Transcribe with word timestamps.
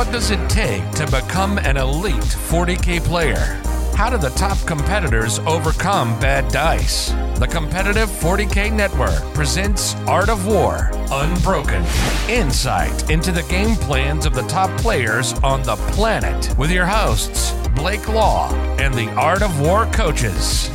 What 0.00 0.12
does 0.12 0.30
it 0.30 0.48
take 0.48 0.90
to 0.92 1.04
become 1.08 1.58
an 1.58 1.76
elite 1.76 2.14
40K 2.14 3.04
player? 3.04 3.60
How 3.94 4.08
do 4.08 4.16
the 4.16 4.30
top 4.30 4.56
competitors 4.66 5.40
overcome 5.40 6.18
bad 6.18 6.50
dice? 6.50 7.10
The 7.38 7.46
Competitive 7.46 8.08
40K 8.08 8.72
Network 8.72 9.20
presents 9.34 9.94
Art 10.06 10.30
of 10.30 10.46
War 10.46 10.88
Unbroken. 11.12 11.84
Insight 12.30 13.10
into 13.10 13.30
the 13.30 13.42
game 13.50 13.76
plans 13.76 14.24
of 14.24 14.32
the 14.32 14.46
top 14.48 14.74
players 14.80 15.34
on 15.42 15.62
the 15.64 15.76
planet 15.92 16.56
with 16.56 16.70
your 16.70 16.86
hosts, 16.86 17.52
Blake 17.74 18.08
Law 18.08 18.50
and 18.78 18.94
the 18.94 19.10
Art 19.16 19.42
of 19.42 19.60
War 19.60 19.84
coaches. 19.92 20.70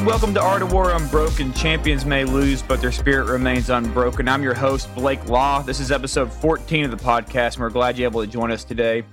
And 0.00 0.06
welcome 0.06 0.32
to 0.32 0.40
Art 0.40 0.62
of 0.62 0.72
War 0.72 0.92
Unbroken. 0.92 1.52
Champions 1.52 2.06
may 2.06 2.24
lose, 2.24 2.62
but 2.62 2.80
their 2.80 2.90
spirit 2.90 3.30
remains 3.30 3.68
unbroken. 3.68 4.28
I'm 4.28 4.42
your 4.42 4.54
host, 4.54 4.92
Blake 4.94 5.28
Law. 5.28 5.60
This 5.60 5.78
is 5.78 5.92
episode 5.92 6.32
14 6.32 6.86
of 6.86 6.90
the 6.90 6.96
podcast, 6.96 7.54
and 7.54 7.58
we're 7.58 7.68
glad 7.68 7.98
you're 7.98 8.08
able 8.08 8.22
to 8.22 8.26
join 8.26 8.50
us 8.50 8.64
today. 8.64 9.04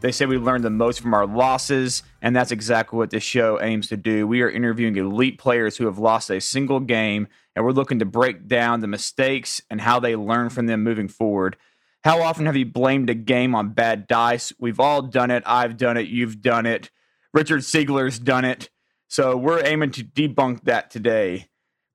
They 0.00 0.12
say 0.12 0.24
we 0.24 0.38
learn 0.38 0.62
the 0.62 0.70
most 0.70 1.00
from 1.00 1.14
our 1.14 1.26
losses, 1.26 2.04
and 2.22 2.36
that's 2.36 2.52
exactly 2.52 2.96
what 2.96 3.10
this 3.10 3.24
show 3.24 3.60
aims 3.60 3.88
to 3.88 3.96
do. 3.96 4.24
We 4.28 4.40
are 4.40 4.48
interviewing 4.48 4.94
elite 4.94 5.36
players 5.36 5.78
who 5.78 5.86
have 5.86 5.98
lost 5.98 6.30
a 6.30 6.40
single 6.40 6.78
game, 6.78 7.26
and 7.56 7.64
we're 7.64 7.72
looking 7.72 7.98
to 7.98 8.04
break 8.04 8.46
down 8.46 8.82
the 8.82 8.86
mistakes 8.86 9.60
and 9.68 9.80
how 9.80 9.98
they 9.98 10.14
learn 10.14 10.50
from 10.50 10.66
them 10.66 10.84
moving 10.84 11.08
forward. 11.08 11.56
How 12.04 12.22
often 12.22 12.46
have 12.46 12.56
you 12.56 12.66
blamed 12.66 13.10
a 13.10 13.14
game 13.14 13.56
on 13.56 13.70
bad 13.70 14.06
dice? 14.06 14.52
We've 14.60 14.78
all 14.78 15.02
done 15.02 15.32
it. 15.32 15.42
I've 15.44 15.76
done 15.76 15.96
it. 15.96 16.06
You've 16.06 16.40
done 16.40 16.66
it. 16.66 16.90
Richard 17.34 17.62
Siegler's 17.62 18.20
done 18.20 18.44
it. 18.44 18.70
So 19.08 19.36
we're 19.36 19.64
aiming 19.64 19.92
to 19.92 20.04
debunk 20.04 20.64
that 20.64 20.90
today. 20.90 21.48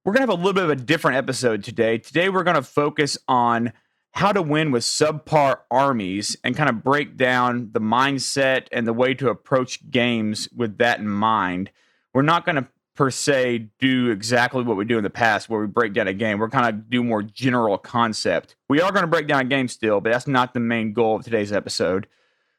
We're 0.03 0.13
going 0.13 0.25
to 0.25 0.31
have 0.31 0.39
a 0.39 0.41
little 0.41 0.53
bit 0.53 0.63
of 0.63 0.69
a 0.69 0.75
different 0.75 1.17
episode 1.17 1.63
today. 1.63 1.97
Today, 1.97 2.29
we're 2.29 2.43
going 2.43 2.55
to 2.55 2.63
focus 2.63 3.17
on 3.27 3.73
how 4.13 4.31
to 4.31 4.41
win 4.41 4.71
with 4.71 4.83
subpar 4.83 5.59
armies 5.69 6.35
and 6.43 6.55
kind 6.55 6.69
of 6.69 6.83
break 6.83 7.17
down 7.17 7.69
the 7.71 7.79
mindset 7.79 8.67
and 8.71 8.87
the 8.87 8.93
way 8.93 9.13
to 9.13 9.29
approach 9.29 9.89
games 9.89 10.49
with 10.55 10.77
that 10.79 10.99
in 10.99 11.07
mind. 11.07 11.69
We're 12.13 12.23
not 12.23 12.45
going 12.45 12.57
to 12.57 12.67
per 12.95 13.09
se 13.09 13.69
do 13.79 14.09
exactly 14.09 14.63
what 14.63 14.75
we 14.75 14.85
do 14.85 14.97
in 14.97 15.03
the 15.03 15.09
past 15.09 15.49
where 15.49 15.61
we 15.61 15.67
break 15.67 15.93
down 15.93 16.07
a 16.07 16.13
game. 16.13 16.39
We're 16.39 16.49
kind 16.49 16.67
of 16.67 16.89
do 16.89 17.03
more 17.03 17.23
general 17.23 17.77
concept. 17.77 18.55
We 18.69 18.81
are 18.81 18.91
going 18.91 19.03
to 19.03 19.07
break 19.07 19.27
down 19.27 19.41
a 19.41 19.45
game 19.45 19.67
still, 19.67 20.01
but 20.01 20.11
that's 20.11 20.27
not 20.27 20.53
the 20.53 20.59
main 20.59 20.93
goal 20.93 21.15
of 21.17 21.23
today's 21.23 21.51
episode. 21.51 22.07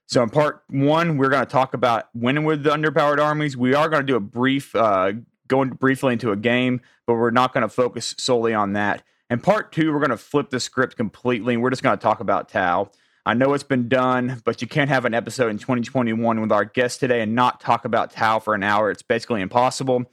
So 0.07 0.23
in 0.23 0.31
part 0.31 0.63
one, 0.69 1.17
we're 1.17 1.29
going 1.29 1.45
to 1.45 1.51
talk 1.51 1.75
about 1.75 2.09
winning 2.15 2.45
with 2.45 2.63
the 2.63 2.71
underpowered 2.71 3.19
armies. 3.19 3.57
We 3.57 3.75
are 3.75 3.89
going 3.89 4.03
to 4.03 4.07
do 4.07 4.17
a 4.17 4.21
brief, 4.21 4.75
uh, 4.75 5.13
going 5.49 5.71
briefly 5.71 6.13
into 6.13 6.33
a 6.33 6.37
game, 6.37 6.81
but 7.07 7.15
we're 7.15 7.31
not 7.31 7.55
going 7.55 7.63
to 7.63 7.69
focus 7.69 8.15
solely 8.19 8.55
on 8.55 8.75
that. 8.75 9.03
In 9.31 9.41
part 9.41 9.73
two, 9.73 9.93
we're 9.93 9.99
going 9.99 10.11
to 10.11 10.17
flip 10.17 10.51
the 10.51 10.61
script 10.61 10.97
completely, 10.97 11.55
and 11.55 11.63
we're 11.63 11.71
just 11.71 11.83
going 11.83 11.97
to 11.97 12.03
talk 12.03 12.21
about 12.21 12.49
Tau. 12.49 12.91
I 13.25 13.35
know 13.35 13.55
it's 13.55 13.63
been 13.63 13.89
done, 13.89 14.43
but 14.45 14.61
you 14.61 14.69
can't 14.69 14.91
have 14.91 15.05
an 15.05 15.15
episode 15.15 15.51
in 15.51 15.59
2021 15.59 16.41
with 16.41 16.53
our 16.53 16.65
guest 16.65 17.01
today 17.01 17.23
and 17.23 17.35
not 17.35 17.61
talk 17.61 17.85
about 17.85 18.11
Tau 18.11 18.41
for 18.41 18.55
an 18.55 18.63
hour. 18.63 18.91
It's 18.91 19.03
basically 19.03 19.41
impossible. 19.41 20.05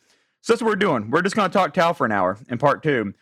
So 0.41 0.53
that's 0.53 0.61
what 0.61 0.69
we're 0.69 0.75
doing. 0.75 1.09
We're 1.09 1.23
just 1.23 1.35
going 1.35 1.49
to 1.49 1.53
talk 1.53 1.73
Tau 1.73 1.91
for 1.93 2.05
an 2.05 2.11
hour 2.11 2.37
in 2.47 2.59
part 2.59 2.83
two. 2.83 3.13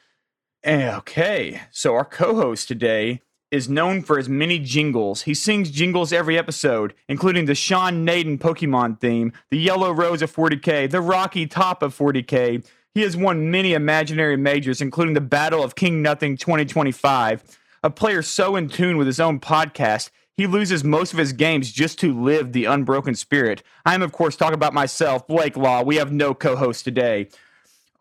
Okay, 0.65 1.61
so 1.71 1.95
our 1.95 2.03
co 2.03 2.35
host 2.35 2.67
today 2.67 3.21
is 3.51 3.69
known 3.69 4.01
for 4.01 4.17
his 4.17 4.27
many 4.27 4.59
jingles. 4.59 5.23
He 5.23 5.33
sings 5.33 5.71
jingles 5.71 6.11
every 6.11 6.37
episode, 6.37 6.93
including 7.07 7.45
the 7.45 7.55
Sean 7.55 8.05
Nayden 8.05 8.37
Pokemon 8.39 8.99
theme, 8.99 9.31
the 9.49 9.57
Yellow 9.57 9.91
Rose 9.91 10.21
of 10.21 10.35
40K, 10.35 10.89
the 10.89 11.01
Rocky 11.01 11.47
Top 11.47 11.81
of 11.81 11.97
40K, 11.97 12.63
he 12.97 13.03
has 13.03 13.15
won 13.15 13.51
many 13.51 13.73
imaginary 13.73 14.37
majors, 14.37 14.81
including 14.81 15.13
the 15.13 15.21
Battle 15.21 15.61
of 15.61 15.75
King 15.75 16.01
Nothing 16.01 16.35
2025. 16.35 17.43
A 17.83 17.91
player 17.91 18.23
so 18.23 18.55
in 18.55 18.69
tune 18.69 18.97
with 18.97 19.05
his 19.05 19.19
own 19.19 19.39
podcast, 19.39 20.09
he 20.35 20.47
loses 20.47 20.83
most 20.83 21.13
of 21.13 21.19
his 21.19 21.31
games 21.31 21.71
just 21.71 21.99
to 21.99 22.11
live 22.11 22.53
the 22.53 22.65
unbroken 22.65 23.13
spirit. 23.13 23.61
I 23.85 23.93
am, 23.93 24.01
of 24.01 24.13
course, 24.13 24.35
talking 24.35 24.55
about 24.55 24.73
myself, 24.73 25.27
Blake 25.27 25.55
Law. 25.55 25.83
We 25.83 25.97
have 25.97 26.11
no 26.11 26.33
co 26.33 26.55
host 26.55 26.85
today. 26.85 27.29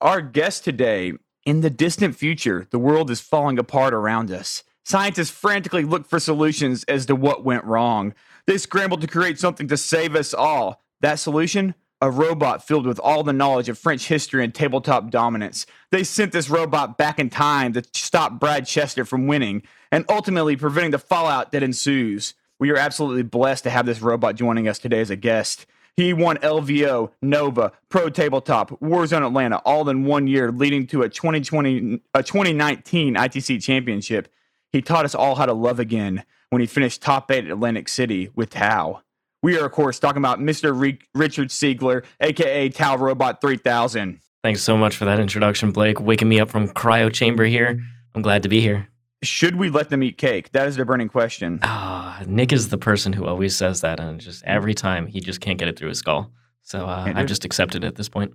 Our 0.00 0.22
guest 0.22 0.64
today, 0.64 1.12
in 1.44 1.60
the 1.60 1.68
distant 1.68 2.16
future, 2.16 2.66
the 2.70 2.78
world 2.78 3.10
is 3.10 3.20
falling 3.20 3.58
apart 3.58 3.92
around 3.92 4.30
us. 4.30 4.62
Scientists 4.88 5.30
frantically 5.30 5.82
looked 5.82 6.08
for 6.08 6.20
solutions 6.20 6.84
as 6.84 7.06
to 7.06 7.16
what 7.16 7.44
went 7.44 7.64
wrong. 7.64 8.14
They 8.46 8.56
scrambled 8.56 9.00
to 9.00 9.08
create 9.08 9.36
something 9.36 9.66
to 9.66 9.76
save 9.76 10.14
us 10.14 10.32
all. 10.32 10.80
That 11.00 11.18
solution? 11.18 11.74
a 12.02 12.10
robot 12.10 12.62
filled 12.62 12.86
with 12.86 13.00
all 13.00 13.22
the 13.22 13.32
knowledge 13.32 13.70
of 13.70 13.78
French 13.78 14.06
history 14.06 14.44
and 14.44 14.54
tabletop 14.54 15.10
dominance. 15.10 15.64
They 15.90 16.04
sent 16.04 16.30
this 16.30 16.50
robot 16.50 16.98
back 16.98 17.18
in 17.18 17.30
time 17.30 17.72
to 17.72 17.82
stop 17.94 18.38
Brad 18.38 18.66
Chester 18.66 19.06
from 19.06 19.26
winning 19.26 19.62
and 19.90 20.04
ultimately 20.10 20.56
preventing 20.56 20.90
the 20.90 20.98
fallout 20.98 21.52
that 21.52 21.62
ensues. 21.62 22.34
We 22.58 22.70
are 22.70 22.76
absolutely 22.76 23.22
blessed 23.22 23.64
to 23.64 23.70
have 23.70 23.86
this 23.86 24.02
robot 24.02 24.34
joining 24.34 24.68
us 24.68 24.78
today 24.78 25.00
as 25.00 25.08
a 25.08 25.16
guest. 25.16 25.64
He 25.96 26.12
won 26.12 26.36
LVO, 26.36 27.12
Nova, 27.22 27.72
Pro 27.88 28.10
Tabletop, 28.10 28.78
Warzone 28.80 29.26
Atlanta 29.26 29.56
all 29.64 29.88
in 29.88 30.04
one 30.04 30.26
year, 30.26 30.52
leading 30.52 30.86
to 30.88 31.00
a 31.00 31.08
2020 31.08 32.02
a 32.12 32.22
2019 32.22 33.14
ITC 33.14 33.62
championship. 33.62 34.28
He 34.76 34.82
taught 34.82 35.06
us 35.06 35.14
all 35.14 35.36
how 35.36 35.46
to 35.46 35.54
love 35.54 35.80
again 35.80 36.22
when 36.50 36.60
he 36.60 36.66
finished 36.66 37.00
top 37.00 37.30
8 37.30 37.46
at 37.46 37.50
Atlantic 37.50 37.88
City 37.88 38.28
with 38.34 38.50
Tau. 38.50 39.00
We 39.42 39.58
are, 39.58 39.64
of 39.64 39.72
course, 39.72 39.98
talking 39.98 40.18
about 40.18 40.38
Mr. 40.38 40.78
Re- 40.78 40.98
Richard 41.14 41.48
Siegler, 41.48 42.04
aka 42.20 42.68
Tau 42.68 42.98
Robot 42.98 43.40
3000. 43.40 44.20
Thanks 44.42 44.60
so 44.62 44.76
much 44.76 44.94
for 44.94 45.06
that 45.06 45.18
introduction, 45.18 45.72
Blake. 45.72 45.98
Waking 45.98 46.28
me 46.28 46.40
up 46.40 46.50
from 46.50 46.68
cryo 46.68 47.10
chamber 47.10 47.46
here. 47.46 47.80
I'm 48.14 48.20
glad 48.20 48.42
to 48.42 48.50
be 48.50 48.60
here. 48.60 48.88
Should 49.22 49.56
we 49.56 49.70
let 49.70 49.88
them 49.88 50.02
eat 50.02 50.18
cake? 50.18 50.52
That 50.52 50.68
is 50.68 50.76
the 50.76 50.84
burning 50.84 51.08
question. 51.08 51.58
Ah, 51.62 52.22
Nick 52.26 52.52
is 52.52 52.68
the 52.68 52.76
person 52.76 53.14
who 53.14 53.24
always 53.24 53.56
says 53.56 53.80
that, 53.80 53.98
and 53.98 54.20
just 54.20 54.44
every 54.44 54.74
time 54.74 55.06
he 55.06 55.20
just 55.20 55.40
can't 55.40 55.58
get 55.58 55.68
it 55.68 55.78
through 55.78 55.88
his 55.88 56.00
skull. 56.00 56.32
So 56.64 56.84
uh, 56.86 57.10
I've 57.14 57.28
just 57.28 57.46
accepted 57.46 57.82
it 57.82 57.86
at 57.86 57.94
this 57.94 58.10
point. 58.10 58.34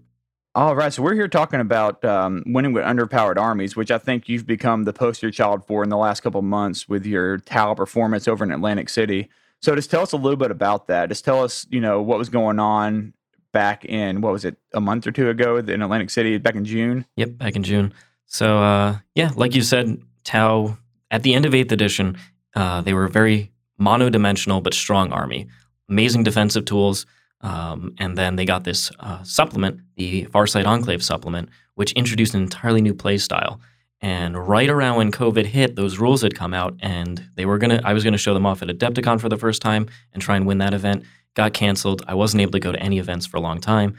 All 0.54 0.76
right, 0.76 0.92
so 0.92 1.02
we're 1.02 1.14
here 1.14 1.30
talking 1.30 1.62
about 1.62 2.04
um, 2.04 2.44
winning 2.46 2.74
with 2.74 2.84
underpowered 2.84 3.38
armies, 3.38 3.78
which 3.78 3.90
I 3.90 3.98
think 3.98 4.28
you've 4.28 4.46
become 4.46 4.84
the 4.84 4.92
poster 4.92 5.32
child 5.32 5.66
for 5.66 5.82
in 5.82 5.90
the 5.90 5.96
last 5.96 6.20
couple 6.20 6.42
months 6.42 6.90
with 6.90 7.06
your 7.06 7.38
Tau 7.38 7.74
performance 7.74 8.28
over 8.28 8.44
in 8.44 8.52
Atlantic 8.52 8.90
City. 8.90 9.30
So 9.62 9.74
just 9.76 9.90
tell 9.90 10.02
us 10.02 10.12
a 10.12 10.18
little 10.18 10.36
bit 10.36 10.52
about 10.52 10.88
that. 10.88 11.08
Just 11.08 11.24
tell 11.24 11.42
us, 11.42 11.66
you 11.70 11.80
know, 11.80 12.02
what 12.02 12.18
was 12.18 12.28
going 12.28 12.60
on 12.60 13.14
back 13.54 13.86
in 13.86 14.20
what 14.20 14.34
was 14.34 14.44
it, 14.44 14.58
a 14.74 14.82
month 14.82 15.08
or 15.08 15.14
two 15.14 15.30
ago 15.30 15.56
in 15.56 15.82
Atlantic 15.82 16.10
City, 16.10 16.38
back 16.38 16.56
in 16.56 16.66
June. 16.66 17.06
Yep, 17.16 17.38
back 17.38 17.56
in 17.56 17.64
June. 17.64 17.94
So 18.26 18.60
uh, 18.60 18.98
yeah, 19.16 19.32
like 19.36 19.56
you 19.56 19.62
said, 19.62 20.02
Tau 20.26 20.78
at 21.10 21.24
the 21.24 21.34
end 21.34 21.46
of 21.46 21.56
Eighth 21.56 21.72
Edition, 21.72 22.18
uh, 22.58 22.82
they 22.82 22.94
were 22.94 23.06
a 23.06 23.10
very 23.10 23.54
mono-dimensional 23.78 24.60
but 24.60 24.74
strong 24.74 25.14
army, 25.14 25.48
amazing 25.88 26.24
defensive 26.24 26.66
tools. 26.66 27.06
Um, 27.42 27.96
and 27.98 28.18
then 28.18 28.36
they 28.36 28.46
got 28.46 28.64
this 28.64 28.92
uh, 29.00 29.24
supplement, 29.24 29.82
the 29.96 30.26
Farsight 30.26 30.66
Enclave 30.66 31.04
supplement, 31.04 31.50
which 31.76 31.92
introduced 31.94 32.34
an 32.34 32.42
entirely 32.44 32.82
new 32.82 32.94
play 32.94 33.18
style. 33.18 33.60
And 34.02 34.48
right 34.48 34.70
around 34.70 34.98
when 34.98 35.12
COVID 35.12 35.46
hit, 35.46 35.76
those 35.76 36.00
rules 36.00 36.24
had 36.24 36.34
come 36.34 36.54
out, 36.54 36.76
and 36.82 37.30
they 37.36 37.46
were 37.46 37.60
gonna. 37.60 37.82
I 37.84 37.94
was 37.94 38.04
gonna 38.04 38.18
show 38.18 38.34
them 38.34 38.48
off 38.48 38.64
at 38.64 38.68
Adepticon 38.68 39.22
for 39.22 39.30
the 39.30 39.38
first 39.38 39.62
time 39.62 39.88
and 40.14 40.22
try 40.22 40.36
and 40.36 40.48
win 40.48 40.58
that 40.58 40.74
event. 40.74 41.04
Got 41.36 41.54
canceled. 41.54 42.04
I 42.08 42.16
wasn't 42.16 42.42
able 42.42 42.54
to 42.54 42.60
go 42.60 42.72
to 42.72 42.80
any 42.80 42.98
events 42.98 43.28
for 43.28 43.38
a 43.38 43.42
long 43.42 43.62
time, 43.62 43.96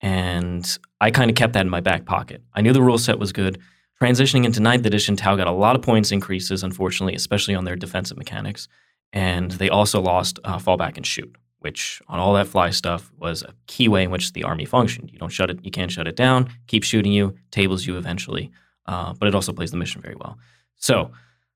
and 0.00 0.78
I 1.00 1.12
kind 1.12 1.30
of 1.30 1.36
kept 1.36 1.52
that 1.52 1.60
in 1.60 1.70
my 1.70 1.80
back 1.80 2.04
pocket. 2.04 2.42
I 2.52 2.62
knew 2.62 2.72
the 2.72 2.82
rule 2.82 2.98
set 2.98 3.20
was 3.20 3.32
good. 3.32 3.60
Transitioning 4.02 4.44
into 4.44 4.60
ninth 4.60 4.84
edition, 4.84 5.14
Tau 5.14 5.36
got 5.36 5.46
a 5.46 5.52
lot 5.52 5.76
of 5.76 5.82
points 5.82 6.10
increases, 6.10 6.64
unfortunately, 6.64 7.14
especially 7.14 7.54
on 7.54 7.64
their 7.64 7.76
defensive 7.76 8.18
mechanics, 8.18 8.66
and 9.12 9.52
they 9.52 9.70
also 9.70 10.00
lost 10.00 10.40
uh, 10.42 10.58
fallback 10.58 10.96
and 10.96 11.06
shoot, 11.06 11.32
which 11.64 12.00
on 12.06 12.20
all 12.20 12.34
that 12.34 12.46
fly 12.46 12.70
stuff 12.70 13.10
was 13.18 13.42
a 13.42 13.52
key 13.66 13.88
way 13.88 14.04
in 14.04 14.10
which 14.12 14.32
the 14.32 14.44
army 14.44 14.64
functioned. 14.64 15.10
You 15.10 15.18
don't 15.18 15.30
shut 15.30 15.50
it. 15.50 15.64
You 15.64 15.72
can't 15.72 15.90
shut 15.90 16.06
it 16.06 16.14
down. 16.14 16.48
Keep 16.68 16.84
shooting 16.84 17.12
you. 17.12 17.34
Tables 17.50 17.84
you 17.84 17.96
eventually 17.96 18.52
uh, 18.86 19.14
but 19.14 19.28
it 19.28 19.34
also 19.34 19.52
plays 19.52 19.70
the 19.70 19.76
mission 19.76 20.00
very 20.00 20.14
well. 20.14 20.38
So 20.76 21.10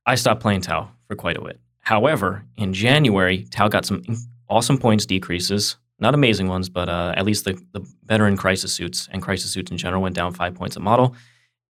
I 0.07 0.15
stopped 0.15 0.41
playing 0.41 0.63
Tau 0.63 0.91
for 1.07 1.17
quite 1.17 1.37
a 1.37 1.43
bit. 1.43 1.61
However, 1.81 2.45
in 2.57 2.73
January, 2.73 3.47
Tau 3.51 3.69
got 3.69 3.85
some 3.85 4.03
awesome 4.49 4.79
points 4.79 5.07
decreases. 5.07 5.77
Not 5.99 6.15
amazing 6.15 6.49
ones, 6.49 6.69
but 6.69 6.89
uh, 6.89 7.13
at 7.17 7.27
least 7.27 7.45
the, 7.45 7.61
the 7.73 7.85
veteran 8.05 8.37
crisis 8.37 8.73
suits 8.73 9.09
and 9.11 9.23
crisis 9.23 9.51
suits 9.51 9.71
in 9.71 9.79
general 9.79 10.03
went 10.03 10.15
down 10.15 10.33
five 10.33 10.55
points 10.55 10.77
a 10.77 10.81
model. 10.81 11.15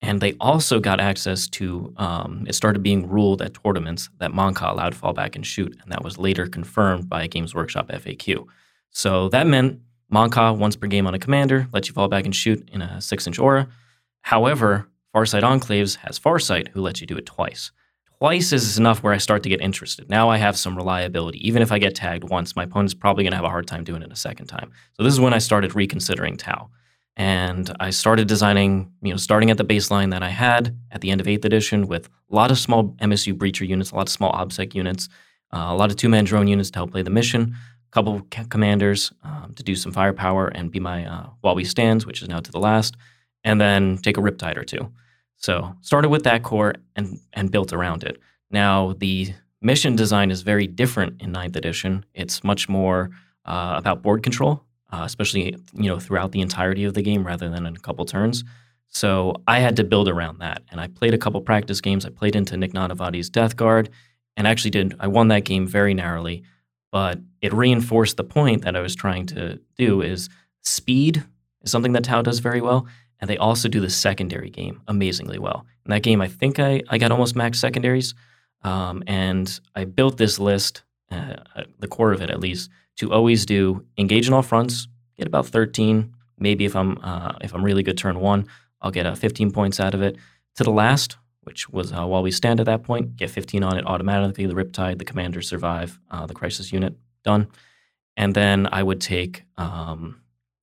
And 0.03 0.21
they 0.21 0.35
also 0.35 0.79
got 0.79 1.01
access 1.01 1.49
to, 1.49 1.93
um, 1.97 2.45
it 2.47 2.55
started 2.55 2.83
being 2.83 3.09
ruled 3.09 3.41
at 3.41 3.55
tournaments 3.55 4.11
that 4.19 4.31
Mont'ka 4.31 4.71
allowed 4.71 4.95
fallback 4.95 5.35
and 5.35 5.45
shoot. 5.45 5.77
And 5.83 5.91
that 5.91 6.05
was 6.05 6.19
later 6.19 6.47
confirmed 6.47 7.09
by 7.09 7.27
Games 7.27 7.55
Workshop 7.55 7.89
FAQ. 7.89 8.47
So 8.91 9.29
that 9.31 9.47
meant 9.47 9.81
Mont'ka 10.13 10.57
once 10.57 10.77
per 10.77 10.87
game 10.87 11.07
on 11.07 11.15
a 11.15 11.19
commander, 11.19 11.67
lets 11.73 11.89
you 11.89 11.95
fall 11.95 12.09
back 12.09 12.25
and 12.25 12.35
shoot 12.35 12.69
in 12.73 12.83
a 12.83 13.01
six 13.01 13.27
inch 13.27 13.39
aura. 13.39 13.69
However, 14.21 14.89
Farsight 15.15 15.43
Enclaves 15.43 15.97
has 15.97 16.19
Farsight, 16.19 16.69
who 16.69 16.83
lets 16.83 17.01
you 17.01 17.07
do 17.07 17.17
it 17.17 17.27
twice. 17.27 17.73
Twice 18.19 18.53
is 18.53 18.79
enough 18.79 19.03
where 19.03 19.13
I 19.13 19.19
start 19.19 19.43
to 19.43 19.49
get 19.49 19.61
interested. 19.61 20.09
Now 20.09 20.29
I 20.29 20.37
have 20.39 20.57
some 20.57 20.77
reliability. 20.77 21.47
Even 21.47 21.63
if 21.63 21.71
I 21.73 21.79
get 21.79 21.95
tagged 21.95 22.25
once, 22.25 22.57
my 22.57 22.65
opponent's 22.65 22.95
probably 22.95 23.25
going 23.25 23.33
to 23.33 23.37
have 23.37 23.45
a 23.45 23.51
hard 23.51 23.67
time 23.67 23.85
doing 23.85 24.03
it 24.03 24.13
a 24.13 24.17
second 24.17 24.47
time. 24.47 24.73
So 24.95 25.03
this 25.03 25.13
is 25.13 25.21
when 25.21 25.35
I 25.35 25.39
started 25.39 25.75
reconsidering 25.75 26.37
Tau. 26.37 26.71
And 27.17 27.75
I 27.81 27.91
started 27.91 28.29
designing, 28.29 28.93
you 29.01 29.11
know, 29.11 29.17
starting 29.17 29.51
at 29.51 29.57
the 29.57 29.65
baseline 29.65 30.11
that 30.11 30.23
I 30.23 30.29
had 30.29 30.77
at 30.91 31.01
the 31.01 31.11
end 31.11 31.21
of 31.21 31.27
8th 31.27 31.47
edition 31.47 31.87
with 31.87 32.09
a 32.31 32.35
lot 32.35 32.51
of 32.51 32.59
small 32.59 32.95
MSU 33.01 33.33
breacher 33.33 33.67
units, 33.67 33.91
a 33.91 33.95
lot 33.95 34.09
of 34.09 34.13
small 34.13 34.33
OBSEC 34.33 34.75
units, 34.75 35.09
uh, 35.53 35.69
a 35.69 35.75
lot 35.75 35.91
of 35.91 35.97
two 35.97 36.11
man 36.11 36.25
drone 36.25 36.47
units 36.47 36.71
to 36.73 36.79
help 36.79 36.93
play 36.93 37.03
the 37.03 37.11
mission, 37.11 37.55
a 37.91 37.91
couple 37.91 38.17
of 38.17 38.51
commanders 38.51 39.13
um, 39.23 39.55
to 39.57 39.63
do 39.63 39.75
some 39.75 39.93
firepower 39.93 40.49
and 40.49 40.71
be 40.71 40.79
my 40.79 41.07
uh, 41.07 41.27
while 41.41 41.55
we 41.55 41.65
stands, 41.65 42.05
which 42.05 42.21
is 42.21 42.29
now 42.29 42.41
to 42.41 42.53
the 42.53 42.61
last, 42.61 42.97
and 43.45 43.61
then 43.61 43.97
take 43.99 44.19
a 44.19 44.21
riptide 44.21 44.59
or 44.59 44.65
two. 44.65 44.93
So 45.37 45.75
started 45.81 46.11
with 46.11 46.25
that 46.25 46.43
core 46.43 46.75
and 46.97 47.19
and 47.33 47.51
built 47.51 47.73
around 47.73 48.05
it. 48.05 48.21
Now 48.51 48.95
the 48.99 49.33
mission 49.63 49.97
design 49.97 50.31
is 50.31 50.43
very 50.43 50.67
different 50.67 51.23
in 51.23 51.33
9th 51.33 51.57
edition. 51.57 52.05
It's 52.13 52.45
much 52.45 52.69
more 52.69 53.11
uh, 53.47 53.75
about 53.77 54.03
board 54.03 54.23
control 54.23 54.66
uh, 54.97 55.05
especially 55.05 55.57
you 55.75 55.91
know 55.91 55.99
throughout 55.99 56.33
the 56.33 56.41
entirety 56.41 56.85
of 56.85 56.95
the 56.95 57.03
game 57.03 57.27
rather 57.27 57.49
than 57.51 57.67
in 57.67 57.77
a 57.77 57.81
couple 57.81 58.05
turns. 58.07 58.45
So 58.89 59.35
I 59.47 59.59
had 59.59 59.77
to 59.77 59.85
build 59.85 60.09
around 60.09 60.39
that, 60.39 60.63
and 60.71 60.81
I 60.81 60.87
played 60.87 61.13
a 61.13 61.19
couple 61.19 61.41
practice 61.43 61.81
games. 61.81 62.07
I 62.07 62.11
played 62.11 62.37
into 62.37 62.57
Nick 62.57 62.73
Nanavati's 62.73 63.29
Death 63.29 63.57
Guard, 63.57 63.91
and 64.37 64.47
actually 64.47 64.71
did. 64.71 64.95
I 64.99 65.09
won 65.09 65.29
that 65.29 65.45
game 65.45 65.67
very 65.67 65.93
narrowly, 65.93 66.45
but 66.93 67.19
it 67.43 67.53
reinforced 67.53 68.17
the 68.17 68.25
point 68.25 68.63
that 68.63 68.77
I 68.77 68.81
was 68.81 68.95
trying 68.95 69.27
to 69.27 69.61
do: 69.77 70.01
is 70.01 70.31
speed 70.63 71.23
is 71.63 71.71
something 71.71 71.93
that 71.93 72.05
Tau 72.05 72.23
does 72.23 72.39
very 72.39 72.63
well, 72.63 72.87
and 73.21 73.29
they 73.29 73.37
also 73.37 73.69
do 73.69 73.81
the 73.81 73.91
secondary 73.91 74.49
game 74.49 74.81
amazingly 74.89 75.39
well. 75.39 75.67
In 75.85 75.91
that 75.91 76.03
game, 76.03 76.23
I 76.23 76.29
think 76.29 76.59
I 76.59 76.83
I 76.89 76.97
got 76.97 77.13
almost 77.13 77.37
max 77.37 77.59
secondaries, 77.59 78.15
um, 78.63 79.03
and 79.07 79.61
I 79.75 79.85
built 79.85 80.17
this 80.17 80.39
list, 80.39 80.85
uh, 81.11 81.37
the 81.81 81.89
core 81.89 82.13
of 82.13 82.23
it 82.23 82.31
at 82.31 82.41
least, 82.41 82.71
to 82.97 83.13
always 83.13 83.47
do 83.47 83.85
engage 83.99 84.27
in 84.27 84.35
all 84.35 84.43
fronts, 84.43 84.89
get 85.17 85.27
about 85.27 85.47
13. 85.47 86.13
Maybe 86.39 86.65
if 86.65 86.75
I'm 86.77 86.99
uh, 87.03 87.33
if 87.41 87.55
I'm 87.55 87.65
really 87.65 87.83
good 87.83 87.99
turn 87.99 88.21
one, 88.21 88.47
I'll 88.81 88.91
get 88.91 89.07
uh, 89.07 89.15
15 89.15 89.53
points 89.53 89.81
out 89.81 89.95
of 89.95 90.03
it. 90.03 90.17
To 90.57 90.65
the 90.65 90.71
last, 90.71 91.17
which 91.43 91.69
was 91.69 91.93
uh, 91.93 92.07
while 92.07 92.23
we 92.23 92.31
stand 92.31 92.61
at 92.61 92.67
that 92.67 92.83
point, 92.83 93.17
get 93.17 93.31
15 93.31 93.63
on 93.63 93.79
it 93.79 93.87
automatically. 93.87 94.47
The 94.47 94.55
Riptide, 94.55 94.99
the 94.99 95.05
commander 95.05 95.43
survive, 95.43 95.99
uh, 96.11 96.27
the 96.27 96.35
crisis 96.35 96.73
unit 96.73 96.97
done, 97.25 97.49
and 98.17 98.35
then 98.35 98.69
I 98.73 98.83
would 98.83 99.01
take 99.01 99.45
um, 99.57 100.21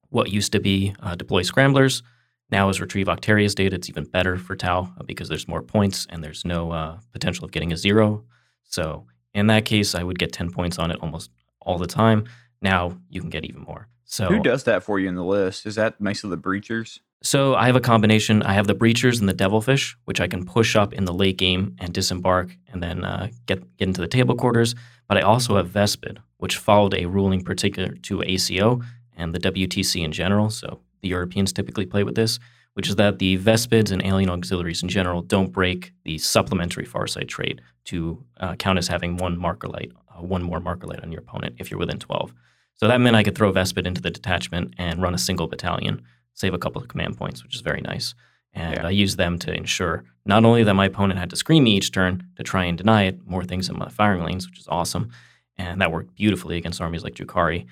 what 0.10 0.32
used 0.32 0.52
to 0.54 0.60
be 0.60 0.96
uh, 1.00 1.16
deploy 1.16 1.42
scramblers. 1.44 2.04
Now 2.50 2.70
is 2.70 2.82
retrieve 2.82 3.08
Octarius 3.08 3.56
data. 3.56 3.76
It's 3.76 3.90
even 3.90 4.04
better 4.04 4.38
for 4.38 4.56
Tau 4.56 4.94
uh, 5.00 5.04
because 5.04 5.30
there's 5.30 5.48
more 5.48 5.64
points 5.64 6.06
and 6.10 6.24
there's 6.24 6.46
no 6.46 7.00
potential 7.12 7.46
of 7.46 7.52
getting 7.52 7.74
a 7.74 7.78
zero. 7.78 8.24
So 8.64 9.06
in 9.34 9.48
that 9.48 9.66
case, 9.66 9.96
I 9.96 10.04
would 10.04 10.20
get 10.20 10.32
10 10.32 10.52
points 10.52 10.78
on 10.78 10.92
it 10.92 11.00
almost 11.02 11.32
all 11.64 11.78
the 11.78 11.88
time. 11.88 12.26
Now 12.62 12.98
you 13.10 13.22
can 13.22 13.30
get 13.30 13.46
even 13.46 13.62
more. 13.62 13.88
So 14.06 14.28
who 14.28 14.40
does 14.40 14.66
that 14.66 14.84
for 14.84 15.00
you 15.00 15.08
in 15.10 15.16
the 15.16 15.24
list? 15.24 15.66
Is 15.66 15.76
that 15.76 16.02
basically 16.02 16.32
the 16.32 16.38
breachers? 16.38 17.00
So 17.24 17.56
I 17.56 17.68
have 17.68 17.76
a 17.76 17.82
combination. 17.82 18.44
I 18.44 18.54
have 18.54 18.68
the 18.68 18.76
breachers 18.76 19.20
and 19.20 19.30
the 19.30 19.34
devilfish, 19.34 19.98
which 20.06 20.20
I 20.20 20.28
can 20.28 20.46
push 20.46 20.76
up 20.76 20.94
in 20.94 21.06
the 21.06 21.14
late 21.14 21.38
game 21.38 21.76
and 21.80 21.94
disembark, 21.94 22.56
and 22.72 22.84
then 22.84 23.06
uh, 23.06 23.30
get 23.46 23.60
get 23.78 23.88
into 23.88 24.02
the 24.02 24.08
table 24.08 24.36
quarters. 24.36 24.76
But 25.08 25.18
I 25.18 25.22
also 25.22 25.56
have 25.56 25.70
Vespid, 25.70 26.20
which 26.38 26.58
followed 26.58 26.94
a 26.94 27.06
ruling 27.06 27.42
particular 27.44 27.96
to 28.04 28.22
ACO 28.24 28.82
and 29.16 29.34
the 29.34 29.40
WTC 29.40 30.04
in 30.04 30.12
general. 30.12 30.50
So 30.50 30.82
the 31.02 31.10
Europeans 31.10 31.54
typically 31.54 31.86
play 31.86 32.04
with 32.04 32.16
this, 32.16 32.40
which 32.74 32.90
is 32.90 32.98
that 32.98 33.20
the 33.20 33.38
Vespids 33.38 33.92
and 33.92 34.06
alien 34.06 34.30
auxiliaries 34.30 34.84
in 34.84 34.90
general 34.90 35.22
don't 35.22 35.52
break 35.52 35.94
the 36.04 36.18
supplementary 36.18 36.86
Farsight 36.86 37.28
trait 37.28 37.62
to 37.86 38.24
uh, 38.40 38.56
count 38.56 38.78
as 38.78 38.88
having 38.88 39.18
one 39.18 39.38
marker 39.38 39.68
light 39.68 39.92
uh, 40.16 40.22
one 40.22 40.44
more 40.44 40.60
marker 40.60 40.88
light 40.88 41.04
on 41.04 41.12
your 41.12 41.22
opponent 41.22 41.56
if 41.60 41.70
you're 41.70 41.80
within 41.80 42.00
12. 42.00 42.34
So 42.76 42.88
that 42.88 43.00
meant 43.00 43.16
I 43.16 43.24
could 43.24 43.36
throw 43.36 43.52
Vespid 43.52 43.86
into 43.86 44.02
the 44.02 44.12
detachment 44.12 44.74
and 44.78 45.02
run 45.02 45.14
a 45.14 45.20
single 45.20 45.48
battalion, 45.48 46.02
save 46.34 46.54
a 46.54 46.58
couple 46.58 46.82
of 46.82 46.88
command 46.88 47.18
points, 47.18 47.44
which 47.44 47.56
is 47.56 47.62
very 47.62 47.82
nice. 47.82 48.16
And 48.54 48.76
yeah. 48.76 48.88
I 48.88 48.92
used 48.92 49.18
them 49.18 49.40
to 49.40 49.54
ensure 49.54 50.04
not 50.26 50.46
only 50.46 50.64
that 50.64 50.74
my 50.74 50.86
opponent 50.86 51.20
had 51.20 51.30
to 51.32 51.36
screen 51.36 51.64
me 51.64 51.78
each 51.78 51.92
turn 51.92 52.28
to 52.36 52.44
try 52.44 52.66
and 52.66 52.78
deny 52.78 53.04
it, 53.04 53.26
more 53.26 53.44
things 53.44 53.70
in 53.70 53.78
my 53.78 53.90
firing 53.90 54.24
lanes, 54.24 54.48
which 54.48 54.60
is 54.60 54.68
awesome. 54.68 55.10
And 55.58 55.82
that 55.82 55.92
worked 55.92 56.16
beautifully 56.16 56.58
against 56.58 56.82
armies 56.82 57.04
like 57.04 57.16
Drukhari. 57.16 57.66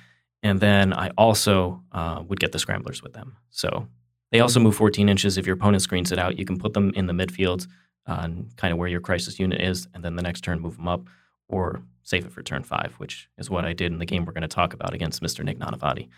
And 0.43 0.59
then 0.59 0.93
I 0.93 1.09
also 1.17 1.83
uh, 1.91 2.23
would 2.27 2.39
get 2.39 2.51
the 2.51 2.59
scramblers 2.59 3.03
with 3.03 3.13
them. 3.13 3.37
So 3.51 3.87
they 4.31 4.39
also 4.39 4.59
move 4.59 4.75
14 4.75 5.07
inches. 5.09 5.37
If 5.37 5.45
your 5.45 5.55
opponent 5.55 5.83
screens 5.83 6.11
it 6.11 6.19
out, 6.19 6.39
you 6.39 6.45
can 6.45 6.57
put 6.57 6.73
them 6.73 6.91
in 6.95 7.05
the 7.05 7.13
midfield, 7.13 7.67
uh, 8.07 8.27
kind 8.57 8.71
of 8.71 8.77
where 8.77 8.87
your 8.87 9.01
crisis 9.01 9.39
unit 9.39 9.61
is, 9.61 9.87
and 9.93 10.03
then 10.03 10.15
the 10.15 10.23
next 10.23 10.41
turn 10.41 10.59
move 10.59 10.77
them 10.77 10.87
up, 10.87 11.01
or 11.47 11.83
save 12.03 12.25
it 12.25 12.31
for 12.31 12.41
turn 12.41 12.63
five, 12.63 12.93
which 12.97 13.29
is 13.37 13.49
what 13.49 13.65
I 13.65 13.73
did 13.73 13.91
in 13.91 13.99
the 13.99 14.05
game 14.05 14.25
we're 14.25 14.33
going 14.33 14.41
to 14.41 14.47
talk 14.47 14.73
about 14.73 14.93
against 14.93 15.21
Mr. 15.21 15.43
Nick 15.43 15.59
Nanavati. 15.59 16.09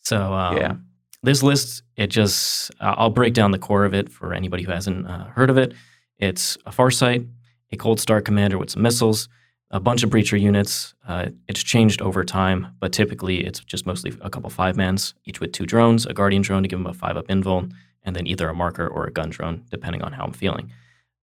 So 0.00 0.32
um, 0.32 0.56
yeah. 0.56 0.74
this 1.22 1.42
list, 1.42 1.82
it 1.96 2.08
just 2.08 2.70
I'll 2.80 3.10
break 3.10 3.34
down 3.34 3.50
the 3.50 3.58
core 3.58 3.84
of 3.84 3.94
it 3.94 4.10
for 4.10 4.32
anybody 4.32 4.62
who 4.62 4.72
hasn't 4.72 5.06
uh, 5.06 5.24
heard 5.24 5.50
of 5.50 5.58
it. 5.58 5.74
It's 6.18 6.56
a 6.66 6.70
Farsight, 6.70 7.28
a 7.72 7.76
Cold 7.76 8.00
Star 8.00 8.20
commander 8.20 8.58
with 8.58 8.70
some 8.70 8.82
missiles, 8.82 9.28
a 9.70 9.80
bunch 9.80 10.02
of 10.02 10.10
breacher 10.10 10.40
units. 10.40 10.94
Uh, 11.06 11.26
it's 11.48 11.62
changed 11.62 12.00
over 12.00 12.24
time, 12.24 12.68
but 12.78 12.92
typically 12.92 13.44
it's 13.44 13.60
just 13.60 13.86
mostly 13.86 14.12
a 14.20 14.30
couple 14.30 14.48
five 14.50 14.76
mans, 14.76 15.14
each 15.24 15.40
with 15.40 15.52
two 15.52 15.66
drones, 15.66 16.06
a 16.06 16.14
guardian 16.14 16.42
drone 16.42 16.62
to 16.62 16.68
give 16.68 16.78
them 16.78 16.86
a 16.86 16.94
five 16.94 17.16
up 17.16 17.26
invul, 17.28 17.70
and 18.04 18.14
then 18.14 18.26
either 18.26 18.48
a 18.48 18.54
marker 18.54 18.86
or 18.86 19.06
a 19.06 19.12
gun 19.12 19.30
drone, 19.30 19.64
depending 19.70 20.02
on 20.02 20.12
how 20.12 20.24
I'm 20.24 20.32
feeling. 20.32 20.70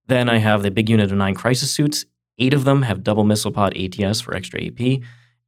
Then 0.06 0.28
I 0.28 0.36
have 0.38 0.62
the 0.62 0.70
big 0.70 0.90
unit 0.90 1.10
of 1.10 1.16
nine 1.16 1.34
crisis 1.34 1.70
suits, 1.70 2.04
Eight 2.38 2.54
of 2.54 2.64
them 2.64 2.82
have 2.82 3.04
double 3.04 3.24
missile 3.24 3.52
pod 3.52 3.76
ATS 3.76 4.20
for 4.20 4.34
extra 4.34 4.62
AP. 4.64 5.00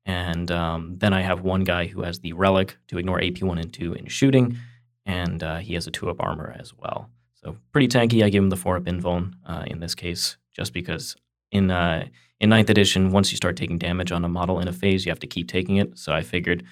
And 0.06 0.50
um, 0.52 0.94
then 0.98 1.12
I 1.12 1.22
have 1.22 1.40
one 1.40 1.64
guy 1.64 1.86
who 1.86 2.02
has 2.02 2.20
the 2.20 2.32
relic 2.32 2.78
to 2.88 2.98
ignore 2.98 3.20
AP 3.22 3.42
one 3.42 3.58
and 3.58 3.72
two 3.72 3.92
in 3.94 4.06
shooting, 4.06 4.56
and 5.04 5.42
uh, 5.42 5.56
he 5.56 5.74
has 5.74 5.88
a 5.88 5.90
two 5.90 6.08
up 6.08 6.20
armor 6.20 6.54
as 6.58 6.72
well. 6.72 7.10
So 7.34 7.56
pretty 7.72 7.88
tanky. 7.88 8.24
I 8.24 8.28
give 8.28 8.42
him 8.42 8.50
the 8.50 8.56
four 8.56 8.76
up 8.76 8.84
invuln 8.84 9.34
uh, 9.44 9.64
in 9.66 9.80
this 9.80 9.96
case, 9.96 10.36
just 10.54 10.72
because 10.72 11.16
in 11.50 11.72
uh, 11.72 12.06
in 12.38 12.50
ninth 12.50 12.70
edition, 12.70 13.10
once 13.10 13.32
you 13.32 13.36
start 13.36 13.56
taking 13.56 13.78
damage 13.78 14.12
on 14.12 14.24
a 14.24 14.28
model 14.28 14.60
in 14.60 14.68
a 14.68 14.72
phase, 14.72 15.04
you 15.04 15.10
have 15.10 15.20
to 15.20 15.26
keep 15.26 15.48
taking 15.48 15.76
it. 15.76 15.98
So 15.98 16.12
I 16.12 16.22
figured 16.22 16.62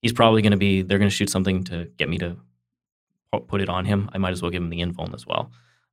he's 0.00 0.14
probably 0.14 0.40
going 0.40 0.52
to 0.52 0.58
be 0.58 0.80
they're 0.80 0.98
going 0.98 1.10
to 1.10 1.14
shoot 1.14 1.28
something 1.28 1.64
to 1.64 1.90
get 1.98 2.08
me 2.08 2.16
to 2.18 2.38
put 3.48 3.60
it 3.60 3.68
on 3.68 3.84
him. 3.84 4.08
I 4.14 4.18
might 4.18 4.32
as 4.32 4.40
well 4.40 4.50
give 4.50 4.62
him 4.62 4.70
the 4.70 4.80
invuln 4.80 5.14
as 5.14 5.26
well. 5.26 5.50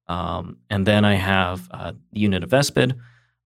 Um, 0.07 0.57
and 0.69 0.85
then 0.85 1.03
I 1.03 1.15
have 1.15 1.67
uh, 1.71 1.91
the 2.13 2.19
unit 2.19 2.43
of 2.43 2.51
Vespid 2.51 2.97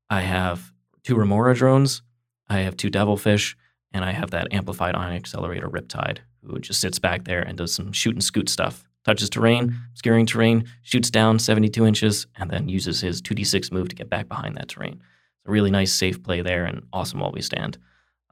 I 0.09 0.21
have 0.21 0.71
two 1.03 1.15
Remora 1.15 1.55
drones, 1.55 2.01
I 2.47 2.59
have 2.59 2.75
two 2.75 2.89
Devilfish, 2.89 3.55
and 3.91 4.03
I 4.03 4.11
have 4.11 4.31
that 4.31 4.51
amplified 4.51 4.95
ion 4.95 5.13
accelerator 5.13 5.69
Riptide, 5.69 6.19
who 6.43 6.59
just 6.59 6.81
sits 6.81 6.99
back 6.99 7.25
there 7.25 7.41
and 7.41 7.57
does 7.57 7.73
some 7.73 7.91
shoot 7.91 8.15
and 8.15 8.23
scoot 8.23 8.49
stuff. 8.49 8.85
Touches 9.05 9.29
terrain, 9.29 9.75
obscuring 9.91 10.25
terrain, 10.25 10.65
shoots 10.81 11.09
down 11.09 11.39
72 11.39 11.85
inches, 11.85 12.27
and 12.35 12.49
then 12.49 12.69
uses 12.69 13.01
his 13.01 13.21
2d6 13.21 13.71
move 13.71 13.89
to 13.89 13.95
get 13.95 14.09
back 14.09 14.27
behind 14.27 14.57
that 14.57 14.67
terrain. 14.67 14.93
It's 14.93 15.47
a 15.47 15.51
really 15.51 15.71
nice, 15.71 15.93
safe 15.93 16.21
play 16.21 16.41
there, 16.41 16.65
and 16.65 16.83
awesome 16.91 17.19
while 17.19 17.31
we 17.31 17.41
stand. 17.41 17.77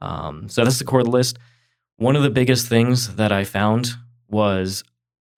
Um, 0.00 0.48
so 0.48 0.64
that's 0.64 0.78
the 0.78 0.84
core 0.84 1.00
of 1.00 1.06
the 1.06 1.12
list. 1.12 1.38
One 1.96 2.16
of 2.16 2.22
the 2.22 2.30
biggest 2.30 2.68
things 2.68 3.16
that 3.16 3.32
I 3.32 3.44
found 3.44 3.94
was 4.28 4.84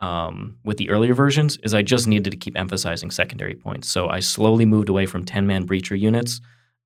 um, 0.00 0.56
with 0.64 0.78
the 0.78 0.90
earlier 0.90 1.14
versions 1.14 1.58
is 1.62 1.74
I 1.74 1.82
just 1.82 2.06
needed 2.06 2.30
to 2.30 2.36
keep 2.36 2.56
emphasizing 2.58 3.10
secondary 3.10 3.54
points. 3.54 3.88
So 3.88 4.08
I 4.08 4.20
slowly 4.20 4.64
moved 4.64 4.88
away 4.88 5.06
from 5.06 5.24
10 5.24 5.46
man 5.46 5.66
breacher 5.66 5.98
units 5.98 6.40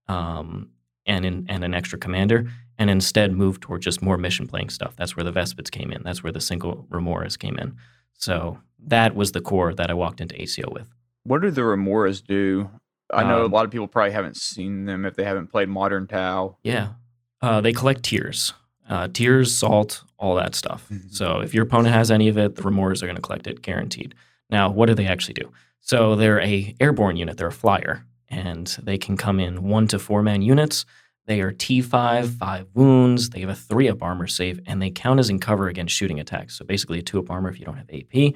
um, 0.09 0.71
and, 1.07 1.25
in, 1.25 1.47
and 1.49 1.65
an 1.65 1.75
extra 1.75 1.99
commander, 1.99 2.51
and 2.79 2.91
instead 2.91 3.33
moved 3.33 3.63
toward 3.63 3.83
just 3.83 4.03
more 4.03 4.19
mission 4.19 4.47
playing 4.47 4.71
stuff. 4.71 4.97
That's 4.97 5.17
where 5.17 5.25
the 5.25 5.33
Vespids 5.33 5.71
came 5.71 5.93
in. 5.93 6.03
That's 6.03 6.23
where 6.23 6.33
the 6.33 6.41
single 6.41 6.87
Remoras 6.91 7.39
came 7.39 7.57
in. 7.59 7.77
So 8.15 8.59
that 8.87 9.15
was 9.15 9.33
the 9.33 9.41
core 9.41 9.75
that 9.75 9.91
I 9.91 9.95
walked 9.95 10.21
into 10.21 10.41
ACO 10.41 10.71
with. 10.71 10.93
What 11.23 11.41
do 11.43 11.51
the 11.51 11.63
Remoras 11.63 12.23
do? 12.23 12.71
I 13.13 13.23
know 13.23 13.45
um, 13.45 13.53
a 13.53 13.55
lot 13.55 13.65
of 13.65 13.71
people 13.71 13.87
probably 13.87 14.13
haven't 14.13 14.37
seen 14.37 14.87
them 14.87 15.05
if 15.05 15.15
they 15.15 15.25
haven't 15.25 15.49
played 15.49 15.69
Modern 15.69 16.07
Tau. 16.07 16.57
Yeah. 16.63 16.95
Uh, 17.41 17.61
they 17.61 17.73
collect 17.73 18.03
tears 18.03 18.55
uh, 18.89 19.09
tears, 19.09 19.57
salt, 19.57 20.05
all 20.19 20.35
that 20.37 20.55
stuff. 20.55 20.87
Mm-hmm. 20.91 21.09
So 21.09 21.41
if 21.41 21.55
your 21.55 21.65
opponent 21.65 21.95
has 21.95 22.11
any 22.11 22.29
of 22.29 22.39
it, 22.39 22.57
the 22.57 22.63
Remoras 22.63 23.03
are 23.03 23.07
going 23.07 23.17
to 23.17 23.23
collect 23.23 23.47
it, 23.47 23.63
guaranteed. 23.63 24.15
Now, 24.51 24.71
what 24.71 24.87
do 24.87 24.95
they 24.95 25.07
actually 25.07 25.35
do? 25.35 25.51
So 25.81 26.17
they're 26.17 26.41
a 26.41 26.75
airborne 26.81 27.17
unit. 27.17 27.37
They're 27.37 27.49
a 27.49 27.53
flyer, 27.53 28.07
and 28.29 28.67
they 28.83 28.99
can 28.99 29.17
come 29.17 29.41
in 29.41 29.63
one 29.63 29.87
to 29.89 29.99
four 29.99 30.23
man 30.23 30.43
units. 30.43 30.87
They 31.27 31.41
are 31.41 31.53
T5, 31.53 32.27
five 32.39 32.67
wounds. 32.75 33.31
They 33.31 33.41
have 33.41 33.49
a 33.49 33.55
three 33.55 33.89
up 33.89 34.03
armor 34.03 34.27
save, 34.27 34.61
and 34.67 34.81
they 34.81 34.91
count 34.91 35.21
as 35.21 35.31
in 35.31 35.39
cover 35.39 35.69
against 35.69 35.95
shooting 35.95 36.21
attacks. 36.21 36.57
So 36.57 36.65
basically, 36.65 36.99
a 36.99 37.03
two 37.03 37.19
up 37.19 37.31
armor 37.31 37.49
if 37.49 37.59
you 37.59 37.65
don't 37.65 37.79
have 37.79 37.91
AP. 37.91 38.35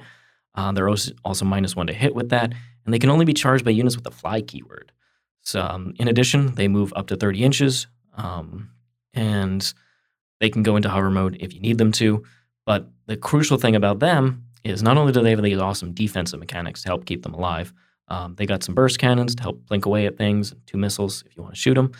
Uh, 0.55 0.71
they're 0.71 0.89
also, 0.89 1.13
also 1.23 1.45
minus 1.45 1.75
one 1.75 1.87
to 1.87 1.93
hit 1.93 2.15
with 2.15 2.29
that, 2.29 2.53
and 2.85 2.93
they 2.93 2.99
can 2.99 3.09
only 3.09 3.25
be 3.25 3.33
charged 3.33 3.63
by 3.63 3.71
units 3.71 3.95
with 3.95 4.03
the 4.03 4.11
fly 4.11 4.41
keyword. 4.41 4.91
So, 5.41 5.61
um, 5.61 5.93
in 5.99 6.07
addition, 6.07 6.55
they 6.55 6.67
move 6.67 6.91
up 6.95 7.07
to 7.07 7.15
30 7.15 7.43
inches, 7.43 7.87
um, 8.15 8.71
and 9.13 9.73
they 10.39 10.49
can 10.49 10.63
go 10.63 10.75
into 10.75 10.89
hover 10.89 11.09
mode 11.09 11.37
if 11.39 11.53
you 11.53 11.59
need 11.59 11.77
them 11.77 11.91
to. 11.93 12.23
But 12.65 12.89
the 13.07 13.17
crucial 13.17 13.57
thing 13.57 13.75
about 13.75 13.99
them 13.99 14.43
is 14.63 14.83
not 14.83 14.97
only 14.97 15.11
do 15.11 15.21
they 15.21 15.31
have 15.31 15.41
these 15.41 15.57
awesome 15.57 15.93
defensive 15.93 16.39
mechanics 16.39 16.83
to 16.83 16.89
help 16.89 17.05
keep 17.05 17.23
them 17.23 17.33
alive, 17.33 17.73
um, 18.09 18.35
they 18.35 18.45
got 18.45 18.63
some 18.63 18.75
burst 18.75 18.99
cannons 18.99 19.35
to 19.35 19.43
help 19.43 19.65
blink 19.67 19.85
away 19.85 20.05
at 20.05 20.17
things, 20.17 20.53
two 20.65 20.77
missiles 20.77 21.23
if 21.25 21.37
you 21.37 21.43
want 21.43 21.55
to 21.55 21.59
shoot 21.59 21.75
them. 21.75 21.91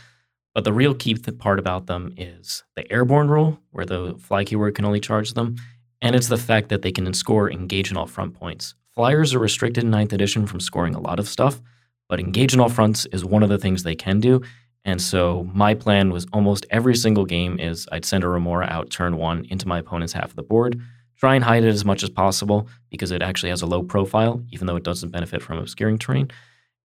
But 0.53 0.63
the 0.63 0.74
real 0.74 0.96
key 0.96 1.15
part 1.15 1.60
about 1.60 1.86
them 1.86 2.13
is 2.17 2.63
the 2.75 2.91
airborne 2.91 3.29
rule, 3.29 3.60
where 3.72 3.86
the 3.86 4.15
fly 4.19 4.43
keyword 4.43 4.75
can 4.75 4.86
only 4.86 5.00
charge 5.00 5.34
them, 5.34 5.55
and 6.01 6.15
it's 6.15 6.27
the 6.27 6.38
fact 6.38 6.69
that 6.69 6.81
they 6.81 6.91
can 6.91 7.13
score 7.13 7.51
engage 7.51 7.91
in 7.91 7.98
all 7.98 8.08
front 8.08 8.34
points. 8.34 8.74
Flyers 8.93 9.34
are 9.34 9.39
restricted 9.39 9.84
in 9.84 9.91
9th 9.91 10.13
edition 10.13 10.48
from 10.48 10.60
scoring 10.60 10.96
a 10.96 11.00
lot 11.00 11.19
of 11.19 11.29
stuff, 11.29 11.62
but 12.08 12.19
engage 12.19 12.53
in 12.53 12.60
all 12.60 12.69
fronts 12.69 13.05
is 13.08 13.24
one 13.24 13.43
of 13.43 13.50
the 13.50 13.58
things 13.58 13.84
they 13.84 13.96
can 13.96 14.19
do. 14.19 14.41
And 14.89 15.00
so 15.00 15.48
my 15.53 15.75
plan 15.75 16.10
was 16.12 16.25
almost 16.34 16.65
every 16.72 16.96
single 16.96 17.25
game 17.25 17.60
is 17.60 17.88
I'd 17.91 18.05
send 18.05 18.24
a 18.24 18.27
Remora 18.27 18.65
out 18.75 18.89
turn 18.89 19.17
one 19.17 19.46
into 19.51 19.67
my 19.67 19.77
opponent's 19.84 20.13
half 20.13 20.31
of 20.31 20.36
the 20.36 20.41
board, 20.53 20.81
try 21.15 21.36
and 21.36 21.43
hide 21.43 21.63
it 21.63 21.69
as 21.69 21.86
much 21.86 22.01
as 22.01 22.10
possible 22.10 22.67
because 22.89 23.12
it 23.12 23.22
actually 23.22 23.51
has 23.51 23.62
a 23.62 23.67
low 23.67 23.84
profile, 23.84 24.41
even 24.51 24.65
though 24.65 24.77
it 24.77 24.84
doesn't 24.84 25.12
benefit 25.12 25.43
from 25.43 25.60
obscuring 25.60 26.00
terrain, 26.00 26.27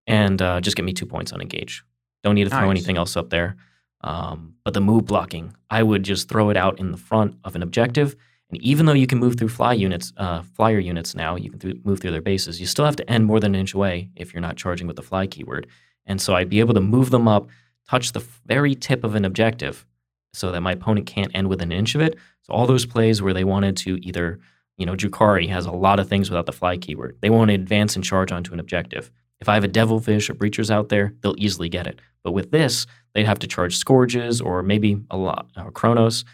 and 0.07 0.43
uh, 0.43 0.61
just 0.61 0.77
get 0.77 0.85
me 0.85 0.93
two 0.93 1.07
points 1.07 1.33
on 1.33 1.41
engage. 1.41 1.83
Don't 2.23 2.35
need 2.35 2.45
to 2.45 2.51
throw 2.51 2.61
Nice. 2.69 2.71
anything 2.77 2.99
else 2.99 3.17
up 3.17 3.31
there. 3.31 3.57
Um, 4.03 4.57
but 4.65 4.75
the 4.75 4.83
move 4.83 5.07
blocking, 5.07 5.55
I 5.71 5.83
would 5.83 6.03
just 6.03 6.29
throw 6.29 6.51
it 6.51 6.59
out 6.59 6.79
in 6.79 6.91
the 6.93 6.99
front 6.99 7.37
of 7.45 7.57
an 7.57 7.63
objective. 7.63 8.15
And 8.51 8.61
even 8.61 8.85
though 8.85 8.93
you 8.93 9.07
can 9.07 9.19
move 9.19 9.37
through 9.39 9.49
fly 9.49 9.73
units, 9.73 10.13
uh, 10.19 10.43
flyer 10.57 10.79
units 10.79 11.15
now, 11.15 11.37
you 11.37 11.49
can 11.49 11.59
th- 11.59 11.79
move 11.85 12.01
through 12.01 12.11
their 12.11 12.21
bases. 12.21 12.61
You 12.61 12.67
still 12.67 12.85
have 12.85 12.97
to 12.97 13.11
end 13.11 13.25
more 13.25 13.41
than 13.41 13.55
an 13.55 13.61
inch 13.61 13.73
away 13.73 14.11
if 14.15 14.35
you're 14.35 14.43
not 14.43 14.57
charging 14.57 14.87
with 14.87 14.97
the 14.97 15.03
fly 15.11 15.27
keyword. 15.27 15.69
And 16.05 16.21
so 16.21 16.35
I'd 16.35 16.51
be 16.51 16.61
able 16.61 16.75
to 16.75 16.83
move 16.83 17.09
them 17.09 17.27
up, 17.27 17.49
touch 17.89 18.13
the 18.13 18.25
very 18.47 18.75
tip 18.75 19.05
of 19.05 19.15
an 19.15 19.25
objective, 19.25 19.87
so 20.33 20.51
that 20.51 20.61
my 20.61 20.73
opponent 20.73 21.07
can't 21.07 21.31
end 21.35 21.49
within 21.49 21.71
an 21.73 21.79
inch 21.79 21.95
of 21.95 22.01
it. 22.01 22.19
So 22.43 22.53
all 22.53 22.67
those 22.67 22.87
plays 22.87 23.23
where 23.23 23.35
they 23.35 23.45
wanted 23.45 23.77
to 23.79 23.97
either, 24.03 24.41
you 24.77 24.85
know, 24.85 24.95
Drukhari 24.95 25.49
has 25.49 25.67
a 25.67 25.73
lot 25.73 26.01
of 26.01 26.09
things 26.09 26.29
without 26.29 26.47
the 26.47 26.53
fly 26.53 26.77
keyword. 26.77 27.17
They 27.21 27.31
want 27.31 27.51
to 27.51 27.55
advance 27.55 27.95
and 27.95 28.05
charge 28.05 28.33
onto 28.33 28.53
an 28.53 28.61
objective. 28.61 29.11
If 29.41 29.49
I 29.49 29.55
have 29.55 29.65
a 29.65 29.69
Devilfish 29.69 30.29
or 30.29 30.35
Breachers 30.35 30.71
out 30.71 30.89
there, 30.89 31.15
they'll 31.21 31.35
easily 31.39 31.69
get 31.69 31.87
it. 31.87 32.01
But 32.23 32.33
with 32.33 32.51
this, 32.51 32.87
they'd 33.13 33.27
have 33.27 33.39
to 33.41 33.47
charge 33.47 33.77
Scourges 33.77 34.41
or 34.41 34.63
maybe 34.63 35.01
a 35.11 35.17
lot 35.17 35.49
or 35.57 35.71
Cronos, 35.71 36.25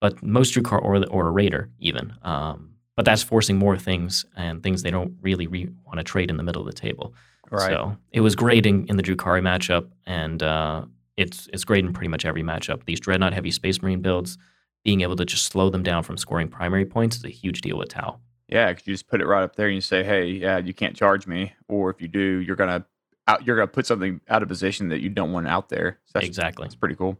but 0.00 0.22
most 0.22 0.54
Drukar 0.54 0.82
or 0.82 1.04
or 1.06 1.28
a 1.28 1.30
Raider 1.30 1.70
even. 1.78 2.14
Um, 2.22 2.74
but 2.96 3.04
that's 3.04 3.22
forcing 3.22 3.56
more 3.56 3.78
things 3.78 4.24
and 4.36 4.62
things 4.62 4.82
they 4.82 4.90
don't 4.90 5.14
really 5.22 5.46
re- 5.46 5.70
want 5.86 5.98
to 5.98 6.04
trade 6.04 6.30
in 6.30 6.36
the 6.36 6.42
middle 6.42 6.62
of 6.62 6.66
the 6.66 6.80
table. 6.80 7.14
Right. 7.50 7.70
So 7.70 7.96
it 8.12 8.20
was 8.20 8.34
great 8.34 8.66
in, 8.66 8.86
in 8.86 8.96
the 8.96 9.02
Drukari 9.02 9.40
matchup, 9.40 9.88
and 10.04 10.42
uh, 10.42 10.84
it's 11.18 11.48
it's 11.52 11.64
great 11.64 11.84
in 11.84 11.92
pretty 11.92 12.08
much 12.08 12.24
every 12.24 12.42
matchup. 12.42 12.84
These 12.86 13.00
Dreadnought 13.00 13.32
heavy 13.34 13.50
Space 13.50 13.82
Marine 13.82 14.00
builds, 14.00 14.38
being 14.84 15.00
able 15.02 15.16
to 15.16 15.24
just 15.24 15.46
slow 15.46 15.68
them 15.68 15.82
down 15.82 16.02
from 16.04 16.16
scoring 16.16 16.48
primary 16.48 16.84
points 16.86 17.16
is 17.16 17.24
a 17.24 17.28
huge 17.28 17.60
deal 17.60 17.76
with 17.76 17.88
Tau. 17.88 18.18
Yeah, 18.48 18.70
because 18.72 18.86
you 18.86 18.94
just 18.94 19.08
put 19.08 19.20
it 19.20 19.26
right 19.26 19.42
up 19.42 19.56
there 19.56 19.66
and 19.66 19.74
you 19.74 19.80
say, 19.82 20.02
"Hey, 20.04 20.26
yeah, 20.30 20.56
you 20.58 20.72
can't 20.72 20.96
charge 20.96 21.26
me," 21.26 21.52
or 21.68 21.90
if 21.90 22.00
you 22.00 22.08
do, 22.08 22.20
you're 22.20 22.56
gonna 22.56 22.86
out, 23.26 23.46
you're 23.46 23.56
gonna 23.56 23.66
put 23.66 23.84
something 23.84 24.20
out 24.28 24.42
of 24.42 24.48
position 24.48 24.88
that 24.88 25.00
you 25.00 25.10
don't 25.10 25.32
want 25.32 25.46
out 25.48 25.68
there. 25.68 25.98
So 26.06 26.12
that's, 26.14 26.26
exactly. 26.26 26.64
it's 26.66 26.74
pretty 26.76 26.94
cool. 26.94 27.18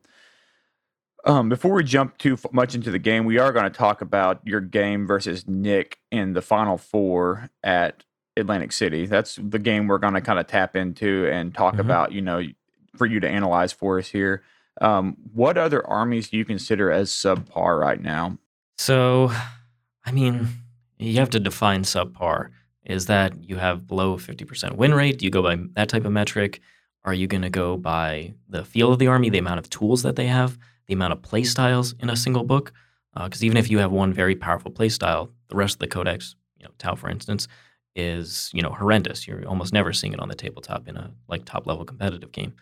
Um, 1.24 1.48
before 1.48 1.72
we 1.74 1.82
jump 1.84 2.16
too 2.16 2.34
f- 2.34 2.46
much 2.52 2.74
into 2.74 2.90
the 2.90 2.98
game, 2.98 3.24
we 3.24 3.38
are 3.38 3.52
going 3.52 3.64
to 3.64 3.76
talk 3.76 4.00
about 4.00 4.40
your 4.46 4.60
game 4.60 5.04
versus 5.06 5.46
Nick 5.48 5.98
in 6.12 6.32
the 6.32 6.40
Final 6.40 6.78
Four 6.78 7.50
at 7.64 8.04
Atlantic 8.36 8.70
City. 8.72 9.04
That's 9.04 9.34
the 9.42 9.58
game 9.58 9.88
we're 9.88 9.98
going 9.98 10.14
to 10.14 10.20
kind 10.20 10.38
of 10.38 10.46
tap 10.46 10.76
into 10.76 11.26
and 11.28 11.52
talk 11.52 11.74
Mhm. 11.74 11.80
about. 11.80 12.12
You 12.12 12.22
know, 12.22 12.40
for 12.98 13.06
you 13.06 13.20
to 13.20 13.28
analyze 13.28 13.72
for 13.72 13.98
us 13.98 14.08
here. 14.08 14.42
Um, 14.80 15.16
what 15.32 15.56
other 15.56 15.86
armies 15.86 16.28
do 16.30 16.36
you 16.36 16.44
consider 16.44 16.90
as 16.90 17.10
subpar 17.10 17.80
right 17.80 18.00
now? 18.00 18.38
So, 18.76 19.32
I 20.04 20.12
mean, 20.12 20.48
you 20.98 21.18
have 21.18 21.30
to 21.30 21.40
define 21.40 21.82
subpar. 21.82 22.50
Is 22.84 23.06
that 23.06 23.42
you 23.42 23.56
have 23.56 23.86
below 23.86 24.16
50% 24.16 24.76
win 24.76 24.94
rate? 24.94 25.18
Do 25.18 25.24
you 25.24 25.30
go 25.30 25.42
by 25.42 25.58
that 25.74 25.88
type 25.88 26.04
of 26.04 26.12
metric? 26.12 26.60
Are 27.04 27.14
you 27.14 27.26
going 27.26 27.42
to 27.42 27.50
go 27.50 27.76
by 27.76 28.34
the 28.48 28.64
feel 28.64 28.92
of 28.92 28.98
the 28.98 29.08
army, 29.08 29.30
the 29.30 29.38
amount 29.38 29.58
of 29.58 29.70
tools 29.70 30.02
that 30.02 30.16
they 30.16 30.26
have, 30.26 30.58
the 30.86 30.94
amount 30.94 31.12
of 31.12 31.22
play 31.22 31.42
styles 31.42 31.94
in 32.00 32.10
a 32.10 32.16
single 32.16 32.44
book? 32.44 32.72
Because 33.14 33.42
even 33.42 33.56
if 33.56 33.70
you 33.70 33.78
have 33.78 33.90
one 33.90 34.12
very 34.12 34.36
powerful 34.36 34.70
play 34.70 34.88
style, 34.88 35.30
the 35.48 35.56
rest 35.56 35.74
of 35.74 35.78
the 35.80 35.88
codex, 35.88 36.36
you 36.56 36.64
know, 36.64 36.70
Tau, 36.78 36.94
for 36.94 37.10
instance, 37.10 37.48
is 37.96 38.50
you 38.54 38.62
know 38.62 38.70
horrendous. 38.70 39.26
You're 39.26 39.46
almost 39.46 39.72
never 39.72 39.92
seeing 39.92 40.12
it 40.12 40.20
on 40.20 40.28
the 40.28 40.34
tabletop 40.34 40.88
in 40.88 40.96
a 40.96 41.12
like 41.28 41.44
top 41.44 41.66
level 41.66 41.84
competitive 41.84 42.32
game. 42.32 42.54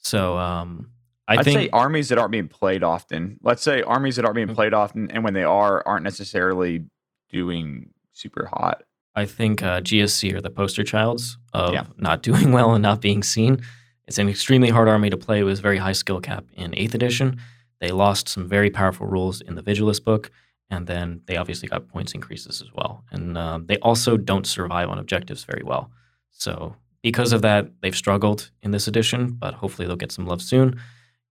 So 0.00 0.36
um, 0.38 0.90
I 1.28 1.34
I'd 1.34 1.44
think 1.44 1.58
say 1.58 1.68
armies 1.70 2.08
that 2.08 2.18
aren't 2.18 2.32
being 2.32 2.48
played 2.48 2.82
often. 2.82 3.38
Let's 3.42 3.62
say 3.62 3.82
armies 3.82 4.16
that 4.16 4.24
aren't 4.24 4.34
being 4.34 4.48
Mhm. 4.48 4.54
played 4.54 4.74
often, 4.74 5.10
and 5.10 5.22
when 5.24 5.34
they 5.34 5.44
are, 5.44 5.82
aren't 5.86 6.02
necessarily 6.04 6.84
doing 7.30 7.90
super 8.12 8.46
hot. 8.52 8.82
I 9.14 9.26
think 9.26 9.62
uh, 9.62 9.80
GSC 9.80 10.32
are 10.34 10.40
the 10.40 10.50
poster 10.50 10.82
childs 10.84 11.36
of 11.52 11.72
Yeah. 11.74 11.84
not 11.96 12.22
doing 12.28 12.52
well 12.52 12.74
and 12.74 12.82
not 12.82 13.00
being 13.00 13.22
seen. 13.22 13.60
It's 14.06 14.18
an 14.18 14.28
extremely 14.28 14.70
hard 14.70 14.88
army 14.88 15.10
to 15.10 15.16
play 15.16 15.42
with 15.44 15.60
very 15.60 15.78
high 15.78 15.92
skill 15.92 16.20
cap 16.20 16.44
in 16.54 16.72
8th 16.72 16.94
edition. 16.94 17.40
They 17.80 17.90
lost 17.90 18.28
some 18.28 18.48
very 18.48 18.70
powerful 18.70 19.06
rules 19.06 19.40
in 19.40 19.54
the 19.54 19.62
Vigilus 19.62 20.02
book, 20.02 20.30
and 20.68 20.86
then 20.86 21.22
they 21.26 21.36
obviously 21.36 21.68
got 21.68 21.88
points 21.88 22.12
increases 22.12 22.60
as 22.60 22.72
well. 22.74 23.04
And 23.12 23.38
um, 23.38 23.66
they 23.66 23.78
also 23.78 24.16
don't 24.16 24.46
survive 24.46 24.88
on 24.88 24.98
objectives 24.98 25.44
very 25.44 25.62
well. 25.64 25.90
So, 26.30 26.74
because 27.02 27.32
of 27.32 27.42
that, 27.42 27.70
they've 27.80 27.96
struggled 27.96 28.50
in 28.62 28.70
this 28.70 28.88
edition, 28.88 29.32
but 29.32 29.54
hopefully 29.54 29.86
they'll 29.86 29.96
get 29.96 30.12
some 30.12 30.26
love 30.26 30.42
soon. 30.42 30.80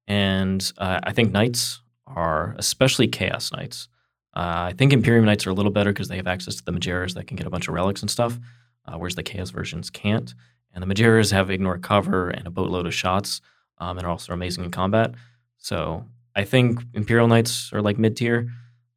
And 0.08 0.72
uh, 0.78 1.00
I 1.04 1.12
think 1.12 1.32
Knights 1.32 1.82
are, 2.08 2.56
especially 2.58 3.08
Chaos 3.08 3.52
Knights, 3.52 3.88
uh, 4.36 4.70
I 4.70 4.74
think 4.78 4.94
Imperium 4.94 5.26
Knights 5.26 5.46
are 5.48 5.52
a 5.52 5.54
little 5.54 5.72
better 5.72 5.92
because 5.92 6.08
they 6.08 6.18
have 6.18 6.28
access 6.28 6.56
to 6.56 6.66
the 6.66 6.72
Majeras 6.72 7.14
that 7.16 7.28
can 7.28 7.38
get 7.38 7.48
a 7.48 7.50
bunch 7.50 7.68
of 7.68 7.74
relics 7.74 8.02
and 8.02 8.10
stuff, 8.10 8.40
uh, 8.86 8.98
whereas 8.98 9.16
the 9.16 9.24
Chaos 9.24 9.50
versions 9.50 9.90
can't. 9.90 10.34
And 10.74 10.84
the 10.84 10.94
Majeras 10.94 11.32
have 11.32 11.50
ignore 11.50 11.78
cover 11.78 12.30
and 12.30 12.48
a 12.48 12.52
boatload 12.52 12.86
of 12.86 12.94
shots, 12.94 13.42
um, 13.80 13.98
and 13.98 14.06
are 14.06 14.12
also 14.12 14.34
amazing 14.34 14.64
in 14.64 14.72
combat. 14.72 15.16
So 15.58 16.06
I 16.36 16.44
think 16.44 16.82
Imperial 16.94 17.28
Knights 17.28 17.74
are 17.74 17.82
like 17.82 17.98
mid 17.98 18.16
tier, 18.16 18.50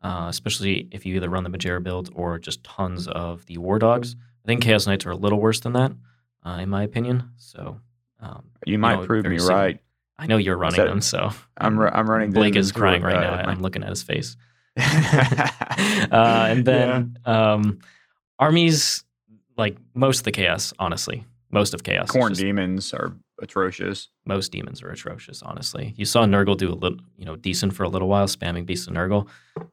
uh, 0.02 0.26
especially 0.29 0.88
if 0.93 1.07
you 1.07 1.17
either 1.17 1.29
run 1.29 1.45
the 1.45 1.50
Majera 1.50 1.83
build 1.83 2.11
or 2.14 2.38
just 2.38 2.62
tons 2.62 3.09
of 3.09 3.47
the 3.47 3.59
War 3.59 3.79
Dogs. 3.79 4.17
I 4.45 4.47
think 4.47 4.62
Chaos 4.62 4.87
Knights 4.87 5.07
are 5.07 5.12
a 5.12 5.17
little 5.17 5.41
worse 5.41 5.61
than 5.61 5.73
that, 5.73 5.93
uh, 6.44 6.58
in 6.61 6.68
my 6.68 6.82
opinion. 6.82 7.30
So 7.37 7.80
um, 8.20 8.44
You 8.66 8.78
might 8.78 9.00
know, 9.00 9.06
prove 9.06 9.26
me 9.26 9.38
right. 9.38 9.78
I 10.18 10.26
know 10.26 10.37
you're 10.37 10.56
running 10.56 10.78
that- 10.78 10.88
them, 10.88 11.00
so 11.00 11.30
I'm 11.56 11.80
I'm 11.80 12.08
running. 12.08 12.30
Blake 12.30 12.56
is 12.56 12.70
crying 12.72 13.02
right 13.02 13.16
uh, 13.16 13.20
now. 13.20 13.50
I'm 13.50 13.61
looking 13.61 13.82
at 13.82 13.88
his 13.88 14.02
face. 14.02 14.37
uh, 14.76 16.46
and 16.49 16.64
then 16.64 17.18
um, 17.25 17.80
armies, 18.38 19.04
like 19.56 19.76
most 19.94 20.18
of 20.18 20.25
the 20.25 20.32
chaos, 20.32 20.72
honestly, 20.78 21.25
most 21.50 21.75
of 21.75 21.82
chaos. 21.82 22.11
Khorne 22.11 22.37
demons 22.37 22.94
are 22.94 23.14
atrocious. 23.40 24.08
most 24.25 24.52
demons 24.52 24.82
are 24.82 24.90
atrocious. 24.90 25.42
Honestly, 25.42 25.92
you 25.96 26.04
saw 26.04 26.25
Nurgle 26.25 26.56
do 26.56 26.70
a 26.70 26.75
little, 26.75 26.99
you 27.16 27.25
know, 27.25 27.37
decent 27.37 27.75
for 27.75 27.82
a 27.82 27.88
little 27.88 28.08
while, 28.08 28.26
spamming 28.26 28.64
Beast 28.64 28.88
of 28.88 28.94
Nurgle, 28.94 29.28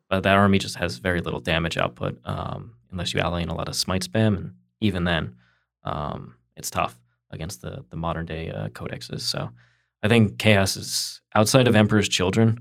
but 0.09 0.23
that 0.23 0.35
army 0.35 0.57
just 0.57 0.75
has 0.75 0.97
very 0.97 1.21
little 1.21 1.39
damage 1.39 1.77
output 1.77 2.19
um, 2.25 2.73
unless 2.91 3.13
you 3.13 3.19
ally 3.19 3.41
in 3.41 3.49
a 3.49 3.55
lot 3.55 3.69
of 3.69 3.75
smite 3.75 4.01
spam, 4.01 4.37
and 4.37 4.53
even 4.81 5.03
then, 5.03 5.35
um, 5.83 6.35
it's 6.59 6.69
tough 6.69 6.99
against 7.31 7.61
the 7.61 7.83
the 7.89 7.95
modern 7.95 8.25
day 8.27 8.51
uh, 8.51 8.67
codexes. 8.69 9.21
So, 9.21 9.49
I 10.03 10.07
think 10.07 10.37
chaos 10.37 10.77
is 10.77 11.21
outside 11.33 11.67
of 11.67 11.75
Emperor's 11.75 12.07
Children 12.09 12.59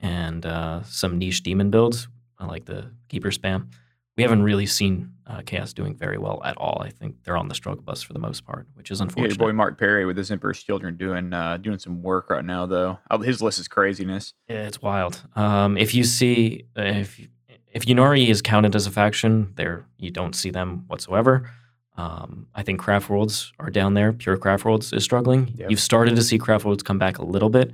and 0.00 0.44
uh, 0.44 0.82
some 0.84 1.18
niche 1.18 1.42
demon 1.42 1.70
builds 1.70 2.08
like 2.40 2.64
the 2.66 2.90
Keeper 3.08 3.30
spam. 3.30 3.68
We 4.16 4.22
haven't 4.22 4.42
really 4.42 4.66
seen 4.66 5.10
uh, 5.26 5.40
chaos 5.46 5.72
doing 5.72 5.96
very 5.96 6.18
well 6.18 6.40
at 6.44 6.56
all. 6.58 6.80
I 6.82 6.90
think 6.90 7.16
they're 7.24 7.36
on 7.38 7.48
the 7.48 7.54
struggle 7.54 7.82
bus 7.82 8.00
for 8.02 8.12
the 8.12 8.18
most 8.20 8.44
part, 8.44 8.66
which 8.74 8.90
is 8.90 9.00
Yeah, 9.00 9.04
your 9.04 9.08
unfortunate. 9.08 9.38
boy 9.38 9.52
Mark 9.52 9.78
Perry 9.78 10.04
with 10.06 10.16
his 10.16 10.30
Emperor's 10.30 10.62
Children 10.62 10.96
doing 10.96 11.32
uh, 11.32 11.56
doing 11.56 11.78
some 11.78 12.02
work 12.02 12.30
right 12.30 12.44
now 12.44 12.66
though. 12.66 12.98
Oh, 13.10 13.18
His 13.18 13.40
list 13.42 13.58
is 13.58 13.66
craziness. 13.68 14.34
Yeah, 14.48 14.66
it's 14.66 14.80
wild. 14.82 15.22
Um, 15.36 15.76
if 15.78 15.94
you 15.94 16.04
see 16.04 16.66
if 16.76 17.18
if 17.72 17.86
Ynnari 17.86 18.28
is 18.28 18.40
counted 18.42 18.76
as 18.76 18.86
a 18.86 18.90
faction, 18.90 19.52
there 19.56 19.84
you 19.98 20.10
don't 20.12 20.34
see 20.36 20.50
them 20.50 20.84
whatsoever. 20.86 21.50
Um, 21.96 22.48
I 22.54 22.62
think 22.62 22.80
Craft 22.80 23.08
Worlds 23.08 23.52
are 23.60 23.70
down 23.70 23.94
there. 23.94 24.12
Pure 24.12 24.38
Craft 24.38 24.64
Worlds 24.64 24.92
is 24.92 25.04
struggling. 25.04 25.52
Yep. 25.56 25.70
You've 25.70 25.80
started 25.80 26.16
to 26.16 26.22
see 26.22 26.38
Craft 26.38 26.64
Worlds 26.64 26.82
come 26.82 26.98
back 26.98 27.18
a 27.18 27.24
little 27.24 27.50
bit 27.50 27.70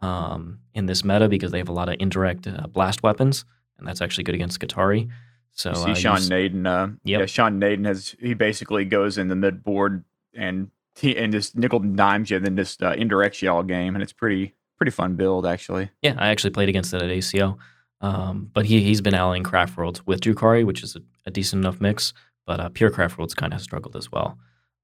um, 0.00 0.60
in 0.74 0.86
this 0.86 1.04
meta 1.04 1.28
because 1.28 1.50
they 1.50 1.58
have 1.58 1.68
a 1.68 1.72
lot 1.72 1.88
of 1.88 1.96
indirect 1.98 2.46
uh, 2.46 2.66
blast 2.68 3.02
weapons, 3.02 3.44
and 3.78 3.86
that's 3.86 4.00
actually 4.00 4.24
good 4.24 4.34
against 4.34 4.60
Drukhari. 4.60 5.10
So 5.52 5.70
You 5.70 5.76
see 5.76 5.90
uh, 5.90 5.94
Sean 5.94 6.18
Nayden. 6.18 6.66
Uh, 6.66 6.94
Yep. 7.04 7.20
Yeah, 7.20 7.26
Sean 7.26 7.60
Nayden 7.60 7.86
has 7.86 8.14
he 8.20 8.34
basically 8.34 8.84
goes 8.84 9.18
in 9.18 9.28
the 9.28 9.36
mid 9.36 9.62
board 9.62 10.04
and 10.34 10.70
he 10.96 11.16
and 11.16 11.32
just 11.32 11.56
nickel 11.56 11.80
dimes 11.80 12.30
you, 12.30 12.36
and 12.36 12.46
then 12.46 12.56
just 12.56 12.82
uh, 12.82 12.94
indirects 12.94 13.42
you 13.42 13.50
all 13.50 13.62
game, 13.62 13.94
and 13.96 14.02
it's 14.02 14.12
pretty 14.12 14.54
pretty 14.76 14.90
fun 14.90 15.14
build 15.14 15.46
actually. 15.46 15.90
Yeah, 16.02 16.14
I 16.18 16.28
actually 16.28 16.50
played 16.50 16.68
against 16.68 16.92
it 16.94 17.02
at 17.02 17.10
ACO. 17.10 17.58
Um, 18.00 18.50
but 18.52 18.66
he, 18.66 18.82
he's 18.82 19.00
been 19.00 19.14
allying 19.14 19.44
Craft 19.44 19.76
Worlds 19.78 20.06
with 20.06 20.20
Drukhari, 20.20 20.66
which 20.66 20.82
is 20.82 20.94
a, 20.94 21.00
a 21.24 21.30
decent 21.30 21.60
enough 21.64 21.80
mix. 21.80 22.12
But 22.46 22.60
uh, 22.60 22.68
Pure 22.70 22.90
Craft 22.90 23.18
Worlds 23.18 23.34
kind 23.34 23.54
of 23.54 23.60
struggled 23.60 23.96
as 23.96 24.12
well. 24.12 24.38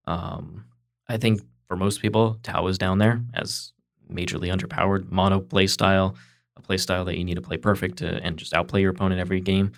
Um, 0.06 0.64
I 1.08 1.16
think 1.16 1.42
for 1.68 1.76
most 1.76 2.00
people, 2.00 2.38
Tau 2.42 2.66
is 2.66 2.78
down 2.78 2.98
there 2.98 3.22
as 3.34 3.72
majorly 4.12 4.52
underpowered, 4.52 5.10
mono 5.10 5.40
play 5.40 5.66
style, 5.66 6.16
a 6.56 6.62
play 6.62 6.76
style 6.76 7.04
that 7.04 7.16
you 7.16 7.24
need 7.24 7.34
to 7.34 7.42
play 7.42 7.56
perfect 7.56 7.98
to, 7.98 8.22
and 8.22 8.36
just 8.36 8.54
outplay 8.54 8.80
your 8.80 8.90
opponent 8.90 9.20
every 9.20 9.40
game 9.40 9.72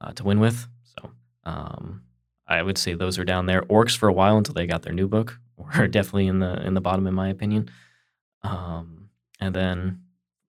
uh, 0.00 0.12
to 0.12 0.24
win 0.24 0.40
with. 0.40 0.66
So 0.84 1.10
um, 1.44 2.02
I 2.46 2.62
would 2.62 2.78
say 2.78 2.94
those 2.94 3.18
are 3.18 3.24
down 3.24 3.46
there. 3.46 3.62
Orcs 3.62 3.96
for 3.96 4.08
a 4.08 4.12
while 4.12 4.36
until 4.36 4.54
they 4.54 4.66
got 4.66 4.82
their 4.82 4.92
new 4.92 5.08
book 5.08 5.38
were 5.56 5.86
definitely 5.86 6.26
in 6.26 6.38
the 6.38 6.64
in 6.66 6.74
the 6.74 6.80
bottom 6.80 7.06
in 7.06 7.14
my 7.14 7.28
opinion. 7.28 7.70
Um, 8.42 9.10
and 9.40 9.54
then 9.54 10.00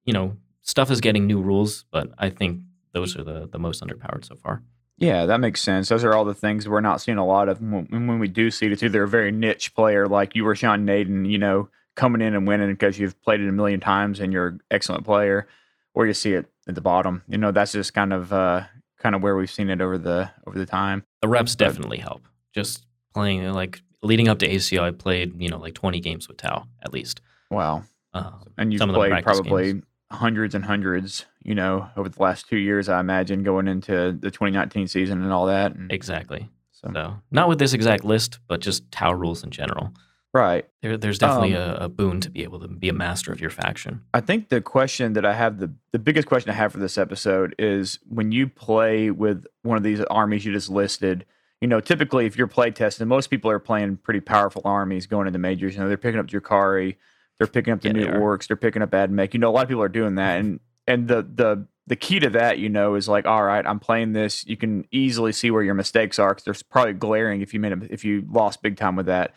you 0.06 0.14
know 0.14 0.38
stuff 0.62 0.92
is 0.92 1.02
getting 1.02 1.28
new 1.28 1.42
rules, 1.42 1.86
but 1.92 2.12
I 2.18 2.30
think 2.30 2.62
those 2.94 3.18
are 3.18 3.24
the 3.24 3.48
the 3.48 3.60
most 3.60 3.84
underpowered 3.84 4.26
so 4.26 4.36
far. 4.36 4.64
Yeah, 4.98 5.28
that 5.28 5.40
makes 5.40 5.62
sense. 5.62 5.90
Those 5.90 6.04
are 6.04 6.14
all 6.14 6.26
the 6.26 6.34
things 6.34 6.68
we're 6.68 6.82
not 6.82 7.02
seeing 7.02 7.18
a 7.20 7.26
lot 7.26 7.50
of. 7.50 7.62
When, 7.62 7.86
when 7.90 8.20
we 8.20 8.28
do 8.28 8.50
see 8.50 8.66
it, 8.66 8.72
it's 8.72 8.82
either 8.82 9.04
a 9.04 9.08
very 9.08 9.32
niche 9.32 9.76
player 9.76 10.08
like 10.08 10.36
you 10.36 10.46
or 10.48 10.56
Sean 10.56 10.86
Nayden, 10.86 11.30
you 11.30 11.38
know, 11.38 11.70
coming 11.96 12.22
in 12.22 12.34
and 12.34 12.48
winning 12.48 12.72
because 12.72 12.98
you've 12.98 13.22
played 13.22 13.40
it 13.40 13.48
a 13.48 13.52
million 13.52 13.80
times 13.80 14.20
and 14.20 14.34
you're 14.34 14.48
an 14.48 14.62
excellent 14.72 15.06
player, 15.06 15.48
or 15.94 16.08
you 16.08 16.14
see 16.14 16.34
it 16.34 16.48
at 16.68 16.76
the 16.76 16.82
bottom. 16.82 17.24
You 17.28 17.38
know, 17.38 17.52
that's 17.52 17.74
just 17.74 17.94
kind 17.94 18.12
of 18.12 18.34
uh, 18.34 18.64
kind 18.98 19.16
of 19.16 19.22
where 19.22 19.36
we've 19.36 19.52
seen 19.52 19.70
it 19.70 19.82
over 19.82 19.98
the 19.98 20.32
over 20.48 20.58
the 20.58 20.66
time. 20.66 21.04
The 21.22 21.28
reps 21.28 21.56
definitely 21.56 21.98
help. 21.98 22.24
Just 22.54 22.86
playing 23.14 23.52
like 23.54 23.82
leading 24.02 24.28
up 24.28 24.40
to 24.40 24.48
ACO, 24.48 24.84
I 24.84 24.92
played 24.92 25.40
you 25.42 25.50
know 25.50 25.58
like 25.58 25.74
20 25.74 26.00
games 26.00 26.28
with 26.28 26.38
Tau 26.38 26.68
at 26.82 26.94
least. 26.94 27.22
Wow. 27.50 27.84
Um, 28.14 28.54
and 28.58 28.74
you've 28.74 28.82
played 28.82 29.24
probably 29.24 29.74
games. 29.74 29.84
hundreds 30.12 30.56
and 30.56 30.66
hundreds, 30.66 31.26
you 31.48 31.56
know, 31.56 31.90
over 31.96 32.10
the 32.10 32.22
last 32.22 32.50
two 32.50 32.58
years, 32.58 32.90
I 32.90 33.00
imagine, 33.00 33.42
going 33.42 33.70
into 33.70 34.12
the 34.12 34.30
2019 34.30 34.88
season 34.88 35.24
and 35.24 35.32
all 35.32 35.46
that. 35.48 35.74
And 35.74 35.92
exactly. 35.92 36.50
So. 36.74 36.92
so. 36.94 37.16
not 37.32 37.48
with 37.48 37.58
this 37.58 37.74
exact 37.74 38.04
list, 38.04 38.40
but 38.48 38.60
just 38.60 38.92
Tau 38.92 39.14
rules 39.14 39.44
in 39.44 39.50
general. 39.50 39.94
Right. 40.34 40.68
There, 40.82 40.98
there's 40.98 41.18
definitely 41.18 41.56
um, 41.56 41.72
a, 41.72 41.86
a, 41.86 41.90
boon 41.90 42.20
to 42.20 42.30
be 42.30 42.44
able 42.44 42.60
to 42.60 42.68
be 42.68 42.90
a 42.90 42.94
master 42.94 43.32
of 43.32 43.40
your 43.40 43.50
faction. 43.50 44.02
I 44.14 44.20
think 44.20 44.50
the 44.50 44.60
question 44.60 45.14
that 45.14 45.26
I 45.26 45.34
have, 45.34 45.58
the, 45.58 45.72
the 45.94 46.00
biggest 46.00 46.28
question 46.28 46.52
I 46.52 46.54
have 46.54 46.74
for 46.74 46.80
this 46.80 46.98
episode 46.98 47.56
is 47.58 47.98
when 48.08 48.34
you 48.34 48.48
play 48.48 49.10
with 49.10 49.46
one 49.64 49.78
of 49.78 49.84
these 49.84 50.02
armies 50.02 50.46
you 50.46 50.52
just 50.52 50.70
listed, 50.70 51.26
you 51.62 51.68
know, 51.68 51.80
typically 51.80 52.26
if 52.26 52.38
you're 52.38 52.46
play 52.46 52.72
testing, 52.72 53.08
most 53.08 53.28
people 53.28 53.50
are 53.50 53.58
playing 53.58 53.98
pretty 53.98 54.20
powerful 54.20 54.62
armies 54.66 55.08
going 55.08 55.28
into 55.28 55.40
majors. 55.40 55.76
You 55.76 55.80
know, 55.80 55.88
they're 55.88 55.98
picking 55.98 56.20
up 56.20 56.28
Drukhari, 56.28 56.98
they're 57.38 57.48
picking 57.48 57.74
up 57.74 57.82
the 57.82 57.88
yeah, 57.88 57.94
new 57.94 58.06
they 58.06 58.12
orcs, 58.12 58.48
they're 58.48 58.58
picking 58.58 58.82
up 58.82 58.92
Admech. 58.92 59.34
You 59.34 59.40
know, 59.40 59.50
a 59.50 59.54
lot 59.54 59.64
of 59.64 59.70
people 59.70 59.84
are 59.84 59.90
doing 59.90 60.16
that. 60.16 60.40
And 60.40 60.60
and 60.88 61.08
the 61.08 61.22
the 61.22 61.68
the 61.88 61.96
key 61.96 62.20
to 62.20 62.30
that, 62.32 62.60
you 62.60 62.68
know, 62.68 62.96
is 62.96 63.08
like, 63.08 63.26
all 63.26 63.44
right, 63.44 63.66
I'm 63.66 63.80
playing 63.80 64.12
this. 64.12 64.46
You 64.46 64.58
can 64.58 64.86
easily 64.92 65.32
see 65.32 65.52
where 65.52 65.64
your 65.64 65.74
mistakes 65.74 66.20
are 66.20 66.30
because 66.30 66.44
there's 66.44 66.64
probably 66.64 66.94
glaring 66.94 67.42
if 67.42 67.54
you 67.54 67.62
made 67.62 67.72
a, 67.72 67.80
if 67.90 68.04
you 68.04 68.26
lost 68.30 68.62
big 68.62 68.76
time 68.76 68.98
with 68.98 69.06
that. 69.06 69.34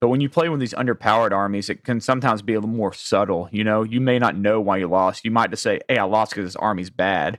But 0.00 0.08
when 0.08 0.20
you 0.20 0.28
play 0.28 0.50
with 0.50 0.60
these 0.60 0.74
underpowered 0.74 1.32
armies, 1.32 1.70
it 1.70 1.82
can 1.82 2.00
sometimes 2.00 2.42
be 2.42 2.52
a 2.52 2.60
little 2.60 2.68
more 2.68 2.92
subtle. 2.92 3.48
You 3.50 3.64
know, 3.64 3.84
you 3.84 4.02
may 4.02 4.18
not 4.18 4.36
know 4.36 4.60
why 4.60 4.76
you 4.76 4.86
lost. 4.86 5.24
You 5.24 5.30
might 5.30 5.50
just 5.50 5.62
say, 5.62 5.80
"Hey, 5.88 5.96
I 5.96 6.04
lost 6.04 6.32
because 6.32 6.52
this 6.52 6.56
army's 6.56 6.90
bad." 6.90 7.38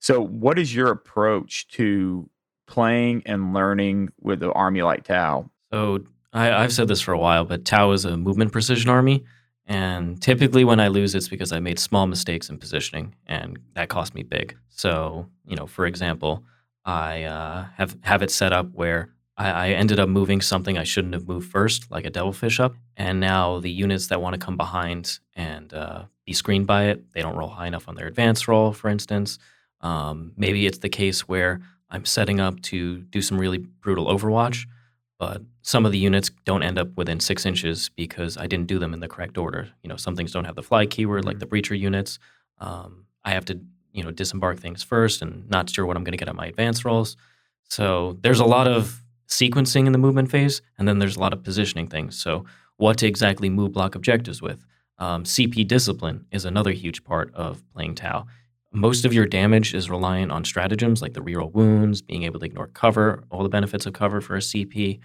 So, 0.00 0.20
what 0.20 0.58
is 0.58 0.74
your 0.74 0.88
approach 0.88 1.68
to 1.68 2.28
playing 2.66 3.22
and 3.26 3.54
learning 3.54 4.10
with 4.20 4.42
an 4.42 4.50
army 4.50 4.82
like 4.82 5.04
Tau? 5.04 5.50
So, 5.72 6.00
I, 6.32 6.52
I've 6.52 6.72
said 6.72 6.88
this 6.88 7.00
for 7.00 7.12
a 7.12 7.18
while, 7.18 7.44
but 7.44 7.64
Tau 7.64 7.92
is 7.92 8.04
a 8.04 8.16
movement 8.16 8.50
precision 8.50 8.90
army, 8.90 9.24
and 9.70 10.20
typically 10.20 10.64
when 10.64 10.80
I 10.80 10.88
lose, 10.88 11.14
it's 11.14 11.28
because 11.28 11.52
I 11.52 11.60
made 11.60 11.78
small 11.78 12.08
mistakes 12.08 12.50
in 12.50 12.58
positioning, 12.58 13.14
and 13.28 13.56
that 13.74 13.88
cost 13.88 14.16
me 14.16 14.24
big. 14.24 14.56
So, 14.68 15.28
you 15.46 15.54
know, 15.54 15.68
for 15.68 15.86
example, 15.86 16.42
I 16.84 17.22
uh, 17.22 17.66
have 17.76 17.96
have 18.02 18.20
it 18.20 18.32
set 18.32 18.52
up 18.52 18.72
where 18.72 19.10
I, 19.36 19.50
I 19.50 19.68
ended 19.68 20.00
up 20.00 20.08
moving 20.08 20.40
something 20.40 20.76
I 20.76 20.82
shouldn't 20.82 21.14
have 21.14 21.28
moved 21.28 21.52
first, 21.52 21.88
like 21.88 22.04
a 22.04 22.10
devilfish 22.10 22.58
up. 22.58 22.74
And 22.96 23.20
now 23.20 23.60
the 23.60 23.70
units 23.70 24.08
that 24.08 24.20
want 24.20 24.34
to 24.34 24.44
come 24.44 24.56
behind 24.56 25.20
and 25.36 25.72
uh, 25.72 26.06
be 26.26 26.32
screened 26.32 26.66
by 26.66 26.86
it, 26.86 27.12
they 27.12 27.22
don't 27.22 27.36
roll 27.36 27.50
high 27.50 27.68
enough 27.68 27.88
on 27.88 27.94
their 27.94 28.08
advance 28.08 28.48
roll, 28.48 28.72
for 28.72 28.88
instance. 28.88 29.38
Um, 29.82 30.32
maybe 30.36 30.66
it's 30.66 30.78
the 30.78 30.88
case 30.88 31.28
where 31.28 31.60
I'm 31.88 32.04
setting 32.06 32.40
up 32.40 32.60
to 32.62 33.02
do 33.02 33.22
some 33.22 33.38
really 33.38 33.58
brutal 33.58 34.06
overwatch, 34.06 34.66
but 35.16 35.42
some 35.62 35.84
of 35.84 35.92
the 35.92 35.98
units 35.98 36.30
don't 36.44 36.62
end 36.62 36.78
up 36.78 36.88
within 36.96 37.20
six 37.20 37.44
inches 37.44 37.90
because 37.90 38.36
I 38.36 38.46
didn't 38.46 38.66
do 38.66 38.78
them 38.78 38.94
in 38.94 39.00
the 39.00 39.08
correct 39.08 39.36
order. 39.36 39.68
You 39.82 39.88
know, 39.88 39.96
some 39.96 40.16
things 40.16 40.32
don't 40.32 40.44
have 40.44 40.56
the 40.56 40.62
fly 40.62 40.86
keyword, 40.86 41.24
like 41.24 41.36
mm-hmm. 41.36 41.40
the 41.40 41.46
breacher 41.46 41.78
units. 41.78 42.18
Um, 42.58 43.06
I 43.24 43.30
have 43.30 43.44
to, 43.46 43.60
you 43.92 44.02
know, 44.02 44.10
disembark 44.10 44.58
things 44.58 44.82
first 44.82 45.22
and 45.22 45.48
not 45.50 45.68
sure 45.68 45.86
what 45.86 45.96
I'm 45.96 46.04
going 46.04 46.12
to 46.12 46.18
get 46.18 46.28
on 46.28 46.36
my 46.36 46.46
advance 46.46 46.84
rolls. 46.84 47.16
So 47.68 48.18
there's 48.22 48.40
a 48.40 48.44
lot 48.44 48.66
of 48.66 49.02
sequencing 49.28 49.86
in 49.86 49.92
the 49.92 49.98
movement 49.98 50.30
phase, 50.30 50.60
and 50.78 50.86
then 50.86 50.98
there's 50.98 51.16
a 51.16 51.20
lot 51.20 51.32
of 51.32 51.42
positioning 51.42 51.86
things. 51.86 52.20
So, 52.20 52.44
what 52.76 52.96
to 52.98 53.06
exactly 53.06 53.50
move 53.50 53.72
block 53.72 53.94
objectives 53.94 54.40
with. 54.40 54.64
Um, 54.98 55.24
CP 55.24 55.68
discipline 55.68 56.24
is 56.32 56.46
another 56.46 56.72
huge 56.72 57.04
part 57.04 57.32
of 57.34 57.62
playing 57.74 57.94
Tau. 57.94 58.26
Most 58.72 59.04
of 59.04 59.12
your 59.12 59.26
damage 59.26 59.74
is 59.74 59.90
reliant 59.90 60.32
on 60.32 60.44
stratagems 60.44 61.02
like 61.02 61.12
the 61.12 61.20
reroll 61.20 61.52
wounds, 61.52 62.00
being 62.00 62.22
able 62.22 62.40
to 62.40 62.46
ignore 62.46 62.68
cover, 62.68 63.24
all 63.30 63.42
the 63.42 63.48
benefits 63.48 63.84
of 63.84 63.92
cover 63.92 64.20
for 64.20 64.36
a 64.36 64.40
CP. 64.40 64.98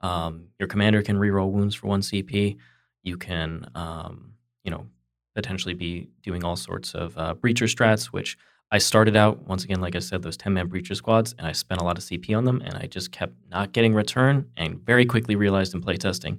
Um, 0.00 0.48
your 0.58 0.68
commander 0.68 1.02
can 1.02 1.16
reroll 1.16 1.50
wounds 1.50 1.74
for 1.74 1.88
one 1.88 2.00
CP. 2.00 2.56
You 3.02 3.16
can, 3.16 3.70
um, 3.74 4.34
you 4.64 4.70
know, 4.70 4.86
potentially 5.34 5.74
be 5.74 6.08
doing 6.22 6.44
all 6.44 6.56
sorts 6.56 6.94
of 6.94 7.16
uh, 7.16 7.34
breacher 7.34 7.72
strats, 7.72 8.06
which 8.06 8.36
I 8.70 8.78
started 8.78 9.16
out 9.16 9.46
once 9.46 9.64
again, 9.64 9.80
like 9.80 9.96
I 9.96 10.00
said, 10.00 10.22
those 10.22 10.36
ten 10.36 10.52
man 10.52 10.68
breacher 10.68 10.94
squads, 10.94 11.34
and 11.38 11.46
I 11.46 11.52
spent 11.52 11.80
a 11.80 11.84
lot 11.84 11.96
of 11.96 12.04
CP 12.04 12.36
on 12.36 12.44
them, 12.44 12.60
and 12.64 12.74
I 12.74 12.86
just 12.86 13.12
kept 13.12 13.34
not 13.48 13.72
getting 13.72 13.94
return, 13.94 14.50
and 14.56 14.78
very 14.84 15.06
quickly 15.06 15.36
realized 15.36 15.74
in 15.74 15.82
playtesting, 15.82 16.38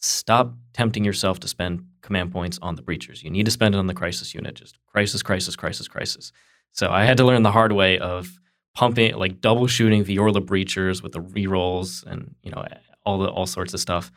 stop 0.00 0.54
tempting 0.72 1.04
yourself 1.04 1.38
to 1.40 1.48
spend 1.48 1.84
command 2.02 2.32
points 2.32 2.58
on 2.62 2.74
the 2.74 2.82
breachers. 2.82 3.22
You 3.22 3.30
need 3.30 3.44
to 3.44 3.52
spend 3.52 3.74
it 3.74 3.78
on 3.78 3.86
the 3.86 3.94
crisis 3.94 4.34
unit. 4.34 4.54
Just 4.54 4.78
crisis, 4.86 5.22
crisis, 5.22 5.56
crisis, 5.56 5.86
crisis. 5.88 6.32
So 6.72 6.90
I 6.90 7.04
had 7.04 7.16
to 7.18 7.24
learn 7.24 7.42
the 7.42 7.52
hard 7.52 7.72
way 7.72 7.98
of 7.98 8.38
pumping, 8.74 9.14
like 9.16 9.40
double 9.40 9.66
shooting 9.66 10.04
Viorla 10.04 10.44
breachers 10.44 11.02
with 11.02 11.12
the 11.12 11.20
rerolls 11.20 12.04
and 12.06 12.34
you 12.42 12.50
know 12.50 12.64
all 13.08 13.18
the 13.18 13.28
all 13.28 13.46
sorts 13.46 13.74
of 13.74 13.80
stuff, 13.80 14.10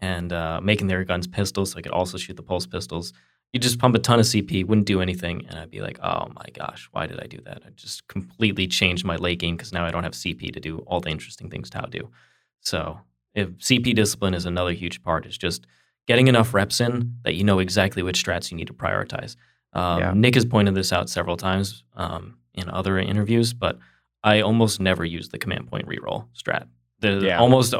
and 0.00 0.32
uh, 0.32 0.60
making 0.62 0.86
their 0.88 1.04
guns 1.04 1.26
pistols 1.26 1.72
so 1.72 1.78
I 1.78 1.82
could 1.82 1.92
also 1.92 2.18
shoot 2.18 2.36
the 2.36 2.42
pulse 2.42 2.66
pistols 2.66 3.12
you 3.54 3.60
just 3.60 3.78
pump 3.78 3.94
a 3.94 4.00
ton 4.00 4.18
of 4.18 4.26
CP, 4.26 4.66
wouldn't 4.66 4.88
do 4.88 5.00
anything, 5.00 5.46
and 5.48 5.56
I'd 5.56 5.70
be 5.70 5.80
like, 5.80 6.00
oh 6.02 6.26
my 6.34 6.44
gosh, 6.52 6.88
why 6.90 7.06
did 7.06 7.20
I 7.20 7.26
do 7.28 7.38
that? 7.44 7.62
I 7.64 7.70
just 7.76 8.06
completely 8.08 8.66
changed 8.66 9.04
my 9.04 9.14
late 9.14 9.38
game 9.38 9.56
because 9.56 9.72
now 9.72 9.86
I 9.86 9.92
don't 9.92 10.02
have 10.02 10.12
CP 10.12 10.52
to 10.52 10.58
do 10.58 10.78
all 10.88 11.00
the 11.00 11.10
interesting 11.10 11.48
things 11.48 11.70
Tau 11.70 11.86
do. 11.86 12.10
So 12.58 12.98
if 13.32 13.50
CP 13.58 13.94
discipline 13.94 14.34
is 14.34 14.44
another 14.44 14.72
huge 14.72 15.04
part, 15.04 15.24
is 15.24 15.38
just 15.38 15.68
getting 16.08 16.26
enough 16.26 16.52
reps 16.52 16.80
in 16.80 17.14
that 17.22 17.36
you 17.36 17.44
know 17.44 17.60
exactly 17.60 18.02
which 18.02 18.24
strats 18.24 18.50
you 18.50 18.56
need 18.56 18.66
to 18.66 18.74
prioritize. 18.74 19.36
Um, 19.72 20.00
yeah. 20.00 20.12
Nick 20.16 20.34
has 20.34 20.44
pointed 20.44 20.74
this 20.74 20.92
out 20.92 21.08
several 21.08 21.36
times 21.36 21.84
um, 21.94 22.38
in 22.54 22.68
other 22.68 22.98
interviews, 22.98 23.52
but 23.52 23.78
I 24.24 24.40
almost 24.40 24.80
never 24.80 25.04
use 25.04 25.28
the 25.28 25.38
command 25.38 25.68
point 25.68 25.86
reroll 25.86 26.26
strat. 26.36 26.66
The, 26.98 27.20
yeah. 27.24 27.38
Almost 27.38 27.72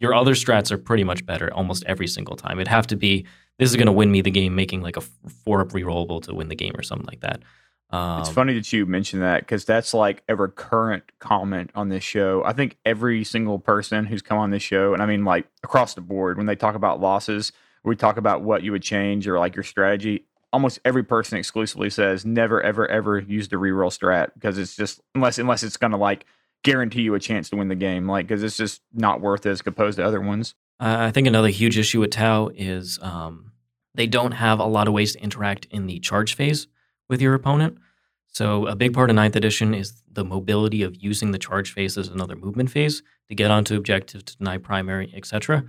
your 0.00 0.14
other 0.14 0.34
strats 0.34 0.70
are 0.70 0.78
pretty 0.78 1.04
much 1.04 1.26
better 1.26 1.52
almost 1.52 1.84
every 1.86 2.06
single 2.06 2.36
time. 2.36 2.58
It'd 2.58 2.68
have 2.68 2.86
to 2.88 2.96
be 2.96 3.26
this 3.58 3.70
is 3.70 3.76
going 3.76 3.86
to 3.86 3.92
win 3.92 4.10
me 4.10 4.20
the 4.20 4.30
game, 4.30 4.54
making 4.54 4.82
like 4.82 4.96
a 4.96 5.00
four 5.00 5.60
up 5.60 5.70
rerollable 5.70 6.22
to 6.22 6.34
win 6.34 6.48
the 6.48 6.54
game 6.54 6.74
or 6.76 6.82
something 6.82 7.06
like 7.06 7.20
that. 7.20 7.42
Um, 7.90 8.20
it's 8.20 8.28
funny 8.28 8.54
that 8.54 8.70
you 8.72 8.84
mentioned 8.84 9.22
that 9.22 9.40
because 9.40 9.64
that's 9.64 9.94
like 9.94 10.22
a 10.28 10.36
recurrent 10.36 11.04
comment 11.18 11.70
on 11.74 11.88
this 11.88 12.04
show. 12.04 12.42
I 12.44 12.52
think 12.52 12.76
every 12.84 13.24
single 13.24 13.58
person 13.58 14.04
who's 14.04 14.22
come 14.22 14.38
on 14.38 14.50
this 14.50 14.62
show, 14.62 14.92
and 14.92 15.02
I 15.02 15.06
mean 15.06 15.24
like 15.24 15.46
across 15.64 15.94
the 15.94 16.02
board, 16.02 16.36
when 16.36 16.46
they 16.46 16.56
talk 16.56 16.74
about 16.74 17.00
losses, 17.00 17.52
we 17.82 17.96
talk 17.96 18.18
about 18.18 18.42
what 18.42 18.62
you 18.62 18.72
would 18.72 18.82
change 18.82 19.26
or 19.26 19.38
like 19.38 19.56
your 19.56 19.62
strategy. 19.62 20.26
Almost 20.52 20.80
every 20.84 21.02
person 21.02 21.38
exclusively 21.38 21.90
says 21.90 22.24
never, 22.24 22.62
ever, 22.62 22.86
ever 22.86 23.18
use 23.18 23.48
the 23.48 23.56
reroll 23.56 23.90
strat 23.90 24.32
because 24.34 24.58
it's 24.58 24.76
just 24.76 25.00
unless 25.14 25.38
unless 25.38 25.62
it's 25.62 25.76
going 25.78 25.92
to 25.92 25.96
like 25.96 26.26
guarantee 26.64 27.02
you 27.02 27.14
a 27.14 27.20
chance 27.20 27.50
to 27.50 27.56
win 27.56 27.68
the 27.68 27.74
game, 27.74 28.08
like 28.08 28.26
because 28.26 28.42
it's 28.42 28.56
just 28.56 28.82
not 28.92 29.20
worth 29.20 29.46
it 29.46 29.50
as 29.50 29.62
opposed 29.64 29.96
to 29.96 30.04
other 30.04 30.20
ones. 30.20 30.54
I 30.80 31.10
think 31.10 31.26
another 31.26 31.48
huge 31.48 31.76
issue 31.76 32.00
with 32.00 32.10
Tau 32.10 32.50
is 32.54 32.98
um, 33.02 33.52
they 33.94 34.06
don't 34.06 34.32
have 34.32 34.60
a 34.60 34.64
lot 34.64 34.86
of 34.86 34.94
ways 34.94 35.14
to 35.14 35.20
interact 35.20 35.66
in 35.70 35.86
the 35.86 35.98
charge 35.98 36.34
phase 36.34 36.68
with 37.08 37.20
your 37.20 37.34
opponent. 37.34 37.78
So 38.28 38.66
a 38.66 38.76
big 38.76 38.92
part 38.92 39.10
of 39.10 39.16
ninth 39.16 39.34
edition 39.34 39.74
is 39.74 40.02
the 40.12 40.24
mobility 40.24 40.82
of 40.82 41.02
using 41.02 41.32
the 41.32 41.38
charge 41.38 41.72
phase 41.72 41.98
as 41.98 42.08
another 42.08 42.36
movement 42.36 42.70
phase 42.70 43.02
to 43.28 43.34
get 43.34 43.50
onto 43.50 43.76
objective, 43.76 44.24
to 44.24 44.36
deny 44.36 44.58
primary, 44.58 45.12
etc. 45.16 45.64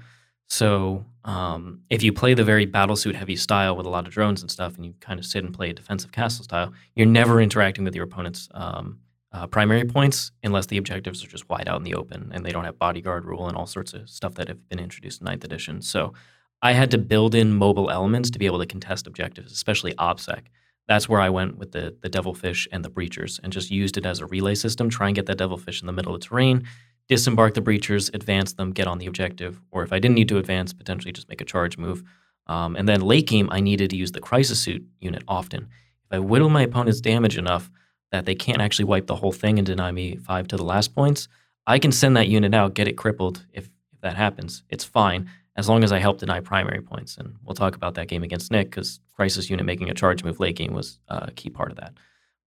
So 0.48 1.06
um, 1.26 1.82
if 1.90 2.04
you 2.04 2.12
play 2.12 2.34
the 2.34 2.44
very 2.44 2.68
battlesuit 2.68 3.16
heavy 3.16 3.36
style 3.36 3.76
with 3.76 3.86
a 3.86 3.90
lot 3.90 4.06
of 4.06 4.14
drones 4.14 4.42
and 4.42 4.52
stuff, 4.52 4.76
and 4.76 4.86
you 4.86 4.94
kind 5.00 5.20
of 5.20 5.26
sit 5.26 5.44
and 5.44 5.54
play 5.54 5.70
a 5.70 5.74
defensive 5.74 6.12
castle 6.12 6.44
style, 6.44 6.74
you're 6.96 7.08
never 7.08 7.42
interacting 7.42 7.84
with 7.84 7.96
your 7.96 8.06
opponent's 8.06 8.50
um, 8.54 9.00
uh, 9.32 9.48
primary 9.48 9.86
points 9.86 10.32
unless 10.44 10.66
the 10.68 10.78
objectives 10.78 11.24
are 11.24 11.28
just 11.28 11.48
wide 11.50 11.68
out 11.68 11.78
in 11.78 11.84
the 11.84 11.94
open 11.94 12.32
and 12.34 12.46
they 12.46 12.52
don't 12.52 12.66
have 12.66 12.80
bodyguard 12.80 13.26
rule 13.26 13.48
and 13.48 13.56
all 13.56 13.68
sorts 13.68 13.94
of 13.94 14.10
stuff 14.10 14.36
that 14.36 14.48
have 14.48 14.68
been 14.70 14.80
introduced 14.80 15.22
in 15.22 15.26
ninth 15.26 15.44
edition. 15.44 15.82
So 15.82 16.14
I 16.62 16.74
had 16.74 16.92
to 16.92 16.98
build 16.98 17.36
in 17.36 17.54
mobile 17.54 17.90
elements 17.90 18.30
to 18.32 18.40
be 18.40 18.46
able 18.46 18.60
to 18.60 18.66
contest 18.66 19.08
objectives, 19.08 19.52
especially 19.52 19.94
OBSEC. 19.94 20.48
That's 20.88 21.08
where 21.08 21.22
I 21.22 21.30
went 21.30 21.58
with 21.58 21.72
the 21.72 21.96
the 22.02 22.10
devilfish 22.10 22.68
and 22.72 22.84
the 22.84 22.90
breachers 22.90 23.40
and 23.44 23.54
just 23.54 23.70
used 23.70 23.98
it 23.98 24.06
as 24.06 24.20
a 24.20 24.26
relay 24.26 24.56
system. 24.56 24.90
Try 24.90 25.08
and 25.08 25.16
get 25.16 25.28
that 25.28 25.38
devilfish 25.38 25.82
in 25.82 25.88
the 25.88 25.94
middle 25.94 26.16
of 26.16 26.22
the 26.22 26.28
terrain, 26.28 26.66
disembark 27.08 27.54
the 27.54 27.62
breachers, 27.62 28.14
advance 28.16 28.54
them, 28.54 28.72
get 28.72 28.88
on 28.88 28.98
the 28.98 29.06
objective. 29.06 29.62
Or 29.70 29.84
if 29.84 29.94
I 29.94 30.00
didn't 30.00 30.16
need 30.16 30.30
to 30.30 30.40
advance, 30.40 30.74
potentially 30.74 31.12
just 31.12 31.30
make 31.30 31.42
a 31.42 31.46
charge 31.46 31.78
move. 31.78 32.04
Um, 32.48 32.76
and 32.76 32.90
then 32.90 33.02
late 33.02 33.28
game, 33.28 33.48
I 33.52 33.60
needed 33.60 33.92
to 33.92 33.96
use 33.96 34.12
the 34.12 34.20
crisis 34.20 34.60
suit 34.60 34.84
unit 35.00 35.24
often. 35.28 35.68
If 36.06 36.18
I 36.18 36.20
whittle 36.20 36.50
my 36.50 36.64
opponent's 36.64 37.00
damage 37.00 37.38
enough, 37.38 37.70
that 38.12 38.26
they 38.26 38.36
can't 38.36 38.62
actually 38.62 38.86
wipe 38.86 39.08
the 39.08 39.16
whole 39.16 39.32
thing 39.32 39.58
and 39.58 39.66
deny 39.66 39.92
me 39.92 40.16
five 40.16 40.48
to 40.50 40.58
the 40.58 40.64
last 40.64 40.96
points, 40.96 41.28
I 41.68 41.80
can 41.80 41.92
send 41.92 42.18
that 42.18 42.28
unit 42.28 42.54
out, 42.54 42.74
get 42.74 42.88
it 42.88 42.98
crippled 42.98 43.46
if, 43.54 43.70
if 43.94 44.02
that 44.02 44.16
happens. 44.16 44.64
It's 44.70 44.84
fine 44.84 45.30
as 45.56 45.68
long 45.68 45.84
as 45.84 45.92
I 45.92 46.00
help 46.00 46.20
deny 46.20 46.40
primary 46.40 46.82
points. 46.82 47.18
And 47.18 47.36
we'll 47.44 47.56
talk 47.56 47.76
about 47.76 47.96
that 47.96 48.08
game 48.08 48.24
against 48.24 48.52
Nick 48.52 48.70
because 48.70 49.00
Crisis 49.14 49.50
unit 49.50 49.66
making 49.66 49.90
a 49.90 49.94
charge 49.94 50.24
move 50.24 50.40
late 50.40 50.56
game 50.56 50.74
was 50.74 51.00
a 51.10 51.32
key 51.32 51.50
part 51.50 51.70
of 51.70 51.78
that. 51.78 51.94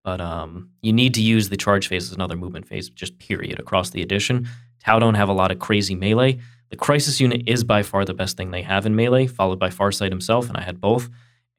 But 0.03 0.21
um, 0.21 0.71
you 0.81 0.93
need 0.93 1.15
to 1.15 1.23
use 1.23 1.49
the 1.49 1.57
charge 1.57 1.87
phase 1.87 2.11
as 2.11 2.15
another 2.15 2.37
movement 2.37 2.67
phase, 2.67 2.89
just 2.89 3.19
period, 3.19 3.61
across 3.61 3.91
the 3.91 4.03
edition. 4.03 4.49
Tau 4.85 4.99
don't 4.99 5.15
have 5.15 5.29
a 5.29 5.35
lot 5.35 5.53
of 5.53 5.59
crazy 5.61 5.95
melee. 5.95 6.41
The 6.71 6.77
Crisis 6.77 7.21
unit 7.21 7.43
is 7.47 7.63
by 7.63 7.83
far 7.83 8.05
the 8.05 8.15
best 8.15 8.37
thing 8.37 8.51
they 8.51 8.63
have 8.63 8.87
in 8.87 8.97
melee, 8.97 9.27
followed 9.27 9.59
by 9.59 9.69
Farsight 9.69 10.09
himself, 10.09 10.49
and 10.49 10.57
I 10.57 10.63
had 10.63 10.81
both. 10.81 11.09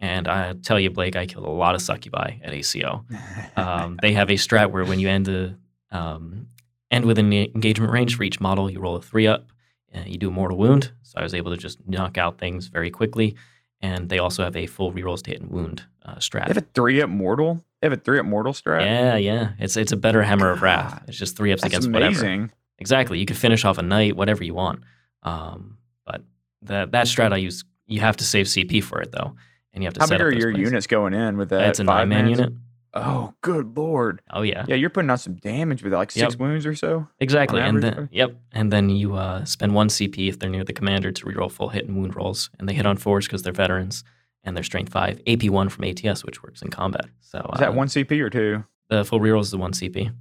And 0.03 0.27
I 0.27 0.51
tell 0.51 0.77
you, 0.81 0.89
Blake, 0.89 1.15
I 1.15 1.25
killed 1.25 1.45
a 1.45 1.49
lot 1.49 1.75
of 1.75 1.81
succubi 1.81 2.39
at 2.43 2.53
ACO. 2.53 3.05
Um, 3.55 3.99
they 4.01 4.13
have 4.13 4.29
a 4.29 4.33
strat 4.33 4.71
where 4.71 4.83
when 4.83 4.99
you 4.99 5.07
end 5.07 5.27
the 5.27 5.55
um, 5.91 6.47
end 6.91 7.05
with 7.05 7.19
an 7.19 7.31
engagement 7.31 7.93
range 7.93 8.17
for 8.17 8.23
each 8.23 8.41
model, 8.41 8.69
you 8.69 8.79
roll 8.79 8.95
a 8.95 9.01
three 9.01 9.27
up, 9.27 9.51
and 9.91 10.09
you 10.09 10.17
do 10.17 10.27
a 10.29 10.31
mortal 10.31 10.57
wound. 10.57 10.91
So 11.03 11.19
I 11.19 11.23
was 11.23 11.33
able 11.33 11.51
to 11.51 11.57
just 11.57 11.77
knock 11.87 12.17
out 12.17 12.39
things 12.39 12.67
very 12.67 12.89
quickly. 12.89 13.35
And 13.79 14.09
they 14.09 14.17
also 14.17 14.43
have 14.43 14.55
a 14.57 14.65
full 14.65 14.91
rerolls 14.91 15.21
to 15.23 15.31
hit 15.31 15.41
and 15.41 15.51
wound 15.51 15.83
uh, 16.03 16.15
strat. 16.15 16.47
They 16.47 16.53
have 16.55 16.57
a 16.57 16.67
three 16.73 17.01
up 17.01 17.09
mortal. 17.09 17.63
They 17.79 17.85
have 17.85 17.93
a 17.93 18.01
three 18.01 18.19
up 18.19 18.25
mortal 18.25 18.53
strat. 18.53 18.81
Yeah, 18.81 19.15
yeah. 19.17 19.51
It's 19.59 19.77
it's 19.77 19.91
a 19.91 19.97
better 19.97 20.23
hammer 20.23 20.49
of 20.51 20.61
wrath. 20.61 21.03
It's 21.07 21.17
just 21.17 21.37
three 21.37 21.53
ups 21.53 21.61
That's 21.61 21.73
against 21.73 21.87
amazing. 21.87 22.41
whatever. 22.41 22.53
Exactly. 22.79 23.19
You 23.19 23.25
could 23.25 23.37
finish 23.37 23.63
off 23.63 23.77
a 23.77 23.83
knight, 23.83 24.17
whatever 24.17 24.43
you 24.43 24.55
want. 24.55 24.81
Um, 25.21 25.77
but 26.05 26.23
that 26.63 26.91
that 26.91 27.05
strat 27.07 27.31
I 27.31 27.37
use, 27.37 27.63
you 27.85 27.99
have 28.01 28.17
to 28.17 28.23
save 28.23 28.47
CP 28.47 28.83
for 28.83 28.99
it 28.99 29.11
though, 29.11 29.35
and 29.73 29.83
you 29.83 29.87
have 29.87 29.93
to. 29.95 29.99
How 30.01 30.05
set 30.05 30.19
big 30.19 30.21
up 30.21 30.27
are 30.27 30.35
your 30.37 30.51
plays. 30.51 30.63
units 30.67 30.87
going 30.87 31.13
in 31.13 31.37
with 31.37 31.49
that? 31.49 31.67
It's 31.69 31.79
a 31.79 31.83
nine 31.83 32.09
man 32.09 32.27
unit. 32.29 32.53
Oh, 32.95 33.33
good 33.41 33.75
lord! 33.75 34.21
Oh 34.29 34.43
yeah, 34.43 34.65
Yeah, 34.67 34.75
you're 34.75 34.91
putting 34.91 35.09
on 35.09 35.17
some 35.17 35.33
damage 35.37 35.81
with 35.81 35.93
like 35.93 36.11
six 36.11 36.33
Yep. 36.33 36.39
wounds 36.39 36.65
or 36.67 36.75
so. 36.75 37.07
exactly. 37.19 37.59
And 37.59 37.81
then 37.81 38.07
yep, 38.11 38.35
and 38.51 38.71
then 38.71 38.89
you 38.91 39.15
uh, 39.15 39.45
spend 39.45 39.73
one 39.73 39.87
CP 39.87 40.29
if 40.29 40.37
they're 40.37 40.49
near 40.49 40.63
the 40.63 40.73
commander 40.73 41.11
to 41.11 41.25
reroll 41.25 41.51
full 41.51 41.69
hit 41.69 41.87
and 41.87 41.97
wound 41.97 42.15
rolls, 42.15 42.51
and 42.59 42.69
they 42.69 42.73
hit 42.73 42.85
on 42.85 42.97
fours 42.97 43.25
because 43.25 43.41
they're 43.41 43.51
veterans, 43.51 44.03
and 44.43 44.55
they're 44.55 44.63
strength 44.63 44.91
five, 44.91 45.19
AP 45.25 45.45
one 45.45 45.69
from 45.69 45.85
ATS, 45.85 46.23
which 46.23 46.43
works 46.43 46.61
in 46.61 46.69
combat. 46.69 47.05
So 47.21 47.39
Is 47.53 47.59
that 47.61 47.69
uh, 47.69 47.73
one 47.73 47.87
CP 47.87 48.19
or 48.21 48.29
two? 48.29 48.63
The 48.89 49.03
full 49.03 49.19
reroll 49.19 49.41
is 49.41 49.49
the 49.49 49.57
one 49.57 49.71
CP. 49.71 50.13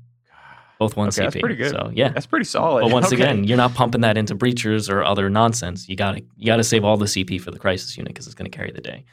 Both 0.78 0.96
one 0.96 1.08
Okay, 1.08 1.20
CP. 1.20 1.24
that's 1.24 1.36
pretty 1.40 1.56
good. 1.56 1.70
So 1.72 1.90
yeah. 1.94 2.08
That's 2.08 2.26
pretty 2.26 2.46
solid. 2.46 2.80
But 2.82 2.90
once 2.90 3.06
Okay. 3.12 3.16
again, 3.16 3.44
you're 3.44 3.58
not 3.58 3.74
pumping 3.74 4.00
that 4.00 4.16
into 4.16 4.34
breachers 4.34 4.90
or 4.90 5.04
other 5.04 5.28
nonsense. 5.28 5.88
You 5.90 5.94
gotta 5.96 6.22
you 6.36 6.46
gotta 6.46 6.64
save 6.64 6.84
all 6.84 6.96
the 6.96 7.04
CP 7.06 7.38
for 7.40 7.50
the 7.50 7.58
crisis 7.58 7.96
unit 7.98 8.14
because 8.14 8.24
it's 8.26 8.34
going 8.34 8.50
to 8.50 8.56
carry 8.56 8.70
the 8.72 8.80
day. 8.80 9.04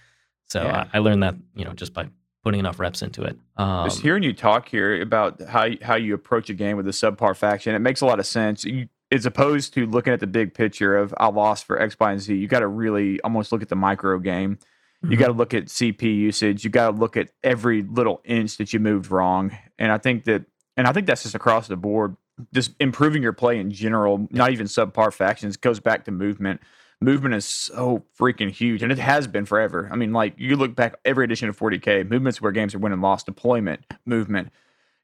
So 0.49 0.63
Yeah. 0.63 0.87
I, 0.93 0.97
I 0.97 0.99
learned 0.99 1.23
that 1.23 1.35
you 1.55 1.65
know 1.65 1.73
just 1.73 1.93
by 1.93 2.09
putting 2.43 2.59
enough 2.59 2.79
reps 2.79 3.01
into 3.01 3.23
it. 3.23 3.37
Um, 3.57 3.85
Just 3.87 4.01
hearing 4.01 4.23
you 4.23 4.31
talk 4.33 4.69
here 4.69 5.01
about 5.01 5.41
how 5.41 5.65
you- 5.65 5.77
how 5.81 5.95
you 5.95 6.13
approach 6.13 6.49
a 6.49 6.53
game 6.53 6.77
with 6.77 6.87
a 6.87 6.91
subpar 6.91 7.35
faction, 7.35 7.75
it 7.75 7.79
makes 7.79 7.99
a 8.01 8.05
lot 8.05 8.19
of 8.19 8.25
sense. 8.25 8.63
You, 8.63 8.87
as 9.11 9.25
opposed 9.25 9.73
to 9.73 9.85
looking 9.85 10.13
at 10.13 10.19
the 10.21 10.27
big 10.27 10.53
picture 10.53 10.95
of 10.95 11.13
I 11.17 11.27
lost 11.27 11.65
for 11.65 11.81
X, 11.81 11.97
Y, 11.99 12.11
and 12.11 12.21
Z, 12.21 12.33
you 12.35 12.47
got 12.47 12.59
to 12.59 12.67
really 12.67 13.19
almost 13.21 13.51
look 13.51 13.61
at 13.61 13.67
the 13.69 13.75
micro 13.75 14.19
game. 14.19 14.57
You 15.03 15.09
Mhm. 15.17 15.19
got 15.19 15.27
to 15.27 15.33
look 15.33 15.53
at 15.53 15.65
CP 15.69 16.03
usage. 16.15 16.63
You 16.63 16.69
got 16.69 16.91
to 16.91 16.97
look 16.97 17.17
at 17.17 17.29
every 17.43 17.81
little 17.83 18.21
inch 18.23 18.57
that 18.57 18.71
you 18.71 18.79
moved 18.79 19.11
wrong. 19.11 19.51
And 19.77 19.91
I 19.91 19.97
think 19.97 20.23
that, 20.25 20.43
and 20.77 20.87
I 20.87 20.91
think 20.93 21.07
that's 21.07 21.23
just 21.23 21.35
across 21.35 21.67
the 21.67 21.75
board. 21.77 22.15
Just 22.53 22.71
improving 22.79 23.21
your 23.21 23.33
play 23.33 23.59
in 23.59 23.69
general, 23.71 24.27
not 24.31 24.51
even 24.51 24.67
subpar 24.67 25.11
factions, 25.11 25.57
goes 25.57 25.79
back 25.81 26.05
to 26.05 26.11
movement. 26.11 26.61
Movement 27.01 27.33
is 27.33 27.45
so 27.45 28.03
freaking 28.19 28.51
huge, 28.51 28.83
and 28.83 28.91
it 28.91 28.99
has 28.99 29.25
been 29.25 29.45
forever. 29.45 29.87
I 29.91 29.95
mean, 29.95 30.11
like 30.11 30.33
you 30.37 30.57
look 30.57 30.75
back 30.75 30.95
every 31.05 31.23
edition 31.23 31.47
of 31.47 31.57
40k, 31.57 32.09
movements 32.09 32.41
where 32.41 32.51
games 32.51 32.75
are 32.75 32.79
win 32.79 32.91
and 32.91 33.01
lost. 33.01 33.25
Deployment, 33.25 33.85
movement, 34.05 34.51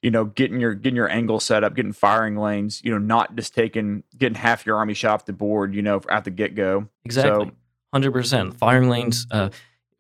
you 0.01 0.11
know, 0.11 0.25
getting 0.25 0.59
your 0.59 0.73
getting 0.73 0.97
your 0.97 1.09
angle 1.09 1.39
set 1.39 1.63
up, 1.63 1.73
getting 1.73 1.93
firing 1.93 2.35
lanes. 2.35 2.81
You 2.83 2.91
know, 2.91 2.97
not 2.97 3.35
just 3.35 3.55
taking 3.55 4.03
getting 4.17 4.35
half 4.35 4.65
your 4.65 4.77
army 4.77 4.93
shot 4.93 5.13
off 5.13 5.25
the 5.25 5.33
board. 5.33 5.73
You 5.73 5.81
know, 5.81 6.01
at 6.09 6.25
the 6.25 6.31
get 6.31 6.53
go. 6.53 6.87
exactly, 7.05 7.51
hundred 7.93 8.11
percent. 8.11 8.55
Firing 8.55 8.89
lanes 8.89 9.25
uh, 9.31 9.49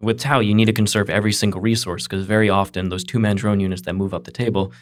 with 0.01 0.19
Tau, 0.19 0.39
you 0.39 0.53
need 0.53 0.65
to 0.65 0.73
conserve 0.73 1.09
every 1.09 1.31
single 1.31 1.61
resource 1.61 2.07
because 2.07 2.25
very 2.25 2.49
often 2.49 2.89
those 2.89 3.03
two 3.03 3.19
man 3.19 3.37
drone 3.37 3.59
units 3.61 3.83
that 3.83 3.93
move 3.93 4.13
up 4.13 4.25
the 4.25 4.31
table, 4.31 4.73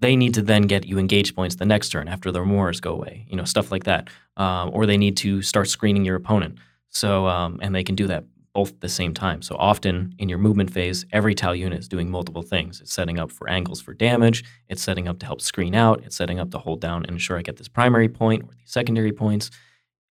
they 0.00 0.16
need 0.16 0.34
to 0.34 0.42
then 0.42 0.62
get 0.62 0.86
you 0.86 0.98
engage 0.98 1.34
points 1.34 1.56
the 1.56 1.66
next 1.66 1.90
turn 1.90 2.08
after 2.08 2.32
their 2.32 2.44
moors 2.44 2.80
go 2.80 2.92
away. 2.92 3.26
You 3.28 3.36
know, 3.36 3.44
stuff 3.44 3.70
like 3.70 3.84
that, 3.84 4.08
um, 4.36 4.70
or 4.72 4.86
they 4.86 4.96
need 4.96 5.16
to 5.18 5.42
start 5.42 5.68
screening 5.68 6.04
your 6.04 6.16
opponent. 6.16 6.58
So 6.88 7.26
um, 7.26 7.58
and 7.62 7.74
they 7.74 7.84
can 7.84 7.94
do 7.94 8.06
that 8.08 8.24
both 8.52 8.70
at 8.70 8.80
the 8.80 8.88
same 8.88 9.14
time. 9.14 9.42
So 9.42 9.54
often 9.56 10.14
in 10.18 10.28
your 10.28 10.38
movement 10.38 10.72
phase, 10.72 11.06
every 11.12 11.34
Tau 11.34 11.52
unit 11.52 11.78
is 11.78 11.88
doing 11.88 12.10
multiple 12.10 12.42
things. 12.42 12.80
It's 12.80 12.92
setting 12.92 13.18
up 13.18 13.30
for 13.30 13.48
angles 13.48 13.80
for 13.80 13.94
damage. 13.94 14.44
It's 14.68 14.82
setting 14.82 15.06
up 15.06 15.20
to 15.20 15.26
help 15.26 15.40
screen 15.40 15.74
out. 15.74 16.02
It's 16.04 16.16
setting 16.16 16.40
up 16.40 16.50
to 16.50 16.58
hold 16.58 16.80
down 16.80 17.04
and 17.04 17.12
ensure 17.12 17.38
I 17.38 17.42
get 17.42 17.56
this 17.56 17.68
primary 17.68 18.08
point 18.08 18.42
or 18.42 18.54
these 18.58 18.70
secondary 18.70 19.12
points. 19.12 19.50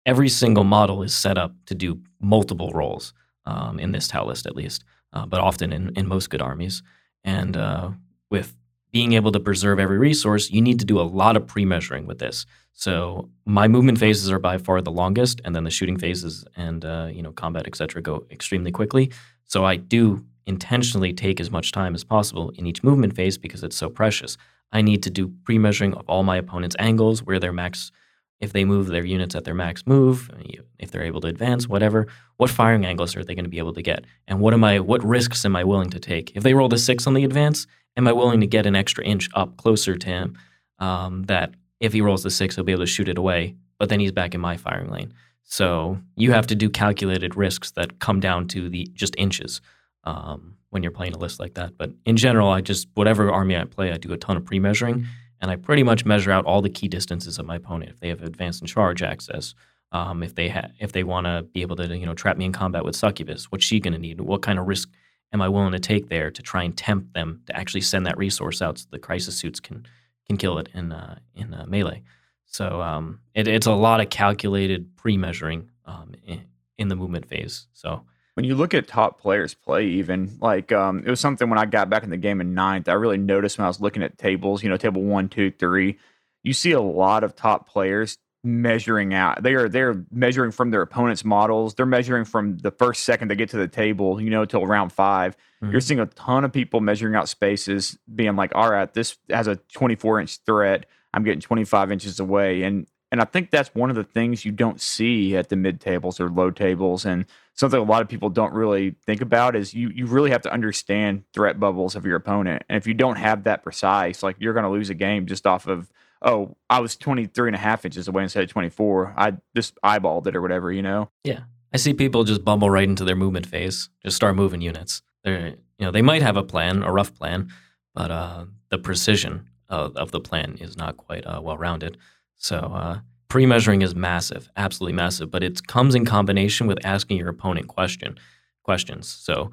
Every 0.06 0.30
single 0.30 0.64
model 0.64 1.04
is 1.04 1.14
set 1.14 1.38
up 1.38 1.54
to 1.66 1.76
do 1.76 2.02
multiple 2.22 2.72
roles 2.74 3.14
um, 3.46 3.78
in 3.78 3.92
this 3.92 4.08
Tau 4.08 4.26
list, 4.26 4.46
at 4.46 4.56
least, 4.56 4.86
uh, 5.12 5.26
but 5.26 5.42
often 5.42 5.74
in, 5.74 5.92
in 5.98 6.08
most 6.08 6.30
good 6.30 6.42
armies. 6.42 6.82
And 7.26 7.58
uh, 7.58 7.92
with 8.32 8.56
being 8.92 9.14
able 9.14 9.32
to 9.32 9.40
preserve 9.40 9.80
every 9.80 9.98
resource, 9.98 10.50
you 10.50 10.62
need 10.62 10.80
to 10.80 10.86
do 10.86 11.00
a 11.00 11.04
lot 11.04 11.38
of 11.38 11.46
pre-measuring 11.46 12.08
with 12.08 12.20
this. 12.20 12.46
So 12.74 13.30
my 13.46 13.68
movement 13.68 14.00
phases 14.00 14.32
are 14.32 14.40
by 14.40 14.58
far 14.58 14.82
the 14.82 14.92
longest, 14.92 15.42
and 15.44 15.56
then 15.56 15.66
the 15.66 15.70
shooting 15.70 15.98
phases 15.98 16.46
and 16.56 16.86
uh, 16.86 17.10
you 17.12 17.22
know 17.22 17.32
combat, 17.32 17.68
etc., 17.68 18.02
go 18.02 18.26
extremely 18.32 18.72
quickly. 18.72 19.12
So 19.46 19.66
I 19.66 19.76
do 19.76 20.26
intentionally 20.46 21.14
take 21.14 21.40
as 21.40 21.52
much 21.52 21.72
time 21.72 21.94
as 21.94 22.04
possible 22.04 22.52
in 22.56 22.66
each 22.66 22.84
movement 22.84 23.16
phase 23.16 23.38
because 23.38 23.64
it's 23.64 23.76
so 23.76 23.90
precious. 23.90 24.38
I 24.72 24.82
need 24.82 25.04
to 25.04 25.10
do 25.10 25.32
pre-measuring 25.44 25.94
of 25.94 26.08
all 26.08 26.24
my 26.24 26.38
opponent's 26.38 26.76
angles, 26.80 27.22
where 27.24 27.40
their 27.40 27.52
max, 27.52 27.92
if 28.40 28.54
they 28.54 28.64
move 28.64 28.88
their 28.88 29.04
units 29.04 29.36
at 29.36 29.44
their 29.44 29.54
max 29.54 29.86
move, 29.86 30.32
if 30.80 30.90
they're 30.90 31.04
able 31.04 31.22
to 31.22 31.28
advance, 31.28 31.68
whatever. 31.68 32.08
What 32.38 32.50
firing 32.50 32.86
angles 32.86 33.16
are 33.16 33.24
they 33.24 33.36
going 33.36 33.46
to 33.46 33.50
be 33.50 33.58
able 33.58 33.74
to 33.74 33.82
get, 33.82 34.06
and 34.28 34.40
what 34.40 34.54
am 34.54 34.64
I? 34.64 34.80
What 34.80 35.04
risks 35.04 35.44
am 35.44 35.56
I 35.56 35.64
willing 35.66 35.90
to 35.90 36.00
take? 36.00 36.32
If 36.36 36.44
they 36.44 36.54
roll 36.54 36.70
the 36.70 36.78
six 36.78 37.06
on 37.08 37.14
the 37.14 37.26
advance, 37.26 37.68
am 37.98 38.08
I 38.08 38.14
willing 38.14 38.42
to 38.42 38.48
get 38.48 38.66
an 38.66 38.76
extra 38.76 39.04
inch 39.04 39.30
up 39.34 39.58
closer 39.58 39.96
to 39.96 40.08
him? 40.08 40.38
Um, 40.80 41.24
that 41.24 41.54
if 41.80 41.94
he 41.94 42.02
rolls 42.02 42.24
the 42.24 42.30
six, 42.30 42.56
he'll 42.56 42.64
be 42.64 42.72
able 42.72 42.84
to 42.84 42.88
shoot 42.88 43.10
it 43.10 43.18
away, 43.18 43.56
but 43.78 43.90
then 43.90 44.00
he's 44.00 44.12
back 44.12 44.34
in 44.34 44.42
my 44.42 44.58
firing 44.58 44.90
lane. 44.90 45.14
So 45.44 45.98
you 46.16 46.32
have 46.32 46.48
to 46.48 46.56
do 46.56 46.70
calculated 46.70 47.36
risks 47.36 47.72
that 47.72 48.00
come 48.00 48.20
down 48.20 48.48
to 48.50 48.70
the 48.70 48.88
just 48.94 49.16
inches 49.18 49.62
um, 50.04 50.58
when 50.70 50.84
you're 50.84 50.92
playing 50.92 51.14
a 51.14 51.18
list 51.18 51.40
like 51.40 51.56
that. 51.56 51.78
But 51.78 51.92
in 52.06 52.18
general, 52.18 52.50
I 52.50 52.62
just 52.62 52.88
whatever 52.94 53.32
army 53.32 53.58
I 53.58 53.66
play, 53.66 53.92
I 53.92 53.98
do 53.98 54.14
a 54.14 54.18
ton 54.18 54.38
of 54.38 54.46
pre-measuring, 54.46 55.08
and 55.42 55.50
I 55.50 55.56
pretty 55.56 55.84
much 55.84 56.06
measure 56.06 56.32
out 56.32 56.46
all 56.46 56.62
the 56.62 56.70
key 56.70 56.88
distances 56.88 57.40
of 57.40 57.46
my 57.46 57.56
opponent. 57.56 57.92
If 57.92 58.00
they 58.00 58.10
have 58.10 58.22
advance 58.22 58.60
and 58.60 58.70
charge 58.70 59.02
access, 59.02 59.56
um, 59.92 60.22
if 60.22 60.36
they 60.36 60.50
ha- 60.50 60.70
if 60.80 60.92
they 60.92 61.04
want 61.04 61.26
to 61.26 61.44
be 61.52 61.62
able 61.62 61.76
to 61.78 61.98
you 61.98 62.06
know 62.06 62.14
trap 62.14 62.38
me 62.38 62.46
in 62.46 62.52
combat 62.52 62.86
with 62.86 62.96
succubus, 62.96 63.52
what's 63.52 63.66
she 63.66 63.80
going 63.80 63.94
to 63.94 64.00
need? 64.00 64.22
What 64.22 64.42
kind 64.42 64.60
of 64.60 64.68
risk 64.68 64.90
am 65.34 65.42
I 65.42 65.50
willing 65.50 65.72
to 65.74 65.80
take 65.80 66.10
there 66.10 66.32
to 66.32 66.42
try 66.42 66.64
and 66.64 66.76
tempt 66.76 67.14
them 67.14 67.42
to 67.48 67.56
actually 67.56 67.82
send 67.82 68.06
that 68.06 68.18
resource 68.18 68.62
out 68.62 68.78
so 68.78 68.86
the 68.92 69.00
crisis 69.00 69.36
suits 69.36 69.60
can 69.60 69.86
can 70.28 70.38
kill 70.38 70.60
it 70.60 70.70
in 70.74 70.92
uh, 70.92 71.20
in 71.36 71.54
uh, 71.54 71.66
melee. 71.68 72.04
So 72.46 72.82
um, 72.82 73.20
it, 73.36 73.48
it's 73.48 73.68
a 73.68 73.74
lot 73.74 74.02
of 74.02 74.10
calculated 74.10 74.96
pre-measuring 74.96 75.70
um, 75.86 76.14
in, 76.26 76.46
in 76.80 76.88
the 76.88 76.96
movement 76.96 77.28
phase. 77.28 77.68
So 77.74 78.04
when 78.40 78.46
you 78.46 78.56
look 78.56 78.74
at 78.74 78.88
top 78.88 79.20
players 79.20 79.54
play 79.54 79.86
even 79.86 80.38
like 80.40 80.72
um, 80.72 81.04
it 81.06 81.10
was 81.10 81.20
something 81.20 81.50
when 81.50 81.60
i 81.60 81.66
got 81.66 81.90
back 81.90 82.04
in 82.04 82.10
the 82.10 82.16
game 82.16 82.40
in 82.40 82.54
ninth 82.54 82.88
i 82.88 82.94
really 82.94 83.18
noticed 83.18 83.58
when 83.58 83.66
i 83.66 83.68
was 83.68 83.82
looking 83.82 84.02
at 84.02 84.18
tables 84.18 84.64
you 84.64 84.70
know 84.70 84.78
table 84.78 85.02
one 85.02 85.28
two 85.28 85.52
three 85.52 85.98
you 86.42 86.54
see 86.54 86.72
a 86.72 86.80
lot 86.80 87.26
of 87.26 87.36
top 87.36 87.68
players 87.68 88.18
measuring 88.44 89.14
out. 89.14 89.44
They 89.44 89.54
are 89.54 89.68
they're 89.68 90.04
measuring 90.12 90.52
from 90.52 90.72
their 90.72 90.82
opponent's 90.82 91.26
models. 91.26 91.74
They're 91.76 91.86
measuring 91.86 92.26
from 92.26 92.58
the 92.60 92.72
first 92.72 93.04
second 93.04 93.30
they 93.30 93.36
get 93.36 93.50
to 93.50 93.58
the 93.58 93.68
table 93.68 94.22
you 94.22 94.30
know 94.30 94.46
till 94.46 94.66
round 94.66 94.92
5 94.94 95.36
Mhm. 95.62 95.72
you're 95.74 95.82
seeing 95.82 96.00
a 96.00 96.06
ton 96.06 96.46
of 96.46 96.54
people 96.54 96.80
measuring 96.80 97.16
out 97.16 97.28
spaces 97.28 97.98
being 98.16 98.38
like 98.38 98.54
all 98.56 98.72
right 98.72 98.94
this 98.94 99.18
has 99.30 99.48
a 99.48 99.58
24 99.74 100.22
inch 100.22 100.38
threat. 100.46 100.86
I'm 101.14 101.24
getting 101.24 101.42
25 101.42 101.92
inches 101.92 102.20
away. 102.20 102.64
And 102.64 102.88
and 103.12 103.20
i 103.22 103.26
think 103.26 103.50
that's 103.50 103.74
one 103.76 103.90
of 103.90 103.96
the 103.96 104.04
things 104.04 104.46
you 104.46 104.52
don't 104.52 104.80
see 104.80 105.36
at 105.36 105.50
the 105.50 105.56
mid 105.58 105.82
tables 105.82 106.20
or 106.20 106.30
low 106.30 106.50
tables. 106.52 107.06
And 107.06 107.26
something 107.56 107.80
a 107.80 107.84
lot 107.84 108.02
of 108.02 108.08
people 108.08 108.30
don't 108.30 108.54
really 108.54 108.96
think 109.06 109.20
about 109.20 109.56
is 109.58 109.74
you 109.74 109.90
you 109.90 110.06
really 110.06 110.30
have 110.32 110.44
to 110.44 110.54
understand 110.54 111.24
threat 111.34 111.60
bubbles 111.60 111.96
of 111.98 112.06
your 112.06 112.16
opponent. 112.16 112.64
And 112.70 112.78
if 112.78 112.88
you 112.88 112.94
don't 112.94 113.18
have 113.18 113.44
that 113.44 113.64
precise 113.64 114.24
like 114.24 114.38
you're 114.40 114.54
going 114.54 114.64
to 114.64 114.70
lose 114.72 114.90
a 114.90 114.94
game 114.96 115.26
just 115.26 115.46
off 115.46 115.68
of 115.68 115.92
oh 116.22 116.56
i 116.70 116.80
was 116.80 116.96
23 116.96 117.50
and 117.50 117.56
a 117.56 117.60
half 117.60 117.86
inches 117.86 118.08
away 118.08 118.24
instead 118.24 118.44
of 118.44 118.50
24 118.50 119.14
i 119.18 119.34
just 119.56 119.78
eyeballed 119.84 120.28
it 120.28 120.36
or 120.36 120.42
whatever 120.42 120.72
you 120.72 120.82
know 120.82 121.10
Yeah. 121.24 121.42
I 121.72 121.78
see 121.78 121.94
people 121.94 122.24
just 122.24 122.44
bumble 122.44 122.70
right 122.70 122.90
into 122.90 123.06
their 123.06 123.16
movement 123.16 123.46
phase, 123.46 123.90
just 124.04 124.16
start 124.16 124.36
moving 124.36 124.60
units. 124.60 125.04
They're, 125.24 125.50
you 125.50 125.86
know, 125.86 125.92
they 125.92 126.02
might 126.02 126.24
have 126.24 126.36
a 126.36 126.42
plan, 126.42 126.82
a 126.82 126.92
rough 126.92 127.14
plan, 127.14 127.50
but 127.94 128.10
uh, 128.10 128.46
the 128.70 128.80
precision 128.80 129.48
of, 129.68 129.96
of 129.96 130.10
the 130.10 130.20
plan 130.20 130.58
is 130.60 130.76
not 130.78 130.98
quite 130.98 131.28
uh, 131.28 131.42
well 131.44 131.58
rounded. 131.58 131.98
So 132.38 132.58
uh, 132.58 133.00
pre-measuring 133.28 133.84
is 133.84 133.94
massive, 133.94 134.50
absolutely 134.58 134.96
massive, 134.96 135.30
but 135.30 135.44
it 135.44 135.68
comes 135.68 135.94
in 135.94 136.06
combination 136.06 136.66
with 136.66 136.84
asking 136.84 137.18
your 137.18 137.30
opponent 137.30 137.68
question 137.68 138.18
questions. 138.64 139.08
So 139.08 139.52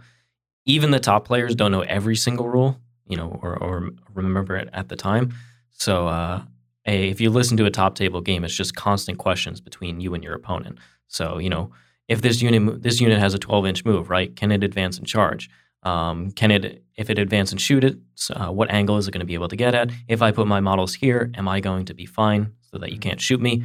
even 0.65 0.93
the 0.93 1.01
top 1.01 1.27
players 1.27 1.55
don't 1.55 1.71
know 1.71 1.83
every 1.83 2.17
single 2.17 2.49
rule, 2.49 2.81
you 3.07 3.19
know, 3.19 3.39
or, 3.43 3.63
or 3.63 3.91
remember 4.15 4.57
it 4.57 4.71
at 4.73 4.89
the 4.89 4.97
time. 4.97 5.35
So 5.73 6.09
uh, 6.09 6.43
a, 6.87 7.09
if 7.09 7.21
you 7.21 7.31
listen 7.31 7.57
to 7.57 7.67
a 7.67 7.71
top 7.71 7.95
table 7.95 8.21
game, 8.21 8.45
it's 8.45 8.55
just 8.55 8.77
constant 8.77 9.19
questions 9.19 9.61
between 9.61 10.01
you 10.01 10.15
and 10.15 10.23
your 10.23 10.35
opponent. 10.35 10.79
So 11.09 11.39
you 11.39 11.51
know, 11.51 11.73
if 12.09 12.23
this 12.23 12.41
unit 12.43 12.83
this 12.83 13.01
unit 13.01 13.19
has 13.19 13.35
a 13.35 13.39
12 13.39 13.67
inch 13.67 13.85
move, 13.85 14.11
right? 14.11 14.35
Can 14.35 14.53
it 14.53 14.63
advance 14.63 14.99
and 14.99 15.07
charge? 15.07 15.51
Um, 15.83 16.33
can 16.33 16.51
it, 16.51 16.83
if 16.97 17.11
it 17.11 17.19
advance 17.19 17.53
and 17.53 17.61
shoot 17.61 17.85
it, 17.85 17.97
uh, 18.35 18.51
what 18.51 18.73
angle 18.73 18.97
is 18.97 19.07
it 19.07 19.13
going 19.13 19.21
to 19.21 19.27
be 19.27 19.35
able 19.35 19.47
to 19.47 19.55
get 19.55 19.73
at? 19.73 19.91
If 20.09 20.21
I 20.21 20.33
put 20.33 20.49
my 20.49 20.59
models 20.59 20.95
here, 20.95 21.31
am 21.35 21.47
I 21.47 21.61
going 21.61 21.85
to 21.85 21.95
be 21.95 22.07
fine 22.07 22.55
so 22.61 22.79
that 22.79 22.91
you 22.91 22.99
can't 22.99 23.21
shoot 23.21 23.41
me? 23.41 23.65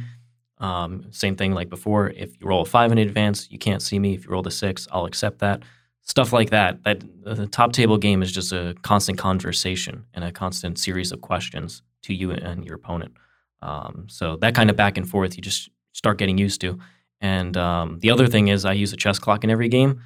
Um, 0.58 1.06
same 1.10 1.34
thing 1.34 1.52
like 1.52 1.68
before. 1.68 2.10
If 2.10 2.40
you 2.40 2.46
roll 2.46 2.62
a 2.62 2.64
five 2.64 2.92
in 2.92 2.98
advance, 2.98 3.50
you 3.50 3.58
can't 3.58 3.82
see 3.82 3.98
me. 3.98 4.14
If 4.14 4.24
you 4.24 4.30
roll 4.30 4.46
a 4.46 4.52
six, 4.52 4.86
I'll 4.92 5.06
accept 5.06 5.40
that. 5.40 5.64
Stuff 6.02 6.32
like 6.32 6.50
that. 6.50 6.84
That 6.84 7.02
the 7.24 7.48
top 7.48 7.72
table 7.72 7.98
game 7.98 8.22
is 8.22 8.30
just 8.30 8.52
a 8.52 8.76
constant 8.82 9.18
conversation 9.18 10.04
and 10.14 10.22
a 10.22 10.30
constant 10.30 10.78
series 10.78 11.10
of 11.10 11.20
questions 11.20 11.82
to 12.02 12.14
you 12.14 12.30
and 12.32 12.64
your 12.64 12.76
opponent. 12.76 13.14
Um, 13.62 14.06
so 14.08 14.36
that 14.36 14.54
kind 14.54 14.70
of 14.70 14.76
back 14.76 14.96
and 14.98 15.08
forth, 15.08 15.36
you 15.36 15.42
just 15.42 15.70
start 15.92 16.18
getting 16.18 16.38
used 16.38 16.60
to. 16.62 16.78
And 17.20 17.56
um, 17.56 18.00
the 18.00 18.10
other 18.10 18.26
thing 18.26 18.48
is, 18.48 18.64
I 18.64 18.72
use 18.72 18.92
a 18.92 18.96
chess 18.96 19.18
clock 19.18 19.44
in 19.44 19.50
every 19.50 19.68
game, 19.68 20.00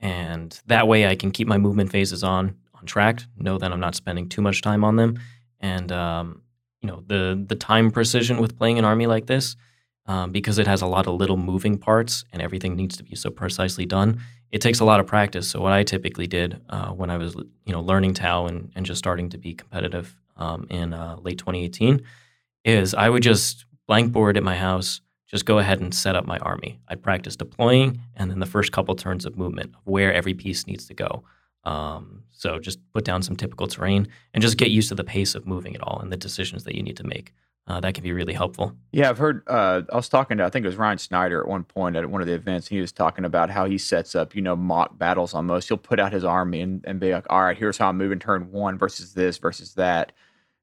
and 0.00 0.60
that 0.66 0.88
way 0.88 1.06
I 1.06 1.14
can 1.14 1.30
keep 1.30 1.46
my 1.46 1.58
movement 1.58 1.92
phases 1.92 2.24
on 2.24 2.56
on 2.74 2.84
track. 2.86 3.22
Know 3.36 3.56
that 3.58 3.72
I'm 3.72 3.80
not 3.80 3.94
spending 3.94 4.28
too 4.28 4.42
much 4.42 4.62
time 4.62 4.82
on 4.82 4.96
them, 4.96 5.20
and 5.60 5.92
um, 5.92 6.42
you 6.82 6.88
know 6.88 7.04
the 7.06 7.42
the 7.46 7.54
time 7.54 7.92
precision 7.92 8.38
with 8.38 8.58
playing 8.58 8.80
an 8.80 8.84
army 8.84 9.06
like 9.06 9.26
this, 9.26 9.54
um, 10.06 10.32
because 10.32 10.58
it 10.58 10.66
has 10.66 10.82
a 10.82 10.86
lot 10.86 11.06
of 11.06 11.14
little 11.14 11.36
moving 11.36 11.78
parts 11.78 12.24
and 12.32 12.42
everything 12.42 12.74
needs 12.74 12.96
to 12.96 13.04
be 13.04 13.14
so 13.14 13.30
precisely 13.30 13.86
done. 13.86 14.20
It 14.50 14.60
takes 14.60 14.80
a 14.80 14.84
lot 14.84 14.98
of 14.98 15.06
practice. 15.06 15.48
So 15.48 15.60
what 15.60 15.72
I 15.72 15.84
typically 15.84 16.26
did 16.26 16.60
uh, 16.68 16.88
when 16.88 17.10
I 17.10 17.16
was 17.16 17.36
you 17.64 17.72
know 17.72 17.80
learning 17.80 18.14
Tau 18.14 18.46
and, 18.46 18.72
and 18.74 18.84
just 18.84 18.98
starting 18.98 19.30
to 19.30 19.38
be 19.38 19.54
competitive 19.54 20.16
um, 20.36 20.66
in 20.70 20.92
uh, 20.92 21.16
late 21.20 21.38
2018 21.38 22.02
is 22.64 22.94
I 22.94 23.08
would 23.08 23.22
just 23.22 23.64
blank 23.86 24.12
board 24.12 24.36
at 24.36 24.42
my 24.42 24.56
house 24.56 25.00
just 25.26 25.44
go 25.44 25.58
ahead 25.58 25.80
and 25.80 25.92
set 25.94 26.14
up 26.14 26.24
my 26.24 26.38
army. 26.38 26.78
I'd 26.88 27.02
practice 27.02 27.36
deploying 27.36 28.00
and 28.14 28.30
then 28.30 28.38
the 28.38 28.46
first 28.46 28.72
couple 28.72 28.94
turns 28.94 29.26
of 29.26 29.36
movement 29.36 29.74
of 29.74 29.80
where 29.84 30.12
every 30.12 30.34
piece 30.34 30.66
needs 30.66 30.86
to 30.86 30.94
go. 30.94 31.24
Um, 31.64 32.22
so 32.30 32.60
just 32.60 32.78
put 32.92 33.04
down 33.04 33.22
some 33.22 33.34
typical 33.34 33.66
terrain 33.66 34.06
and 34.32 34.42
just 34.42 34.56
get 34.56 34.70
used 34.70 34.88
to 34.90 34.94
the 34.94 35.04
pace 35.04 35.34
of 35.34 35.46
moving 35.46 35.74
it 35.74 35.82
all 35.82 35.98
and 36.00 36.12
the 36.12 36.16
decisions 36.16 36.62
that 36.64 36.76
you 36.76 36.82
need 36.82 36.96
to 36.98 37.04
make. 37.04 37.32
Uh, 37.68 37.80
that 37.80 37.94
can 37.94 38.04
be 38.04 38.12
really 38.12 38.32
helpful. 38.32 38.72
Yeah, 38.92 39.10
I've 39.10 39.18
heard. 39.18 39.42
Uh, 39.48 39.82
I 39.92 39.96
was 39.96 40.08
talking 40.08 40.38
to, 40.38 40.44
I 40.44 40.50
think 40.50 40.64
it 40.64 40.68
was 40.68 40.76
Ryan 40.76 40.98
Snyder 40.98 41.40
at 41.40 41.48
one 41.48 41.64
point 41.64 41.96
at 41.96 42.08
one 42.08 42.20
of 42.20 42.28
the 42.28 42.34
events. 42.34 42.68
He 42.68 42.80
was 42.80 42.92
talking 42.92 43.24
about 43.24 43.50
how 43.50 43.64
he 43.64 43.76
sets 43.76 44.14
up, 44.14 44.36
you 44.36 44.42
know, 44.42 44.54
mock 44.54 44.96
battles 44.96 45.34
almost. 45.34 45.66
He'll 45.66 45.76
put 45.76 45.98
out 45.98 46.12
his 46.12 46.22
army 46.22 46.60
and, 46.60 46.84
and 46.86 47.00
be 47.00 47.12
like, 47.12 47.26
all 47.28 47.42
right, 47.42 47.58
here's 47.58 47.76
how 47.76 47.88
I'm 47.88 47.96
moving 47.98 48.20
turn 48.20 48.52
one 48.52 48.78
versus 48.78 49.14
this 49.14 49.38
versus 49.38 49.74
that. 49.74 50.12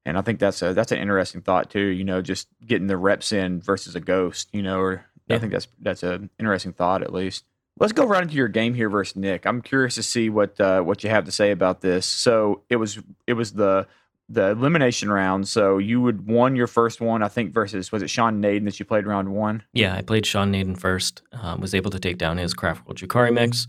And 0.05 0.17
I 0.17 0.21
think 0.21 0.39
that's 0.39 0.61
a 0.61 0.73
that's 0.73 0.91
an 0.91 0.99
interesting 0.99 1.41
thought 1.41 1.69
too. 1.69 1.79
You 1.79 2.03
know, 2.03 2.21
just 2.21 2.47
getting 2.65 2.87
the 2.87 2.97
reps 2.97 3.31
in 3.31 3.61
versus 3.61 3.95
a 3.95 3.99
ghost. 3.99 4.49
You 4.51 4.61
know, 4.61 4.79
or 4.79 5.05
yeah. 5.27 5.37
I 5.37 5.39
think 5.39 5.51
that's 5.51 5.67
that's 5.79 6.03
an 6.03 6.29
interesting 6.39 6.73
thought 6.73 7.01
at 7.01 7.13
least. 7.13 7.45
Let's 7.79 7.93
go 7.93 8.05
right 8.05 8.21
into 8.21 8.35
your 8.35 8.49
game 8.49 8.75
here 8.75 8.89
versus 8.89 9.15
Nick. 9.15 9.47
I'm 9.47 9.61
curious 9.61 9.95
to 9.95 10.03
see 10.03 10.29
what 10.29 10.59
uh, 10.59 10.81
what 10.81 11.03
you 11.03 11.09
have 11.09 11.25
to 11.25 11.31
say 11.31 11.51
about 11.51 11.81
this. 11.81 12.05
So 12.05 12.61
it 12.69 12.75
was 12.75 12.99
it 13.25 13.33
was 13.33 13.53
the 13.53 13.87
the 14.29 14.51
elimination 14.51 15.11
round. 15.11 15.47
So 15.47 15.77
you 15.77 16.01
would 16.01 16.27
won 16.27 16.55
your 16.55 16.67
first 16.67 17.01
one, 17.01 17.23
I 17.23 17.27
think, 17.27 17.53
versus 17.53 17.91
was 17.91 18.01
it 18.01 18.09
Sean 18.09 18.41
Nayden 18.41 18.65
that 18.65 18.79
you 18.79 18.85
played 18.85 19.05
round 19.05 19.29
one? 19.29 19.63
Yeah, 19.73 19.95
I 19.95 20.01
played 20.01 20.25
Sean 20.25 20.51
Nayden 20.51 20.77
first. 20.77 21.21
Um, 21.31 21.61
was 21.61 21.73
able 21.73 21.91
to 21.91 21.99
take 21.99 22.17
down 22.17 22.37
his 22.37 22.53
Craft 22.53 22.85
World 22.85 22.97
Drukhari 22.97 23.33
mix, 23.33 23.67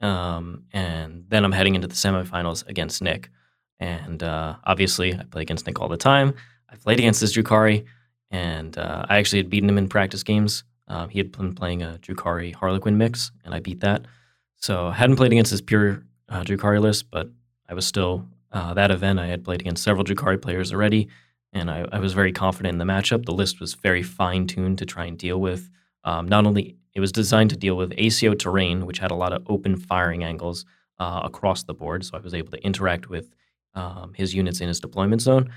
um, 0.00 0.64
and 0.72 1.24
then 1.28 1.44
I'm 1.44 1.52
heading 1.52 1.74
into 1.74 1.88
the 1.88 1.94
semifinals 1.94 2.66
against 2.68 3.02
Nick. 3.02 3.30
And 3.80 4.22
uh, 4.22 4.56
obviously, 4.64 5.14
I 5.14 5.24
play 5.24 5.42
against 5.42 5.66
Nick 5.66 5.80
all 5.80 5.88
the 5.88 5.96
time. 5.96 6.34
I 6.70 6.76
played 6.76 6.98
against 6.98 7.20
this 7.20 7.36
Drukhari, 7.36 7.84
and 8.30 8.76
uh, 8.78 9.06
I 9.08 9.18
actually 9.18 9.40
had 9.40 9.50
beaten 9.50 9.68
him 9.68 9.78
in 9.78 9.88
practice 9.88 10.22
games. 10.22 10.64
Um, 10.88 11.08
he 11.08 11.18
had 11.18 11.32
been 11.32 11.54
playing 11.54 11.82
a 11.82 11.98
Drukhari 12.00 12.54
Harlequin 12.54 12.98
mix, 12.98 13.30
and 13.44 13.54
I 13.54 13.60
beat 13.60 13.80
that. 13.80 14.06
So 14.56 14.88
I 14.88 14.94
hadn't 14.94 15.16
played 15.16 15.32
against 15.32 15.50
his 15.50 15.60
pure 15.60 16.02
uh, 16.28 16.42
list, 16.42 17.10
but 17.10 17.30
I 17.68 17.74
was 17.74 17.86
still, 17.86 18.26
uh, 18.52 18.74
that 18.74 18.90
event, 18.90 19.18
I 19.18 19.26
had 19.26 19.44
played 19.44 19.60
against 19.60 19.82
several 19.82 20.04
Drukhari 20.04 20.40
players 20.40 20.72
already, 20.72 21.08
and 21.52 21.70
I, 21.70 21.86
I 21.92 21.98
was 21.98 22.12
very 22.12 22.32
confident 22.32 22.72
in 22.74 22.78
the 22.78 22.92
matchup. 22.92 23.24
The 23.24 23.32
list 23.32 23.60
was 23.60 23.74
very 23.74 24.02
fine 24.02 24.46
tuned 24.46 24.78
to 24.78 24.86
try 24.86 25.04
and 25.06 25.18
deal 25.18 25.40
with 25.40 25.70
um, 26.04 26.28
not 26.28 26.46
only, 26.46 26.76
it 26.94 27.00
was 27.00 27.12
designed 27.12 27.50
to 27.50 27.56
deal 27.56 27.76
with 27.76 27.92
ACO 27.96 28.34
terrain, 28.34 28.86
which 28.86 28.98
had 28.98 29.10
a 29.10 29.16
lot 29.16 29.32
of 29.32 29.42
open 29.48 29.76
firing 29.76 30.22
angles 30.22 30.64
uh, 30.98 31.22
across 31.24 31.64
the 31.64 31.74
board. 31.74 32.04
So 32.04 32.16
I 32.16 32.20
was 32.20 32.34
able 32.34 32.50
to 32.52 32.62
interact 32.62 33.08
with 33.08 33.30
um, 33.74 34.12
his 34.14 34.34
units 34.34 34.60
in 34.60 34.68
his 34.68 34.80
deployment 34.80 35.22
zone. 35.22 35.50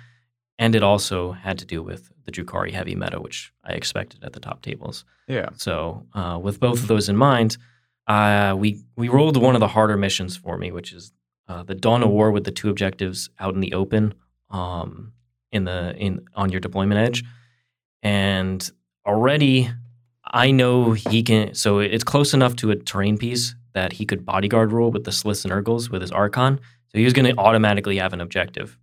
And 0.60 0.75
it 0.75 0.82
also 0.82 1.34
had 1.34 1.60
to 1.60 1.65
do 1.65 1.84
with 1.84 2.12
the 2.25 2.32
Drukhari 2.32 2.71
heavy 2.71 2.95
meta, 2.95 3.21
which 3.21 3.53
I 3.63 3.73
expected 3.73 4.23
at 4.23 4.34
the 4.34 4.39
top 4.39 4.62
tables. 4.62 5.06
Yeah. 5.27 5.49
So 5.56 6.06
uh, 6.13 6.39
with 6.41 6.60
both 6.60 6.82
of 6.82 6.88
those 6.88 7.10
in 7.10 7.15
mind, 7.15 7.58
uh, 8.08 8.56
we 8.58 8.82
we 8.95 9.10
rolled 9.10 9.38
one 9.38 9.56
of 9.56 9.60
the 9.60 9.67
harder 9.67 9.97
missions 9.97 10.36
for 10.36 10.58
me, 10.58 10.71
which 10.71 10.93
is 10.93 11.12
uh, 11.47 11.63
the 11.63 11.75
Dawn 11.75 12.03
of 12.03 12.10
War 12.10 12.32
with 12.32 12.45
the 12.45 12.51
two 12.51 12.69
objectives 12.69 13.30
out 13.39 13.53
in 13.53 13.60
the 13.60 13.73
open, 13.73 14.13
um, 14.49 15.13
in 15.51 15.65
the 15.65 15.95
in 15.95 16.25
on 16.34 16.49
your 16.49 16.60
deployment 16.60 16.99
edge, 16.99 17.23
and 18.01 18.71
already 19.06 19.69
I 20.25 20.51
know 20.51 20.93
he 20.93 21.21
can. 21.21 21.53
So 21.53 21.80
it's 21.80 22.03
close 22.03 22.34
enough 22.34 22.56
to 22.58 22.71
a 22.71 22.75
terrain 22.75 23.17
piece 23.17 23.56
that 23.73 23.93
he 23.93 24.06
could 24.06 24.25
bodyguard 24.25 24.71
rule 24.71 24.91
with 24.91 25.03
the 25.03 25.12
Sslyths 25.12 25.43
and 25.43 25.53
Ur-Ghuls 25.53 25.89
with 25.89 26.01
his 26.01 26.12
Archon 26.12 26.60
so 26.89 26.97
he 26.97 27.04
was 27.04 27.13
going 27.13 27.34
to 27.34 27.39
automatically 27.39 27.97
have 27.97 28.13
an 28.13 28.21
objective, 28.21 28.78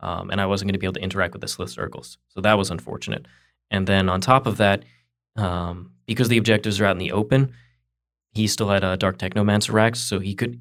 um, 0.00 0.30
and 0.30 0.40
I 0.40 0.46
wasn't 0.46 0.68
going 0.68 0.74
to 0.74 0.78
be 0.78 0.86
able 0.86 0.94
to 0.94 1.02
interact 1.02 1.34
with 1.34 1.42
the 1.42 1.46
Sslyth 1.46 1.70
circles. 1.70 2.18
So 2.28 2.40
that 2.40 2.56
was 2.56 2.70
unfortunate. 2.70 3.26
And 3.70 3.86
then 3.86 4.08
on 4.08 4.20
top 4.20 4.46
of 4.46 4.56
that, 4.56 4.84
um, 5.36 5.92
because 6.06 6.28
the 6.28 6.38
objectives 6.38 6.80
are 6.80 6.86
out 6.86 6.92
in 6.92 6.98
the 6.98 7.12
open, 7.12 7.52
he 8.32 8.46
still 8.46 8.68
had 8.68 8.84
a 8.84 8.96
Dark 8.96 9.18
Technomancer 9.18 9.72
Rex, 9.72 10.00
so 10.00 10.20
he 10.20 10.34
could, 10.34 10.60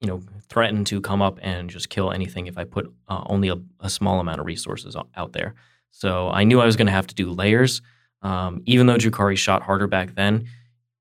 you 0.00 0.08
know, 0.08 0.22
threaten 0.48 0.84
to 0.84 1.00
come 1.00 1.22
up 1.22 1.38
and 1.42 1.68
just 1.68 1.88
kill 1.88 2.12
anything 2.12 2.46
if 2.46 2.56
I 2.58 2.64
put 2.64 2.92
uh, 3.08 3.24
only 3.26 3.48
a, 3.48 3.56
a, 3.80 3.90
small 3.90 4.20
amount 4.20 4.40
of 4.40 4.46
resources 4.46 4.96
out 5.16 5.32
there. 5.32 5.54
So 5.90 6.28
I 6.28 6.44
knew 6.44 6.60
I 6.60 6.66
was 6.66 6.76
going 6.76 6.86
to 6.86 6.92
have 6.92 7.06
to 7.08 7.14
do 7.14 7.30
layers. 7.30 7.82
Um, 8.22 8.62
even 8.66 8.86
though 8.86 8.96
Drukhari 8.96 9.36
shot 9.36 9.62
harder 9.62 9.86
back 9.86 10.14
then, 10.14 10.46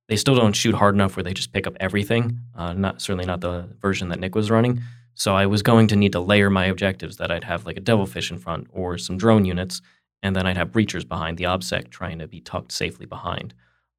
they 0.07 0.15
still 0.15 0.35
don't 0.35 0.53
shoot 0.53 0.75
hard 0.75 0.95
enough 0.95 1.15
where 1.15 1.23
they 1.23 1.33
just 1.33 1.51
pick 1.51 1.67
up 1.67 1.75
everything. 1.79 2.39
Uh, 2.55 2.73
not 2.73 3.01
certainly 3.01 3.25
not 3.25 3.41
the 3.41 3.69
version 3.81 4.09
that 4.09 4.19
Nick 4.19 4.35
was 4.35 4.51
running. 4.51 4.81
So 5.15 5.35
I 5.35 5.45
was 5.45 5.61
going 5.61 5.87
to 5.87 5.95
need 5.95 6.11
to 6.11 6.19
layer 6.19 6.49
my 6.49 6.65
objectives 6.65 7.17
that 7.17 7.31
I'd 7.31 7.45
have 7.45 7.65
like 7.65 7.77
a 7.77 7.81
devilfish 7.81 8.29
in 8.31 8.37
front 8.37 8.67
or 8.71 8.97
some 8.97 9.17
drone 9.17 9.45
units, 9.45 9.81
and 10.21 10.35
then 10.35 10.45
I'd 10.45 10.57
have 10.57 10.71
breachers 10.71 11.07
behind 11.07 11.37
the 11.37 11.45
obsec 11.45 11.89
trying 11.89 12.19
to 12.19 12.27
be 12.27 12.41
tucked 12.41 12.71
safely 12.71 13.05
behind. 13.05 13.53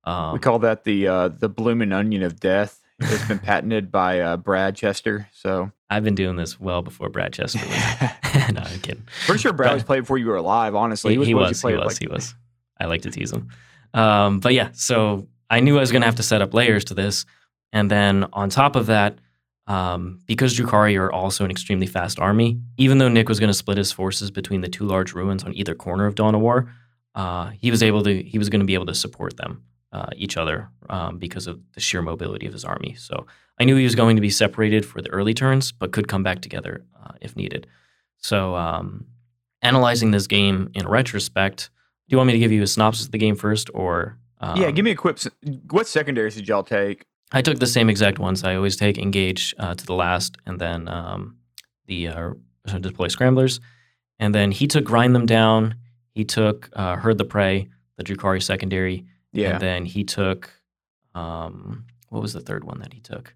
Um, 0.04 0.34
we 0.34 0.38
call 0.38 0.58
that 0.60 0.84
the 0.84 1.08
uh, 1.08 1.28
the 1.28 1.48
blooming 1.48 1.92
onion 1.92 2.22
of 2.22 2.38
death. 2.38 2.80
It's 2.98 3.26
been 3.28 3.38
patented 3.38 3.90
by 3.90 4.20
uh, 4.20 4.36
Brad 4.38 4.74
Chester. 4.76 5.28
So 5.32 5.70
I've 5.90 6.04
been 6.04 6.14
doing 6.14 6.36
this 6.36 6.58
well 6.60 6.82
before 6.82 7.08
Brad 7.08 7.32
Chester. 7.32 7.58
Was. 7.58 8.10
no, 8.52 8.60
I'm 8.62 8.80
kidding. 8.80 9.02
Pretty 9.26 9.40
sure 9.40 9.52
Brad 9.52 9.74
was 9.74 9.84
played 9.84 10.00
before 10.00 10.18
you 10.18 10.26
were 10.26 10.36
alive. 10.36 10.74
Honestly, 10.74 11.16
he, 11.16 11.24
he 11.24 11.34
was. 11.34 11.60
He 11.60 11.66
was. 11.66 11.72
He 11.72 11.76
was, 11.76 11.86
like- 11.86 11.98
he 12.00 12.08
was. 12.08 12.34
I 12.78 12.84
like 12.86 13.02
to 13.02 13.10
tease 13.10 13.32
him. 13.32 13.48
Um, 13.94 14.40
but 14.40 14.52
yeah, 14.52 14.70
so 14.72 15.28
I 15.48 15.60
knew 15.60 15.78
I 15.78 15.80
was 15.80 15.92
going 15.92 16.02
to 16.02 16.06
have 16.06 16.16
to 16.16 16.22
set 16.22 16.42
up 16.42 16.52
layers 16.52 16.84
to 16.86 16.94
this, 16.94 17.24
and 17.72 17.90
then 17.90 18.26
on 18.34 18.50
top 18.50 18.76
of 18.76 18.86
that, 18.86 19.18
um, 19.66 20.20
because 20.26 20.56
Drukhari 20.56 20.98
are 20.98 21.10
also 21.10 21.44
an 21.44 21.50
extremely 21.50 21.86
fast 21.86 22.20
army, 22.20 22.60
even 22.76 22.98
though 22.98 23.08
Nick 23.08 23.28
was 23.28 23.40
going 23.40 23.48
to 23.48 23.54
split 23.54 23.78
his 23.78 23.92
forces 23.92 24.30
between 24.30 24.60
the 24.60 24.68
two 24.68 24.84
large 24.84 25.12
ruins 25.12 25.42
on 25.44 25.54
either 25.54 25.74
corner 25.74 26.06
of 26.06 26.14
Dawn 26.14 26.34
of 26.34 26.40
War, 26.40 26.72
uh, 27.14 27.50
he 27.60 27.70
was 27.70 27.82
able 27.82 28.02
to 28.04 28.22
he 28.22 28.38
was 28.38 28.48
going 28.48 28.60
to 28.60 28.66
be 28.66 28.74
able 28.74 28.86
to 28.86 28.94
support 28.94 29.36
them 29.36 29.64
uh, 29.92 30.10
each 30.14 30.36
other 30.36 30.68
um, 30.88 31.18
because 31.18 31.46
of 31.46 31.60
the 31.74 31.80
sheer 31.80 32.02
mobility 32.02 32.46
of 32.46 32.52
his 32.52 32.64
army. 32.64 32.94
So 32.94 33.26
I 33.58 33.64
knew 33.64 33.76
he 33.76 33.84
was 33.84 33.94
going 33.94 34.16
to 34.16 34.22
be 34.22 34.30
separated 34.30 34.84
for 34.84 35.00
the 35.00 35.08
early 35.10 35.34
turns, 35.34 35.72
but 35.72 35.92
could 35.92 36.08
come 36.08 36.22
back 36.22 36.42
together 36.42 36.84
uh, 37.02 37.12
if 37.20 37.34
needed. 37.34 37.66
So 38.18 38.54
um, 38.54 39.06
analyzing 39.62 40.10
this 40.10 40.26
game 40.26 40.70
in 40.74 40.86
retrospect, 40.86 41.70
do 42.08 42.14
you 42.14 42.18
want 42.18 42.28
me 42.28 42.34
to 42.34 42.38
give 42.38 42.52
you 42.52 42.62
a 42.62 42.66
synopsis 42.66 43.06
of 43.06 43.12
the 43.12 43.18
game 43.18 43.34
first, 43.34 43.70
or 43.74 44.18
yeah, 44.56 44.70
give 44.70 44.84
me 44.84 44.92
a 44.92 44.96
quick. 44.96 45.18
What 45.70 45.88
secondaries 45.88 46.36
did 46.36 46.46
y'all 46.46 46.62
take? 46.62 47.06
I 47.32 47.42
took 47.42 47.58
the 47.58 47.66
same 47.66 47.90
exact 47.90 48.18
ones. 48.18 48.44
I 48.44 48.54
always 48.54 48.76
take 48.76 48.98
engage 48.98 49.54
uh, 49.58 49.74
to 49.74 49.86
the 49.86 49.94
last, 49.94 50.36
and 50.46 50.60
then 50.60 50.88
um, 50.88 51.36
the 51.86 52.08
uh, 52.08 52.30
deploy 52.80 53.08
scramblers, 53.08 53.60
and 54.18 54.34
then 54.34 54.52
he 54.52 54.66
took 54.66 54.84
grind 54.84 55.14
them 55.14 55.26
down. 55.26 55.76
He 56.14 56.24
took 56.24 56.70
uh, 56.74 56.96
herd 56.96 57.18
the 57.18 57.24
prey, 57.24 57.68
the 57.96 58.04
Drukhari 58.04 58.42
secondary, 58.42 59.04
yeah. 59.32 59.52
and 59.52 59.60
then 59.60 59.84
he 59.84 60.04
took 60.04 60.50
um, 61.14 61.86
what 62.10 62.22
was 62.22 62.32
the 62.32 62.40
third 62.40 62.64
one 62.64 62.80
that 62.80 62.92
he 62.92 63.00
took? 63.00 63.34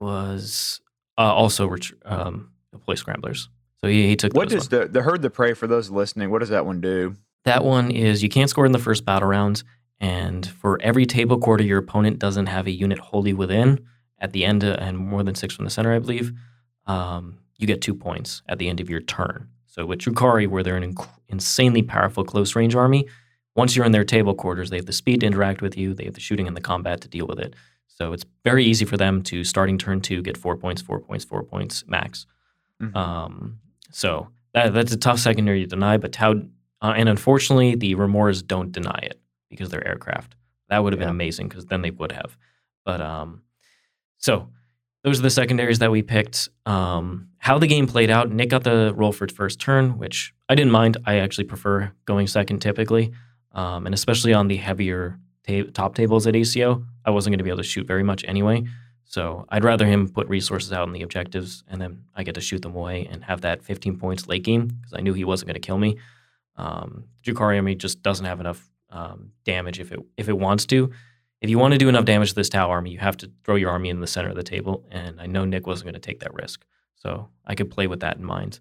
Was 0.00 0.80
uh, 1.18 1.34
also 1.34 1.66
ret- 1.66 1.90
um, 2.04 2.50
deploy 2.72 2.94
scramblers. 2.94 3.48
So 3.80 3.88
he, 3.88 4.08
he 4.08 4.16
took. 4.16 4.34
What 4.34 4.48
does 4.48 4.68
the 4.68 4.86
the 4.86 5.02
herd 5.02 5.22
the 5.22 5.30
prey 5.30 5.54
for 5.54 5.66
those 5.66 5.90
listening? 5.90 6.30
What 6.30 6.38
does 6.38 6.48
that 6.48 6.64
one 6.64 6.80
do? 6.80 7.16
That 7.44 7.64
one 7.64 7.90
is 7.90 8.22
you 8.22 8.28
can't 8.28 8.48
score 8.48 8.66
in 8.66 8.72
the 8.72 8.78
first 8.78 9.04
battle 9.04 9.28
round, 9.28 9.64
and 10.02 10.44
for 10.44 10.82
every 10.82 11.06
table 11.06 11.38
quarter 11.38 11.62
your 11.62 11.78
opponent 11.78 12.18
doesn't 12.18 12.46
have 12.46 12.66
a 12.66 12.72
unit 12.72 12.98
wholly 12.98 13.32
within 13.32 13.78
at 14.18 14.32
the 14.32 14.44
end, 14.44 14.64
uh, 14.64 14.76
and 14.80 14.98
more 14.98 15.22
than 15.22 15.34
six 15.36 15.54
from 15.54 15.64
the 15.64 15.70
center, 15.70 15.94
I 15.94 16.00
believe, 16.00 16.32
um, 16.86 17.38
you 17.56 17.66
get 17.66 17.80
two 17.80 17.94
points 17.94 18.42
at 18.48 18.58
the 18.58 18.68
end 18.68 18.80
of 18.80 18.90
your 18.90 19.00
turn. 19.00 19.48
So 19.66 19.86
with 19.86 20.00
Drukhari, 20.00 20.48
where 20.48 20.62
they're 20.62 20.76
an 20.76 20.92
inc- 20.92 21.08
insanely 21.28 21.82
powerful 21.82 22.24
close 22.24 22.54
range 22.56 22.74
army, 22.74 23.08
once 23.54 23.76
you're 23.76 23.86
in 23.86 23.92
their 23.92 24.04
table 24.04 24.34
quarters, 24.34 24.70
they 24.70 24.76
have 24.76 24.86
the 24.86 24.92
speed 24.92 25.20
to 25.20 25.26
interact 25.26 25.62
with 25.62 25.78
you, 25.78 25.94
they 25.94 26.04
have 26.04 26.14
the 26.14 26.20
shooting 26.20 26.48
and 26.48 26.56
the 26.56 26.60
combat 26.60 27.00
to 27.02 27.08
deal 27.08 27.26
with 27.26 27.38
it. 27.38 27.54
So 27.86 28.12
it's 28.12 28.24
very 28.42 28.64
easy 28.64 28.84
for 28.84 28.96
them 28.96 29.22
to 29.24 29.44
starting 29.44 29.78
turn 29.78 30.00
two 30.00 30.20
get 30.22 30.36
four 30.36 30.56
points, 30.56 30.82
four 30.82 30.98
points, 30.98 31.24
four 31.24 31.44
points 31.44 31.84
max. 31.86 32.26
Mhm. 32.82 32.96
Um, 32.96 33.60
so 33.90 34.28
that, 34.54 34.74
that's 34.74 34.92
a 34.92 34.96
tough 34.96 35.20
secondary 35.20 35.60
to 35.60 35.66
deny. 35.66 35.96
But 35.96 36.12
Tau, 36.12 36.42
uh, 36.80 36.94
and 36.96 37.08
unfortunately, 37.08 37.76
the 37.76 37.94
Remors 37.94 38.42
don't 38.42 38.72
deny 38.72 38.98
it 39.02 39.20
because 39.52 39.70
they're 39.70 39.86
aircraft. 39.86 40.34
That 40.68 40.82
would 40.82 40.92
have 40.92 41.00
Yeah. 41.00 41.06
been 41.06 41.14
amazing 41.14 41.48
because 41.48 41.66
then 41.66 41.82
they 41.82 41.90
would 41.90 42.12
have. 42.12 42.36
But 42.84 43.00
um, 43.00 43.42
so 44.18 44.48
those 45.04 45.18
are 45.18 45.22
the 45.22 45.30
secondaries 45.30 45.78
that 45.80 45.90
we 45.90 46.02
picked. 46.02 46.48
Um, 46.66 47.28
how 47.38 47.58
the 47.58 47.66
game 47.66 47.86
played 47.86 48.10
out, 48.10 48.30
Nick 48.30 48.50
got 48.50 48.64
the 48.64 48.92
roll 48.96 49.12
for 49.12 49.26
first 49.28 49.60
turn, 49.60 49.98
which 49.98 50.32
I 50.48 50.54
didn't 50.54 50.72
mind. 50.72 50.96
I 51.06 51.16
actually 51.16 51.44
prefer 51.44 51.92
going 52.04 52.26
second 52.26 52.60
typically, 52.60 53.12
um, 53.52 53.86
and 53.86 53.94
especially 53.94 54.32
on 54.32 54.48
the 54.48 54.56
heavier 54.56 55.18
ta- 55.46 55.70
top 55.74 55.94
tables 55.94 56.26
at 56.26 56.34
ACO, 56.36 56.84
I 57.04 57.10
wasn't 57.10 57.32
going 57.32 57.38
to 57.38 57.44
be 57.44 57.50
able 57.50 57.58
to 57.58 57.64
shoot 57.68 57.86
very 57.86 58.02
much 58.04 58.24
anyway. 58.26 58.64
So 59.04 59.44
I'd 59.50 59.64
rather 59.64 59.84
him 59.86 60.08
put 60.08 60.26
resources 60.28 60.72
out 60.72 60.86
in 60.86 60.94
the 60.94 61.02
objectives, 61.02 61.64
and 61.68 61.80
then 61.80 62.04
I 62.14 62.22
get 62.22 62.34
to 62.36 62.40
shoot 62.40 62.62
them 62.62 62.74
away 62.74 63.06
and 63.10 63.22
have 63.24 63.42
that 63.42 63.62
15 63.62 63.98
points 63.98 64.26
late 64.26 64.42
game 64.44 64.68
because 64.68 64.94
I 64.94 65.00
knew 65.02 65.12
he 65.12 65.24
wasn't 65.24 65.48
going 65.48 65.60
to 65.60 65.66
kill 65.66 65.76
me. 65.78 65.98
Um, 66.56 67.04
Drukhari 67.24 67.56
army 67.56 67.74
just 67.74 68.02
doesn't 68.02 68.24
have 68.24 68.40
enough 68.40 68.70
um, 68.92 69.32
damage 69.44 69.80
if 69.80 69.90
it 69.90 69.98
if 70.16 70.28
it 70.28 70.38
wants 70.38 70.66
to. 70.66 70.90
If 71.40 71.50
you 71.50 71.58
want 71.58 71.72
to 71.72 71.78
do 71.78 71.88
enough 71.88 72.04
damage 72.04 72.28
to 72.28 72.34
this 72.36 72.48
Tau 72.48 72.70
army, 72.70 72.90
you 72.90 72.98
have 72.98 73.16
to 73.16 73.30
throw 73.42 73.56
your 73.56 73.70
army 73.70 73.88
in 73.88 74.00
the 74.00 74.06
center 74.06 74.28
of 74.28 74.36
the 74.36 74.44
table, 74.44 74.86
and 74.92 75.20
I 75.20 75.26
know 75.26 75.44
Nick 75.44 75.66
wasn't 75.66 75.86
going 75.86 76.00
to 76.00 76.08
take 76.08 76.20
that 76.20 76.32
risk, 76.34 76.64
so 76.94 77.30
I 77.44 77.56
could 77.56 77.70
play 77.70 77.88
with 77.88 78.00
that 78.00 78.16
in 78.16 78.24
mind. 78.24 78.60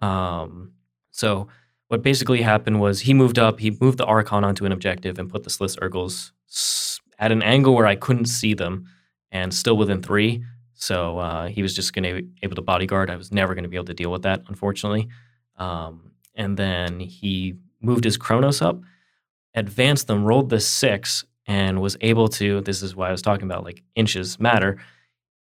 Um, 0.00 0.72
so 1.10 1.48
what 1.88 2.02
basically 2.02 2.40
happened 2.40 2.80
was 2.80 3.00
he 3.00 3.12
moved 3.12 3.38
up, 3.38 3.60
he 3.60 3.76
moved 3.78 3.98
the 3.98 4.06
Archon 4.06 4.42
onto 4.42 4.64
an 4.64 4.72
objective 4.72 5.18
and 5.18 5.28
put 5.30 5.44
the 5.44 5.50
Sslyth 5.50 5.76
Ur-Ghuls 5.82 7.00
at 7.18 7.30
an 7.30 7.42
angle 7.42 7.74
where 7.74 7.86
I 7.86 7.94
couldn't 7.94 8.26
see 8.26 8.54
them, 8.54 8.86
and 9.30 9.52
still 9.52 9.76
within 9.76 10.00
three. 10.00 10.42
So 10.72 11.18
uh, 11.18 11.48
he 11.48 11.62
was 11.62 11.74
just 11.74 11.92
going 11.92 12.04
to 12.04 12.22
be 12.22 12.28
able 12.42 12.56
to 12.56 12.62
bodyguard. 12.62 13.10
I 13.10 13.16
was 13.16 13.32
never 13.32 13.54
going 13.54 13.64
to 13.64 13.68
be 13.68 13.76
able 13.76 13.86
to 13.86 13.94
deal 13.94 14.10
with 14.10 14.22
that, 14.22 14.42
unfortunately. 14.48 15.08
Um, 15.56 16.12
and 16.34 16.56
then 16.56 17.00
he 17.00 17.54
moved 17.80 18.04
his 18.04 18.16
Cronos 18.16 18.60
up, 18.60 18.80
advanced 19.54 20.06
them, 20.06 20.24
rolled 20.24 20.50
the 20.50 20.60
six, 20.60 21.24
and 21.46 21.80
was 21.80 21.96
able 22.00 22.28
to. 22.28 22.60
This 22.62 22.82
is 22.82 22.96
why 22.96 23.08
I 23.08 23.12
was 23.12 23.22
talking 23.22 23.44
about 23.44 23.64
like 23.64 23.82
inches 23.94 24.38
matter. 24.40 24.78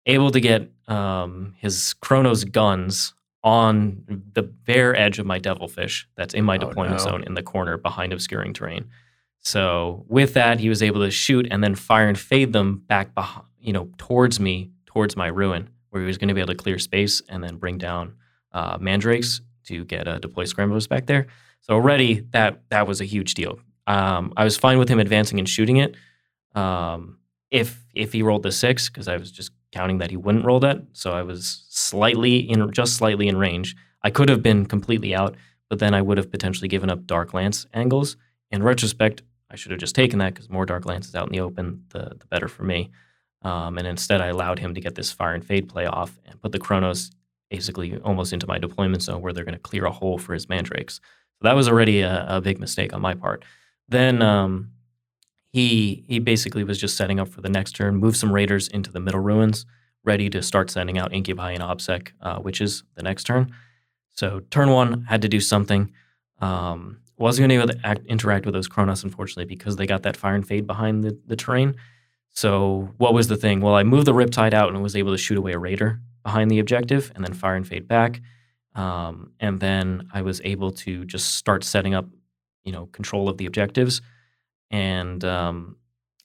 Able 0.06 0.32
to 0.32 0.40
get 0.42 0.70
um, 0.88 1.54
his 1.60 1.94
Cronos 1.96 2.44
guns 2.44 3.14
on 3.44 4.04
the 4.34 4.44
bare 4.44 4.96
edge 4.96 5.20
of 5.20 5.26
my 5.26 5.40
Devilfish 5.40 6.08
that's 6.16 6.34
in 6.34 6.44
my 6.46 6.56
Oh, 6.56 6.60
deployment 6.60 6.98
no. 6.98 7.04
zone 7.04 7.24
in 7.26 7.34
the 7.34 7.44
corner 7.44 7.78
behind 7.78 8.12
obscuring 8.14 8.54
terrain. 8.54 8.86
So 9.40 10.06
with 10.08 10.34
that, 10.36 10.60
he 10.60 10.70
was 10.70 10.82
able 10.82 11.02
to 11.02 11.12
shoot 11.12 11.48
and 11.52 11.64
then 11.64 11.76
fire 11.76 12.08
and 12.08 12.18
fade 12.18 12.54
them 12.54 12.84
back 12.88 13.14
behind, 13.14 13.46
you 13.60 13.74
know, 13.74 13.90
towards 13.98 14.40
me, 14.40 14.72
towards 14.86 15.18
my 15.18 15.28
ruin, 15.28 15.70
where 15.90 16.02
he 16.02 16.08
was 16.08 16.18
going 16.18 16.30
to 16.30 16.34
be 16.34 16.40
able 16.40 16.54
to 16.54 16.58
clear 16.58 16.80
space 16.80 17.22
and 17.28 17.44
then 17.44 17.58
bring 17.58 17.78
down 17.78 18.14
uh, 18.54 18.78
mandrakes 18.80 19.42
to 19.66 19.84
get 19.86 20.08
uh, 20.08 20.20
deploy 20.20 20.46
scramblers 20.46 20.88
back 20.88 21.06
there. 21.08 21.28
So 21.62 21.74
already 21.74 22.22
that 22.32 22.62
that 22.70 22.88
was 22.88 23.02
a 23.02 23.06
huge 23.06 23.34
deal. 23.34 23.60
Um, 23.88 24.34
I 24.38 24.44
was 24.44 24.58
fine 24.58 24.78
with 24.80 24.90
him 24.90 25.00
advancing 25.00 25.40
and 25.40 25.48
shooting 25.48 25.78
it. 25.78 25.96
Um, 26.56 27.20
if 27.52 27.84
if 27.94 28.14
he 28.14 28.24
rolled 28.24 28.44
the 28.44 28.52
six, 28.52 28.90
because 28.90 29.08
I 29.08 29.18
was 29.18 29.32
just 29.32 29.52
counting 29.72 30.00
that 30.00 30.10
he 30.10 30.18
wouldn't 30.18 30.46
roll 30.46 30.60
that, 30.62 30.82
so 30.94 31.12
I 31.12 31.24
was 31.24 31.66
slightly 31.70 32.38
in, 32.38 32.72
just 32.72 32.96
slightly 32.96 33.28
in 33.28 33.38
range. 33.38 33.76
I 34.02 34.10
could 34.10 34.30
have 34.30 34.42
been 34.42 34.66
completely 34.66 35.16
out, 35.16 35.36
but 35.70 35.80
then 35.80 35.94
I 35.94 36.02
would 36.02 36.18
have 36.18 36.32
potentially 36.32 36.68
given 36.68 36.90
up 36.90 37.06
dark 37.06 37.34
lance 37.34 37.66
angles. 37.74 38.18
In 38.52 38.64
retrospect, 38.64 39.22
I 39.50 39.56
should 39.56 39.72
have 39.72 39.80
just 39.80 39.96
taken 39.96 40.20
that 40.20 40.34
because 40.34 40.50
more 40.50 40.66
dark 40.66 40.86
lances 40.86 41.16
out 41.16 41.28
in 41.28 41.34
the 41.34 41.42
open, 41.42 41.86
the 41.90 42.16
the 42.20 42.26
better 42.30 42.48
for 42.48 42.64
me. 42.64 42.92
Um, 43.44 43.78
and 43.78 43.86
instead, 43.86 44.22
I 44.22 44.28
allowed 44.28 44.60
him 44.60 44.74
to 44.74 44.82
get 44.82 44.96
this 44.96 45.12
fire 45.12 45.34
and 45.34 45.46
fade 45.46 45.68
play 45.68 45.86
off 45.86 46.18
and 46.26 46.42
put 46.42 46.54
the 46.54 46.60
Cronos 46.60 47.12
basically 47.52 47.98
almost 48.00 48.34
into 48.34 48.48
my 48.48 48.58
deployment 48.58 49.04
zone 49.04 49.22
where 49.22 49.34
they're 49.34 49.44
going 49.44 49.54
to 49.54 49.60
clear 49.60 49.86
a 49.86 49.92
hole 49.92 50.18
for 50.18 50.34
his 50.34 50.50
mandrakes. 50.50 50.96
So 50.96 51.44
that 51.44 51.56
was 51.56 51.68
already 51.68 52.02
a, 52.02 52.26
a 52.28 52.42
big 52.42 52.60
mistake 52.60 52.94
on 52.94 53.02
my 53.02 53.14
part. 53.14 53.44
Then 53.90 54.22
um, 54.22 54.72
he 55.52 56.04
he 56.08 56.20
basically 56.20 56.64
was 56.64 56.80
just 56.80 56.98
setting 56.98 57.20
up 57.20 57.28
for 57.28 57.42
the 57.42 57.50
next 57.50 57.76
turn, 57.76 57.96
move 57.96 58.16
some 58.16 58.32
raiders 58.32 58.68
into 58.68 58.92
the 58.92 59.00
middle 59.00 59.20
ruins, 59.20 59.66
ready 60.04 60.30
to 60.30 60.42
start 60.42 60.70
sending 60.70 60.98
out 60.98 61.14
Incubi 61.14 61.52
and 61.54 61.64
Obsec 61.64 62.12
uh, 62.22 62.42
is 62.62 62.84
the 62.96 63.04
next 63.04 63.26
turn. 63.26 63.54
So 64.14 64.42
turn 64.52 64.70
one 64.70 65.04
had 65.04 65.22
to 65.22 65.28
do 65.28 65.40
something. 65.40 65.92
Um, 66.40 67.00
wasn't 67.18 67.48
going 67.48 67.60
to 67.60 67.68
be 67.68 67.72
able 67.72 67.80
to 67.80 67.88
act, 67.88 68.06
interact 68.08 68.46
with 68.46 68.54
those 68.54 68.68
Cronos, 68.68 69.04
unfortunately, 69.04 69.46
because 69.46 69.76
they 69.76 69.86
got 69.86 70.04
that 70.04 70.18
fire 70.18 70.36
and 70.36 70.48
fade 70.48 70.68
behind 70.68 71.04
the, 71.04 71.18
the 71.26 71.36
terrain. 71.36 71.76
So 72.32 72.90
what 72.98 73.14
was 73.14 73.28
the 73.28 73.38
thing? 73.38 73.62
Well, 73.62 73.76
I 73.76 73.84
moved 73.84 74.08
the 74.08 74.14
Riptide 74.14 74.54
out 74.54 74.70
and 74.74 74.82
was 74.82 74.96
able 74.96 75.12
to 75.12 75.18
shoot 75.18 75.38
away 75.38 75.54
a 75.54 75.60
raider 75.60 76.02
behind 76.24 76.50
the 76.50 76.60
objective, 76.60 77.12
and 77.16 77.24
then 77.24 77.34
fire 77.34 77.56
and 77.56 77.68
fade 77.68 77.88
back. 77.88 78.22
Um, 78.76 79.34
and 79.40 79.60
then 79.60 80.10
I 80.14 80.22
was 80.24 80.42
able 80.44 80.72
to 80.72 81.06
just 81.06 81.36
start 81.36 81.64
setting 81.64 81.94
up, 81.94 82.08
you 82.64 82.72
know, 82.72 82.88
control 82.88 83.30
of 83.30 83.38
the 83.38 83.46
objectives. 83.46 84.02
And 84.72 85.24
um, 85.24 85.78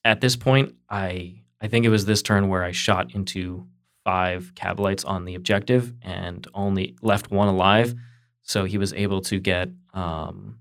at 0.05 0.21
this 0.21 0.37
point, 0.37 0.75
I 0.89 1.43
I 1.61 1.69
think 1.69 1.85
it 1.85 1.91
was 1.91 2.07
this 2.07 2.23
turn 2.23 2.49
where 2.49 2.63
I 2.63 2.73
shot 2.73 3.15
into 3.15 3.67
five 4.05 4.53
Kabalites 4.55 5.07
on 5.07 5.25
the 5.25 5.35
objective 5.35 5.93
and 6.03 6.47
only 6.55 6.97
left 7.03 7.31
one 7.31 7.49
alive. 7.49 7.95
So 8.43 8.65
he 8.65 8.79
was 8.79 8.93
able 8.95 9.21
to 9.23 9.41
get 9.41 9.69
um, 9.93 10.61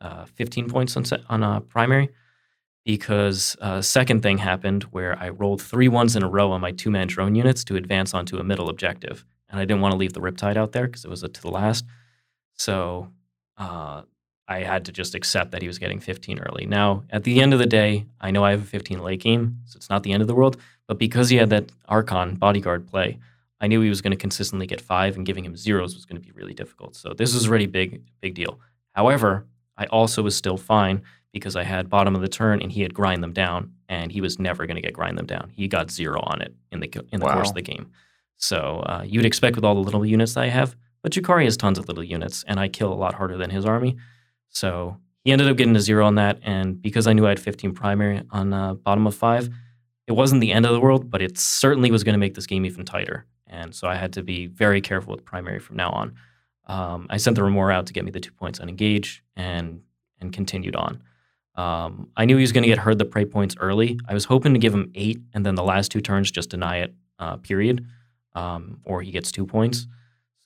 uh, 0.00 0.26
15 0.26 0.68
points 0.68 0.96
on 0.96 1.04
on 1.28 1.42
a 1.42 1.60
primary 1.60 2.10
because 2.86 3.56
uh, 3.60 3.82
second 3.82 4.22
thing 4.22 4.38
happened 4.38 4.84
where 4.84 5.18
I 5.18 5.30
rolled 5.30 5.60
three 5.60 5.88
ones 5.88 6.14
in 6.14 6.22
a 6.22 6.28
row 6.28 6.52
on 6.52 6.60
my 6.60 6.70
two 6.70 6.90
man 6.90 7.08
drone 7.08 7.34
units 7.34 7.64
to 7.64 7.76
advance 7.76 8.14
onto 8.14 8.38
a 8.38 8.44
middle 8.44 8.68
objective, 8.68 9.26
and 9.50 9.58
I 9.58 9.64
didn't 9.64 9.80
want 9.80 9.92
to 9.92 9.98
leave 9.98 10.12
the 10.12 10.20
Riptide 10.20 10.56
out 10.56 10.72
there 10.72 10.86
because 10.86 11.04
it 11.04 11.10
was 11.10 11.24
a, 11.24 11.28
to 11.28 11.42
the 11.42 11.50
last. 11.50 11.84
So 12.54 13.10
uh, 13.58 14.02
I 14.48 14.60
had 14.60 14.84
to 14.84 14.92
just 14.92 15.14
accept 15.14 15.50
that 15.50 15.62
he 15.62 15.68
was 15.68 15.78
getting 15.78 15.98
15 15.98 16.38
early. 16.38 16.66
Now, 16.66 17.02
at 17.10 17.24
the 17.24 17.40
end 17.40 17.52
of 17.52 17.58
the 17.58 17.66
day, 17.66 18.06
I 18.20 18.30
know 18.30 18.44
I 18.44 18.52
have 18.52 18.62
a 18.62 18.66
15 18.66 19.00
late 19.00 19.20
game, 19.20 19.58
so 19.64 19.76
it's 19.76 19.90
not 19.90 20.02
the 20.02 20.12
end 20.12 20.22
of 20.22 20.28
the 20.28 20.34
world. 20.34 20.56
But 20.86 20.98
because 20.98 21.28
he 21.28 21.36
had 21.36 21.50
that 21.50 21.70
Archon 21.88 22.36
bodyguard 22.36 22.86
play, 22.86 23.18
I 23.60 23.66
knew 23.66 23.80
he 23.80 23.88
was 23.88 24.02
going 24.02 24.12
to 24.12 24.16
consistently 24.16 24.66
get 24.66 24.80
five, 24.80 25.16
and 25.16 25.26
giving 25.26 25.44
him 25.44 25.56
zeros 25.56 25.94
was 25.94 26.04
going 26.04 26.20
to 26.20 26.26
be 26.26 26.32
really 26.32 26.54
difficult. 26.54 26.94
So 26.94 27.12
this 27.12 27.34
was 27.34 27.48
already 27.48 27.66
big, 27.66 28.02
big 28.20 28.34
deal. 28.34 28.60
However, 28.92 29.46
I 29.76 29.86
also 29.86 30.22
was 30.22 30.36
still 30.36 30.56
fine 30.56 31.02
because 31.32 31.56
I 31.56 31.64
had 31.64 31.90
bottom 31.90 32.14
of 32.14 32.20
the 32.20 32.28
turn, 32.28 32.62
and 32.62 32.70
he 32.70 32.82
had 32.82 32.94
grind 32.94 33.22
them 33.22 33.32
down, 33.32 33.72
and 33.88 34.12
he 34.12 34.20
was 34.20 34.38
never 34.38 34.66
going 34.66 34.76
to 34.76 34.82
get 34.82 34.92
grind 34.92 35.18
them 35.18 35.26
down. 35.26 35.50
He 35.54 35.68
got 35.68 35.90
zero 35.90 36.20
on 36.22 36.40
it 36.40 36.54
in 36.70 36.80
the 36.80 36.90
in 37.12 37.20
the 37.20 37.26
course 37.26 37.48
of 37.48 37.54
the 37.54 37.62
game. 37.62 37.90
So 38.36 38.82
uh, 38.86 39.02
you'd 39.04 39.26
expect 39.26 39.56
with 39.56 39.64
all 39.64 39.74
the 39.74 39.80
little 39.80 40.04
units 40.04 40.34
that 40.34 40.44
I 40.44 40.48
have, 40.48 40.76
but 41.02 41.12
Drukhari 41.12 41.44
has 41.44 41.56
tons 41.56 41.78
of 41.78 41.88
little 41.88 42.04
units, 42.04 42.44
and 42.46 42.60
I 42.60 42.68
kill 42.68 42.92
a 42.92 42.94
lot 42.94 43.14
harder 43.14 43.36
than 43.36 43.50
his 43.50 43.64
army. 43.64 43.96
So 44.48 44.98
he 45.24 45.32
ended 45.32 45.48
up 45.48 45.56
getting 45.56 45.76
a 45.76 45.80
zero 45.80 46.06
on 46.06 46.14
that, 46.16 46.38
and 46.42 46.80
because 46.80 47.06
I 47.06 47.12
knew 47.12 47.26
I 47.26 47.30
had 47.30 47.40
15 47.40 47.74
primary 47.74 48.22
on 48.30 48.52
uh, 48.52 48.74
bottom 48.74 49.06
of 49.06 49.14
five, 49.14 49.50
it 50.06 50.12
wasn't 50.12 50.40
the 50.40 50.52
end 50.52 50.66
of 50.66 50.72
the 50.72 50.80
world, 50.80 51.10
but 51.10 51.20
it 51.20 51.36
certainly 51.36 51.90
was 51.90 52.04
going 52.04 52.14
to 52.14 52.18
make 52.18 52.34
this 52.34 52.46
game 52.46 52.64
even 52.64 52.84
tighter. 52.84 53.26
And 53.46 53.74
so 53.74 53.88
I 53.88 53.96
had 53.96 54.12
to 54.14 54.22
be 54.22 54.46
very 54.46 54.80
careful 54.80 55.12
with 55.12 55.24
primary 55.24 55.58
from 55.58 55.76
now 55.76 55.90
on. 55.90 56.14
Um, 56.66 57.06
I 57.10 57.16
sent 57.16 57.36
the 57.36 57.42
Remora 57.42 57.74
out 57.74 57.86
to 57.86 57.92
get 57.92 58.04
me 58.04 58.10
the 58.10 58.20
two 58.20 58.32
points 58.32 58.60
on 58.60 58.68
engage, 58.68 59.22
and 59.36 59.82
and 60.20 60.32
continued 60.32 60.76
on. 60.76 61.02
Um, 61.56 62.10
I 62.16 62.24
knew 62.24 62.36
he 62.36 62.42
was 62.42 62.52
going 62.52 62.62
to 62.62 62.68
get 62.68 62.78
herd 62.78 62.98
the 62.98 63.04
prey 63.04 63.24
points 63.24 63.54
early. 63.58 63.98
I 64.08 64.14
was 64.14 64.24
hoping 64.26 64.52
to 64.54 64.58
give 64.58 64.74
him 64.74 64.90
eight, 64.94 65.20
and 65.32 65.44
then 65.44 65.54
the 65.54 65.62
last 65.62 65.90
two 65.90 66.00
turns 66.00 66.30
just 66.30 66.50
deny 66.50 66.78
it. 66.78 66.94
Uh, 67.18 67.36
period, 67.36 67.86
um, 68.34 68.80
or 68.84 69.00
he 69.00 69.10
gets 69.10 69.32
two 69.32 69.46
points. 69.46 69.86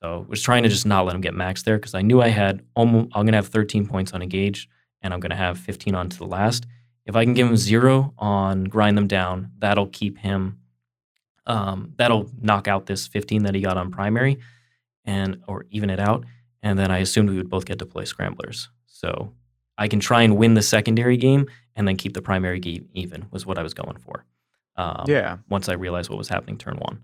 So 0.02 0.24
was 0.28 0.42
trying 0.42 0.62
to 0.62 0.68
just 0.68 0.86
not 0.86 1.04
let 1.04 1.14
him 1.14 1.20
get 1.20 1.34
max 1.34 1.62
there 1.62 1.76
because 1.76 1.94
I 1.94 2.02
knew 2.02 2.20
I 2.22 2.28
had 2.28 2.62
almost 2.74 3.08
I'm 3.14 3.26
gonna 3.26 3.36
have 3.36 3.48
13 3.48 3.86
points 3.86 4.12
on 4.12 4.22
engage 4.22 4.68
and 5.02 5.12
I'm 5.12 5.20
gonna 5.20 5.36
have 5.36 5.58
15 5.58 5.94
on 5.94 6.08
to 6.08 6.18
the 6.18 6.26
last. 6.26 6.66
If 7.06 7.16
I 7.16 7.24
can 7.24 7.34
give 7.34 7.46
him 7.48 7.56
zero 7.56 8.14
on 8.18 8.64
grind 8.64 8.96
them 8.96 9.06
down, 9.06 9.50
that'll 9.58 9.88
keep 9.88 10.18
him. 10.18 10.58
Um, 11.46 11.94
that'll 11.96 12.30
knock 12.40 12.68
out 12.68 12.86
this 12.86 13.06
15 13.06 13.42
that 13.44 13.54
he 13.54 13.60
got 13.60 13.76
on 13.76 13.90
primary, 13.90 14.38
and 15.04 15.42
or 15.48 15.66
even 15.70 15.90
it 15.90 15.98
out. 16.00 16.24
And 16.62 16.78
then 16.78 16.90
I 16.90 16.98
assumed 16.98 17.30
we 17.30 17.36
would 17.36 17.48
both 17.50 17.64
get 17.64 17.78
deploy 17.78 18.04
scramblers. 18.04 18.68
So 18.86 19.32
I 19.78 19.88
can 19.88 19.98
try 20.00 20.22
and 20.22 20.36
win 20.36 20.54
the 20.54 20.62
secondary 20.62 21.16
game 21.16 21.46
and 21.74 21.88
then 21.88 21.96
keep 21.96 22.12
the 22.12 22.20
primary 22.22 22.60
game 22.60 22.88
even 22.92 23.26
was 23.30 23.46
what 23.46 23.58
I 23.58 23.62
was 23.62 23.72
going 23.74 23.96
for. 23.96 24.24
Um, 24.76 25.04
Yeah. 25.08 25.38
once 25.48 25.68
I 25.68 25.72
realized 25.72 26.10
what 26.10 26.18
was 26.18 26.28
happening 26.28 26.58
turn 26.58 26.76
one. 26.76 27.00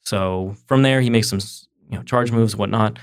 So 0.00 0.54
from 0.66 0.82
there, 0.82 1.00
he 1.00 1.10
makes 1.10 1.28
some 1.28 1.40
you 1.92 1.98
know 1.98 2.02
charge 2.02 2.32
moves, 2.32 2.56
whatnot, 2.56 2.98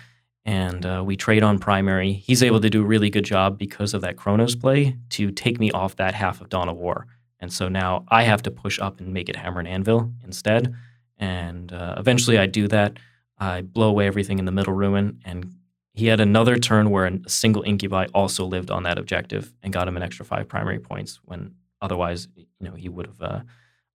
and 0.45 0.85
uh, 0.85 1.03
we 1.05 1.15
trade 1.15 1.43
on 1.43 1.59
primary. 1.59 2.13
He's 2.13 2.41
able 2.41 2.59
to 2.59 2.69
do 2.69 2.81
a 2.81 2.85
really 2.85 3.11
good 3.11 3.23
job 3.23 3.57
because 3.57 3.93
of 3.93 4.01
that 4.01 4.17
Cronos 4.17 4.55
play 4.55 4.97
to 5.11 5.31
take 5.31 5.59
me 5.59 5.69
off 5.71 5.95
that 5.97 6.15
half 6.15 6.41
of 6.41 6.49
Dawn 6.49 6.67
of 6.67 6.75
War. 6.75 7.05
And 7.39 7.53
so 7.53 7.69
now 7.69 8.05
I 8.09 8.23
have 8.23 8.41
to 8.43 8.51
push 8.51 8.79
up 8.79 8.99
and 8.99 9.13
make 9.13 9.29
it 9.29 9.35
Hammer 9.35 9.59
and 9.59 9.67
Anvil 9.67 10.11
instead. 10.23 10.73
And 11.17 11.71
uh, 11.71 11.95
eventually 11.97 12.39
I 12.39 12.47
do 12.47 12.67
that. 12.69 12.97
I 13.37 13.61
blow 13.61 13.89
away 13.89 14.07
everything 14.07 14.39
in 14.39 14.45
the 14.45 14.51
middle 14.51 14.73
ruin. 14.73 15.19
And 15.23 15.53
he 15.93 16.07
had 16.07 16.19
another 16.19 16.57
turn 16.57 16.89
where 16.89 17.05
a 17.05 17.29
single 17.29 17.61
Incubi 17.61 18.07
also 18.13 18.43
lived 18.43 18.71
on 18.71 18.83
that 18.83 18.97
objective 18.97 19.53
and 19.61 19.71
got 19.71 19.87
him 19.87 19.97
an 19.97 20.03
extra 20.03 20.25
five 20.25 20.47
primary 20.47 20.79
points 20.79 21.19
when 21.23 21.53
otherwise, 21.81 22.27
you 22.35 22.45
know, 22.59 22.73
he 22.73 22.89
would 22.89 23.05
have 23.05 23.21
uh, 23.21 23.39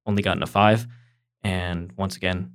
only 0.07 0.23
gotten 0.23 0.43
a 0.43 0.47
five. 0.47 0.87
And 1.43 1.93
once 1.97 2.17
again, 2.17 2.53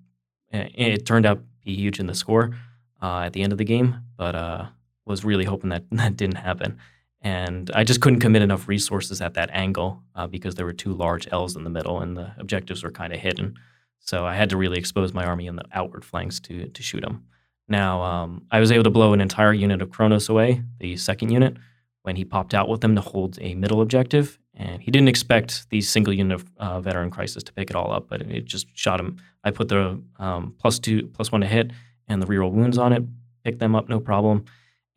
it, 0.51 0.71
it 0.75 1.05
turned 1.05 1.25
out 1.25 1.41
be 1.70 1.76
huge 1.76 1.99
in 1.99 2.07
the 2.07 2.15
score 2.15 2.55
uh, 3.01 3.22
at 3.26 3.34
the 3.34 3.41
end 3.43 3.51
of 3.51 3.57
the 3.57 3.65
game, 3.65 3.95
but 4.17 4.36
uh, 4.36 4.65
was 5.05 5.24
really 5.24 5.45
hoping 5.45 5.70
that 5.70 5.84
that 5.91 6.17
didn't 6.17 6.38
happen. 6.38 6.78
And 7.22 7.70
I 7.76 7.84
just 7.84 8.01
couldn't 8.01 8.22
commit 8.22 8.41
enough 8.41 8.67
resources 8.67 9.20
at 9.22 9.34
that 9.34 9.49
angle 9.51 10.01
uh, 10.15 10.28
because 10.28 10.55
there 10.55 10.65
were 10.65 10.74
two 10.74 10.93
large 10.93 11.28
L's 11.32 11.55
in 11.55 11.65
the 11.65 11.70
middle 11.70 11.99
and 11.99 12.15
the 12.15 12.32
objectives 12.38 12.82
were 12.84 12.91
kind 12.91 13.11
of 13.11 13.20
hidden. 13.20 13.55
So 13.99 14.26
I 14.26 14.36
had 14.36 14.49
to 14.51 14.57
really 14.57 14.80
expose 14.80 15.13
my 15.13 15.26
army 15.26 15.47
in 15.47 15.57
the 15.57 15.65
outward 15.74 16.05
flanks 16.05 16.39
to 16.41 16.67
to 16.70 16.82
shoot 16.82 17.01
them. 17.01 17.26
Now 17.67 18.01
um, 18.01 18.45
I 18.51 18.59
was 18.59 18.72
able 18.72 18.86
to 18.86 18.89
blow 18.89 19.13
an 19.13 19.22
entire 19.22 19.53
unit 19.53 19.82
of 19.82 19.89
Cronos 19.89 20.30
away, 20.30 20.63
the 20.80 20.95
second 20.95 21.30
unit, 21.32 21.57
when 22.04 22.16
he 22.16 22.26
popped 22.26 22.54
out 22.54 22.70
with 22.70 22.82
them 22.82 22.95
to 22.95 23.02
hold 23.02 23.38
a 23.41 23.56
middle 23.56 23.82
objective. 23.82 24.39
And 24.54 24.82
he 24.82 24.91
didn't 24.91 25.10
expect 25.10 25.70
the 25.70 25.82
single 25.82 26.14
unit 26.14 26.41
of 26.41 26.52
uh, 26.58 26.82
veteran 26.82 27.12
crisis 27.12 27.43
to 27.43 27.54
pick 27.54 27.70
it 27.70 27.76
all 27.76 27.91
up, 27.91 28.10
but 28.10 28.22
it 28.22 28.45
just 28.45 28.68
shot 28.74 29.00
him. 29.00 29.18
I 29.43 29.52
put 29.52 29.70
the 29.70 30.02
um, 30.18 30.56
plus 30.58 30.80
two, 30.80 31.08
plus 31.08 31.32
one 31.32 31.41
to 31.41 31.47
hit, 31.47 31.72
and 32.08 32.22
the 32.22 32.26
reroll 32.26 32.52
wounds 32.52 32.78
on 32.78 32.93
it, 32.93 33.04
picked 33.43 33.60
them 33.60 33.76
up 33.76 33.88
no 33.88 34.00
problem. 34.00 34.45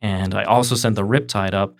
And 0.01 0.33
I 0.35 0.43
also 0.43 0.75
sent 0.75 0.95
the 0.95 1.05
Riptide 1.05 1.53
up 1.53 1.75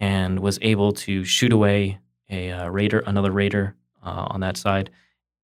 and 0.00 0.40
was 0.40 0.58
able 0.62 0.92
to 0.92 1.24
shoot 1.24 1.52
away 1.52 1.98
a 2.30 2.50
uh, 2.50 2.68
raider, 2.68 3.00
another 3.00 3.30
raider 3.30 3.74
uh, 4.02 4.28
on 4.30 4.40
that 4.40 4.56
side. 4.56 4.90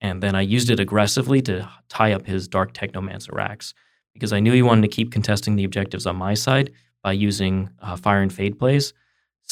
And 0.00 0.22
then 0.22 0.34
I 0.34 0.40
used 0.40 0.70
it 0.70 0.80
aggressively 0.80 1.42
to 1.42 1.68
tie 1.88 2.12
up 2.12 2.26
his 2.26 2.48
Dark 2.48 2.74
Technomancer 2.74 3.32
Wracks 3.32 3.74
because 4.14 4.32
I 4.32 4.40
knew 4.40 4.52
he 4.52 4.62
wanted 4.62 4.82
to 4.82 4.88
keep 4.88 5.12
contesting 5.12 5.56
the 5.56 5.64
objectives 5.64 6.06
on 6.06 6.16
my 6.16 6.34
side 6.34 6.72
by 7.02 7.12
using 7.12 7.70
uh, 7.80 7.96
fire 7.96 8.20
and 8.22 8.32
fade 8.32 8.58
plays. 8.58 8.92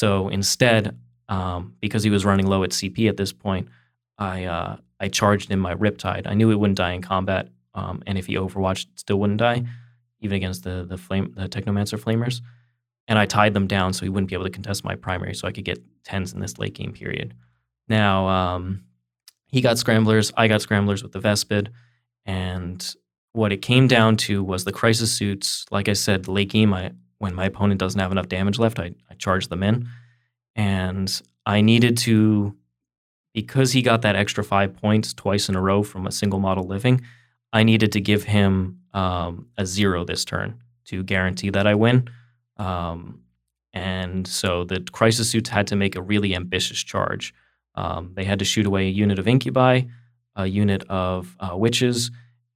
So 0.01 0.29
instead, 0.29 0.97
um, 1.29 1.75
because 1.79 2.01
he 2.01 2.09
was 2.09 2.25
running 2.25 2.47
low 2.47 2.63
at 2.63 2.71
CP 2.71 3.07
at 3.07 3.17
this 3.17 3.31
point, 3.31 3.67
I 4.17 4.45
uh, 4.45 4.77
I 4.99 5.09
charged 5.09 5.51
in 5.51 5.59
my 5.59 5.75
Riptide. 5.75 6.25
I 6.25 6.33
knew 6.33 6.49
it 6.49 6.55
wouldn't 6.55 6.79
die 6.79 6.93
in 6.93 7.03
combat, 7.03 7.49
um, 7.75 8.01
and 8.07 8.17
if 8.17 8.25
he 8.25 8.33
overwatched, 8.33 8.87
it 8.93 8.99
still 8.99 9.19
wouldn't 9.19 9.37
die, 9.37 9.63
even 10.19 10.37
against 10.37 10.63
the 10.63 10.85
the 10.89 10.97
flame 10.97 11.35
the 11.37 11.47
Technomancer 11.47 11.99
flamers. 11.99 12.41
And 13.07 13.19
I 13.19 13.27
tied 13.27 13.53
them 13.53 13.67
down 13.67 13.93
so 13.93 14.03
he 14.03 14.09
wouldn't 14.09 14.29
be 14.29 14.35
able 14.35 14.45
to 14.45 14.49
contest 14.49 14.83
my 14.83 14.95
primary, 14.95 15.35
so 15.35 15.47
I 15.47 15.51
could 15.51 15.65
get 15.65 15.83
tens 16.03 16.33
in 16.33 16.39
this 16.39 16.57
late 16.57 16.73
game 16.73 16.93
period. 16.93 17.35
Now 17.87 18.27
um, 18.27 18.85
he 19.49 19.61
got 19.61 19.77
scramblers, 19.77 20.33
I 20.35 20.47
got 20.47 20.63
scramblers 20.63 21.03
with 21.03 21.11
the 21.11 21.19
Vespid, 21.19 21.69
and 22.25 22.95
what 23.33 23.51
it 23.51 23.61
came 23.61 23.87
down 23.87 24.17
to 24.25 24.43
was 24.43 24.63
the 24.63 24.71
crisis 24.71 25.11
suits. 25.11 25.65
Like 25.69 25.87
I 25.87 25.93
said, 25.93 26.27
late 26.27 26.49
game, 26.49 26.73
I 26.73 26.93
when 27.21 27.35
my 27.35 27.45
opponent 27.45 27.79
doesn't 27.79 27.99
have 27.99 28.11
enough 28.11 28.27
damage 28.27 28.57
left, 28.57 28.79
I, 28.79 28.95
I 29.09 29.13
charge 29.13 29.47
them 29.47 29.61
in. 29.61 29.87
And 30.55 31.21
I 31.45 31.61
needed 31.61 31.95
to, 31.97 32.55
because 33.33 33.71
he 33.73 33.83
got 33.83 34.01
that 34.01 34.15
extra 34.15 34.43
five 34.43 34.75
points 34.75 35.13
twice 35.13 35.47
in 35.47 35.55
a 35.55 35.61
row 35.61 35.83
from 35.83 36.07
a 36.07 36.11
single 36.11 36.39
model 36.39 36.63
living, 36.63 37.01
I 37.53 37.61
needed 37.63 37.91
to 37.91 38.01
give 38.01 38.23
him 38.23 38.79
um, 38.93 39.47
a 39.55 39.67
zero 39.67 40.03
this 40.03 40.25
turn 40.25 40.59
to 40.85 41.03
guarantee 41.03 41.51
that 41.51 41.67
I 41.67 41.75
win. 41.75 42.09
Um, 42.57 43.21
and 43.71 44.27
so 44.27 44.63
the 44.63 44.83
crisis 44.91 45.29
suits 45.29 45.49
had 45.49 45.67
to 45.67 45.75
make 45.75 45.95
a 45.95 46.01
really 46.01 46.35
ambitious 46.35 46.81
charge. 46.83 47.35
Um, 47.75 48.13
they 48.15 48.23
had 48.23 48.39
to 48.39 48.45
shoot 48.45 48.65
away 48.65 48.87
a 48.87 48.91
unit 48.91 49.19
of 49.19 49.27
incubi, 49.27 49.83
a 50.35 50.47
unit 50.47 50.83
of 50.89 51.37
uh, 51.39 51.55
witches, 51.55 52.09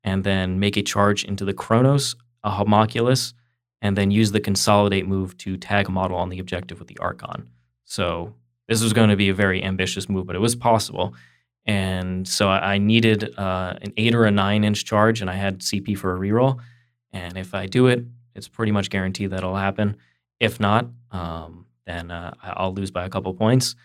and 0.04 0.24
then 0.24 0.60
make 0.60 0.76
a 0.76 0.82
charge 0.82 1.24
into 1.24 1.46
the 1.46 1.54
Cronos, 1.54 2.16
a 2.44 2.50
Haemonculus, 2.50 3.34
and 3.82 3.98
then 3.98 4.12
use 4.12 4.32
the 4.32 4.40
consolidate 4.40 5.08
move 5.08 5.38
to 5.40 5.58
tag 5.58 5.88
a 5.88 5.92
model 5.92 6.18
on 6.18 6.30
the 6.30 6.40
objective 6.40 6.80
with 6.80 6.88
the 6.88 6.98
Archon. 7.00 7.50
So 7.84 8.34
this 8.68 8.82
was 8.82 8.94
going 8.94 9.10
to 9.10 9.16
be 9.16 9.30
a 9.30 9.34
very 9.34 9.64
ambitious 9.64 10.10
move, 10.10 10.26
but 10.26 10.36
it 10.36 10.40
was 10.40 10.56
possible. 10.56 11.14
And 11.66 12.28
so 12.28 12.50
I 12.50 12.78
needed 12.78 13.38
uh, 13.38 13.76
an 13.82 13.94
eight 13.98 14.14
or 14.14 14.26
a 14.26 14.32
nine 14.32 14.64
inch 14.64 14.86
charge, 14.86 15.22
and 15.22 15.30
I 15.30 15.34
had 15.34 15.60
CP 15.60 15.98
for 15.98 16.16
a 16.16 16.20
reroll. 16.20 16.60
And 17.12 17.38
if 17.38 17.56
I 17.56 17.66
do 17.66 17.88
it, 17.88 18.04
it's 18.36 18.48
pretty 18.48 18.72
much 18.72 18.90
guaranteed 18.90 19.32
that 19.32 19.38
it'll 19.38 19.56
happen. 19.56 19.98
If 20.40 20.60
not, 20.60 20.88
um, 21.12 21.66
then 21.88 22.12
uh, 22.12 22.34
I'll 22.44 22.74
lose 22.74 22.92
by 22.92 23.06
a 23.06 23.10
couple 23.10 23.34
points. 23.34 23.76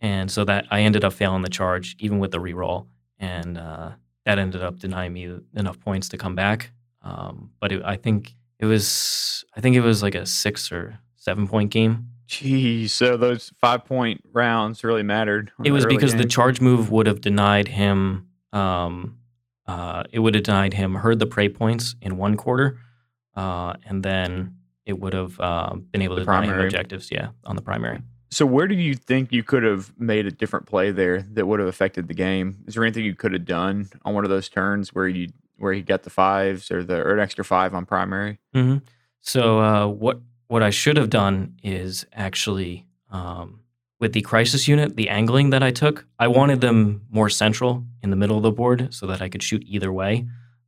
And 0.00 0.30
so 0.30 0.44
that 0.44 0.66
I 0.70 0.80
ended 0.80 1.04
up 1.04 1.12
failing 1.12 1.42
the 1.42 1.50
charge, 1.50 1.96
even 1.98 2.18
with 2.18 2.30
the 2.30 2.38
reroll, 2.38 2.86
and 3.18 3.58
uh, 3.58 3.90
that 4.24 4.38
ended 4.38 4.62
up 4.62 4.78
denying 4.78 5.12
me 5.12 5.38
enough 5.54 5.80
points 5.80 6.08
to 6.10 6.18
come 6.18 6.34
back. 6.34 6.70
Um, 7.02 7.50
but 7.60 7.72
it, 7.72 7.82
I 7.84 7.96
think 7.96 8.34
it 8.58 8.66
was 8.66 9.44
I 9.56 9.60
think 9.60 9.76
it 9.76 9.80
was 9.80 10.02
like 10.02 10.14
a 10.14 10.26
six 10.26 10.70
or 10.72 10.98
seven 11.16 11.46
point 11.48 11.70
game. 11.70 12.08
Geez, 12.26 12.92
so 12.92 13.16
those 13.16 13.52
five 13.58 13.84
point 13.84 14.22
rounds 14.32 14.84
really 14.84 15.02
mattered. 15.02 15.50
It 15.64 15.70
was 15.70 15.86
because 15.86 16.12
game. 16.12 16.22
the 16.22 16.28
charge 16.28 16.60
move 16.60 16.90
would 16.90 17.06
have 17.06 17.20
denied 17.20 17.68
him. 17.68 18.28
Um, 18.52 19.18
uh, 19.66 20.04
it 20.12 20.18
would 20.18 20.34
have 20.34 20.44
denied 20.44 20.74
him 20.74 20.94
heard 20.96 21.18
the 21.18 21.26
prey 21.26 21.48
points 21.48 21.94
in 22.02 22.16
one 22.16 22.36
quarter, 22.36 22.78
uh, 23.34 23.74
and 23.86 24.02
then 24.02 24.56
it 24.84 24.98
would 24.98 25.12
have 25.14 25.38
uh, 25.40 25.74
been 25.90 26.02
able 26.02 26.16
the 26.16 26.22
to 26.22 26.26
primary. 26.26 26.48
deny 26.48 26.60
him 26.60 26.66
objectives. 26.66 27.10
Yeah, 27.10 27.28
on 27.44 27.56
the 27.56 27.62
primary. 27.62 28.02
So 28.30 28.44
where 28.44 28.66
do 28.66 28.74
you 28.74 28.94
think 28.94 29.32
you 29.32 29.42
could 29.42 29.62
have 29.62 29.92
made 29.98 30.26
a 30.26 30.30
different 30.30 30.66
play 30.66 30.90
there 30.90 31.22
that 31.32 31.46
would 31.46 31.60
have 31.60 31.68
affected 31.68 32.08
the 32.08 32.14
game? 32.14 32.58
Is 32.66 32.74
there 32.74 32.84
anything 32.84 33.04
you 33.04 33.14
could 33.14 33.32
have 33.32 33.46
done 33.46 33.88
on 34.04 34.12
one 34.14 34.24
of 34.24 34.30
those 34.30 34.50
turns 34.50 34.94
where 34.94 35.08
you 35.08 35.28
where 35.58 35.72
he 35.72 35.82
got 35.82 36.02
the 36.02 36.10
fives 36.10 36.70
or 36.70 36.82
the 36.82 36.96
or 36.96 37.14
an 37.14 37.20
extra 37.20 37.44
five 37.44 37.74
on 37.74 37.84
primary. 37.86 38.38
Mm-hmm. 38.54 38.78
So 39.20 39.60
uh, 39.60 39.86
what 39.86 40.20
what 40.46 40.62
I 40.62 40.70
should 40.70 40.96
have 40.96 41.10
done 41.10 41.56
is 41.62 42.06
actually 42.12 42.86
um, 43.10 43.60
with 44.00 44.12
the 44.12 44.22
crisis 44.22 44.68
unit, 44.68 44.96
the 44.96 45.08
angling 45.08 45.50
that 45.50 45.62
I 45.62 45.70
took, 45.70 46.06
I 46.18 46.28
wanted 46.28 46.60
them 46.60 47.02
more 47.10 47.28
central 47.28 47.84
in 48.02 48.10
the 48.10 48.16
middle 48.16 48.36
of 48.36 48.42
the 48.42 48.52
board 48.52 48.94
so 48.94 49.06
that 49.06 49.20
I 49.20 49.28
could 49.28 49.42
shoot 49.42 49.62
either 49.66 49.92
way. 49.92 50.26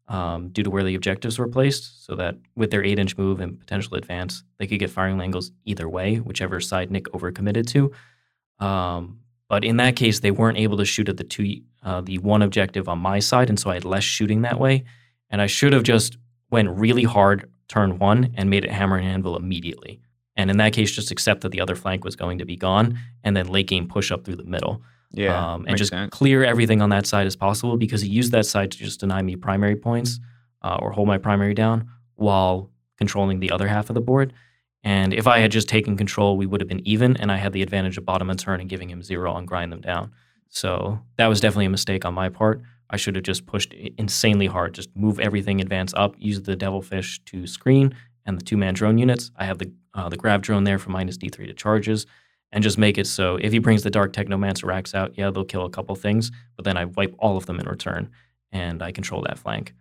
Um, 0.09 0.49
due 0.49 0.65
to 0.65 0.71
where 0.71 0.83
the 0.83 0.97
objectives 0.97 1.39
were 1.39 1.47
placed, 1.47 2.05
so 2.05 2.17
that 2.17 2.35
with 2.57 2.73
their 2.73 2.83
eight 2.83 2.99
inch 2.99 3.17
move 3.17 3.39
and 3.39 3.57
potential 3.57 3.95
advance, 3.95 4.43
they 4.59 4.67
could 4.67 4.81
get 4.81 4.91
firing 4.91 5.21
angles 5.21 5.53
either 5.65 5.89
way, 5.89 6.17
whichever 6.17 6.59
side 6.59 6.91
Nick 6.91 7.05
overcommitted 7.13 7.69
to. 7.69 7.93
Um, 8.59 9.20
but 9.51 9.65
in 9.65 9.79
that 9.79 9.97
case, 9.97 10.21
they 10.21 10.31
weren't 10.31 10.59
able 10.59 10.77
to 10.77 10.85
shoot 10.85 11.09
at 11.09 11.17
the 11.17 11.25
two, 11.25 11.61
uh, 11.83 12.01
the 12.01 12.19
one 12.19 12.41
objective 12.41 12.89
on 12.89 13.01
my 13.01 13.19
side, 13.19 13.49
and 13.49 13.59
so 13.59 13.69
I 13.69 13.75
had 13.75 13.85
less 13.85 14.05
shooting 14.05 14.43
that 14.43 14.61
way. 14.61 14.85
And 15.29 15.43
I 15.43 15.49
should 15.49 15.73
have 15.73 15.83
just 15.83 16.19
went 16.51 16.71
really 16.71 17.03
hard 17.03 17.51
turn 17.67 17.99
one 17.99 18.33
and 18.37 18.49
made 18.49 18.65
it 18.65 18.71
hammer 18.71 18.97
and 18.97 19.09
anvil 19.09 19.37
immediately. 19.37 20.01
And 20.37 20.53
in 20.53 20.59
that 20.59 20.73
case, 20.73 20.93
just 20.93 21.11
accept 21.11 21.41
that 21.41 21.51
the 21.51 21.61
other 21.61 21.75
flank 21.75 22.05
was 22.05 22.15
going 22.15 22.39
to 22.39 22.45
be 22.45 22.57
gone, 22.57 22.97
and 23.25 23.37
then 23.37 23.49
late 23.49 23.67
game 23.67 23.89
push 23.89 24.13
up 24.13 24.25
through 24.25 24.37
the 24.37 24.45
middle. 24.45 24.83
Yeah, 25.11 25.55
um, 25.55 25.65
and 25.67 25.77
just 25.77 25.91
sense. 25.91 26.11
clear 26.13 26.45
everything 26.45 26.81
on 26.81 26.91
that 26.91 27.05
side 27.05 27.27
as 27.27 27.35
possible 27.35 27.77
because 27.77 28.03
he 28.03 28.09
used 28.09 28.31
that 28.31 28.47
side 28.47 28.71
to 28.71 28.79
just 28.79 29.01
deny 29.01 29.21
me 29.21 29.35
primary 29.35 29.75
points 29.75 30.21
uh, 30.63 30.79
or 30.81 30.93
hold 30.93 31.09
my 31.09 31.19
primary 31.19 31.55
down 31.55 31.89
while 32.15 32.71
controlling 32.99 33.41
the 33.41 33.51
other 33.51 33.67
half 33.67 33.91
of 33.91 33.95
the 33.95 34.01
board. 34.01 34.33
And 34.83 35.13
if 35.13 35.27
I 35.27 35.41
had 35.41 35.53
just 35.53 35.69
taken 35.69 35.97
control, 35.97 36.37
we 36.37 36.47
would 36.47 36.61
have 36.61 36.69
been 36.69 36.87
even, 36.87 37.17
and 37.19 37.31
I 37.31 37.37
had 37.37 37.53
the 37.53 37.63
advantage 37.63 37.99
of 37.99 38.07
bottom 38.07 38.31
and 38.31 38.39
turn 38.39 38.61
and 38.61 38.69
giving 38.69 38.89
him 38.89 39.03
zero 39.03 39.37
and 39.37 39.47
grind 39.47 39.73
them 39.73 39.81
down. 39.81 40.13
So 40.49 41.01
that 41.17 41.27
was 41.27 41.41
definitely 41.41 41.67
a 41.67 41.71
mistake 41.71 42.05
on 42.05 42.15
my 42.15 42.29
part. 42.29 42.63
I 42.89 42.97
should 42.97 43.15
have 43.15 43.25
just 43.25 43.47
pushed 43.47 43.73
insanely 43.73 44.47
hard, 44.47 44.75
just 44.75 44.95
move 44.97 45.21
everything, 45.21 45.61
advance 45.61 45.95
up, 45.95 46.15
use 46.19 46.43
the 46.43 46.57
devilfish 46.57 47.21
to 47.27 47.47
screen 47.47 47.95
and 48.27 48.39
the 48.39 48.45
two 48.45 48.57
man 48.57 48.75
drone 48.75 48.99
units. 48.99 49.31
I 49.37 49.45
have 49.45 49.59
the 49.59 49.73
uh, 49.95 50.09
the 50.09 50.17
grav 50.17 50.41
drone 50.41 50.65
there 50.65 50.79
for 50.79 50.91
minus 50.91 51.19
D3 51.19 51.47
to 51.47 51.55
charges, 51.55 52.07
and 52.53 52.63
just 52.63 52.79
make 52.79 52.99
it 52.99 53.07
so 53.07 53.37
if 53.37 53.53
he 53.53 53.59
brings 53.59 53.83
the 53.83 53.91
Dark 53.91 54.13
Technomancer 54.13 54.65
Wracks 54.65 54.95
out, 54.95 55.17
yeah, 55.17 55.31
they'll 55.31 55.45
kill 55.45 55.65
a 55.65 55.71
couple 55.71 55.95
things, 55.95 56.31
but 56.57 56.65
then 56.65 56.77
I 56.77 56.85
wipe 56.85 57.15
all 57.19 57.37
of 57.37 57.47
them 57.47 57.61
in 57.61 57.67
return, 57.67 58.11
and 58.53 58.83
I 58.83 58.93
control 58.93 59.23
that 59.23 59.39
flank. 59.39 59.75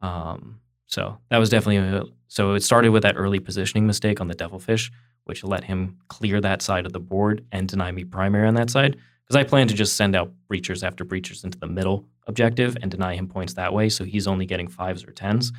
Um, 0.00 0.60
so 0.86 1.18
that 1.30 1.38
was 1.38 1.50
definitely 1.50 1.98
a, 1.98 2.04
so 2.28 2.54
it 2.54 2.62
started 2.62 2.90
with 2.90 3.02
that 3.02 3.16
early 3.16 3.40
positioning 3.40 3.86
mistake 3.86 4.20
on 4.20 4.28
the 4.28 4.34
Devilfish, 4.34 4.90
which 5.24 5.44
let 5.44 5.64
him 5.64 5.98
clear 6.08 6.40
that 6.40 6.62
side 6.62 6.86
of 6.86 6.92
the 6.92 7.00
board 7.00 7.44
and 7.52 7.68
deny 7.68 7.90
me 7.90 8.04
primary 8.04 8.46
on 8.46 8.54
that 8.54 8.70
side. 8.70 8.96
Because 9.24 9.36
I 9.36 9.48
plan 9.48 9.66
to 9.68 9.74
just 9.74 9.96
send 9.96 10.14
out 10.14 10.32
breachers 10.50 10.84
after 10.84 11.04
breachers 11.04 11.42
into 11.44 11.58
the 11.58 11.66
middle 11.66 12.04
objective 12.28 12.76
and 12.80 12.90
deny 12.90 13.16
him 13.16 13.26
points 13.26 13.54
that 13.54 13.72
way, 13.72 13.88
so 13.88 14.04
he's 14.04 14.28
only 14.28 14.46
getting 14.46 14.68
fives 14.68 15.04
or 15.04 15.10
tens. 15.10 15.52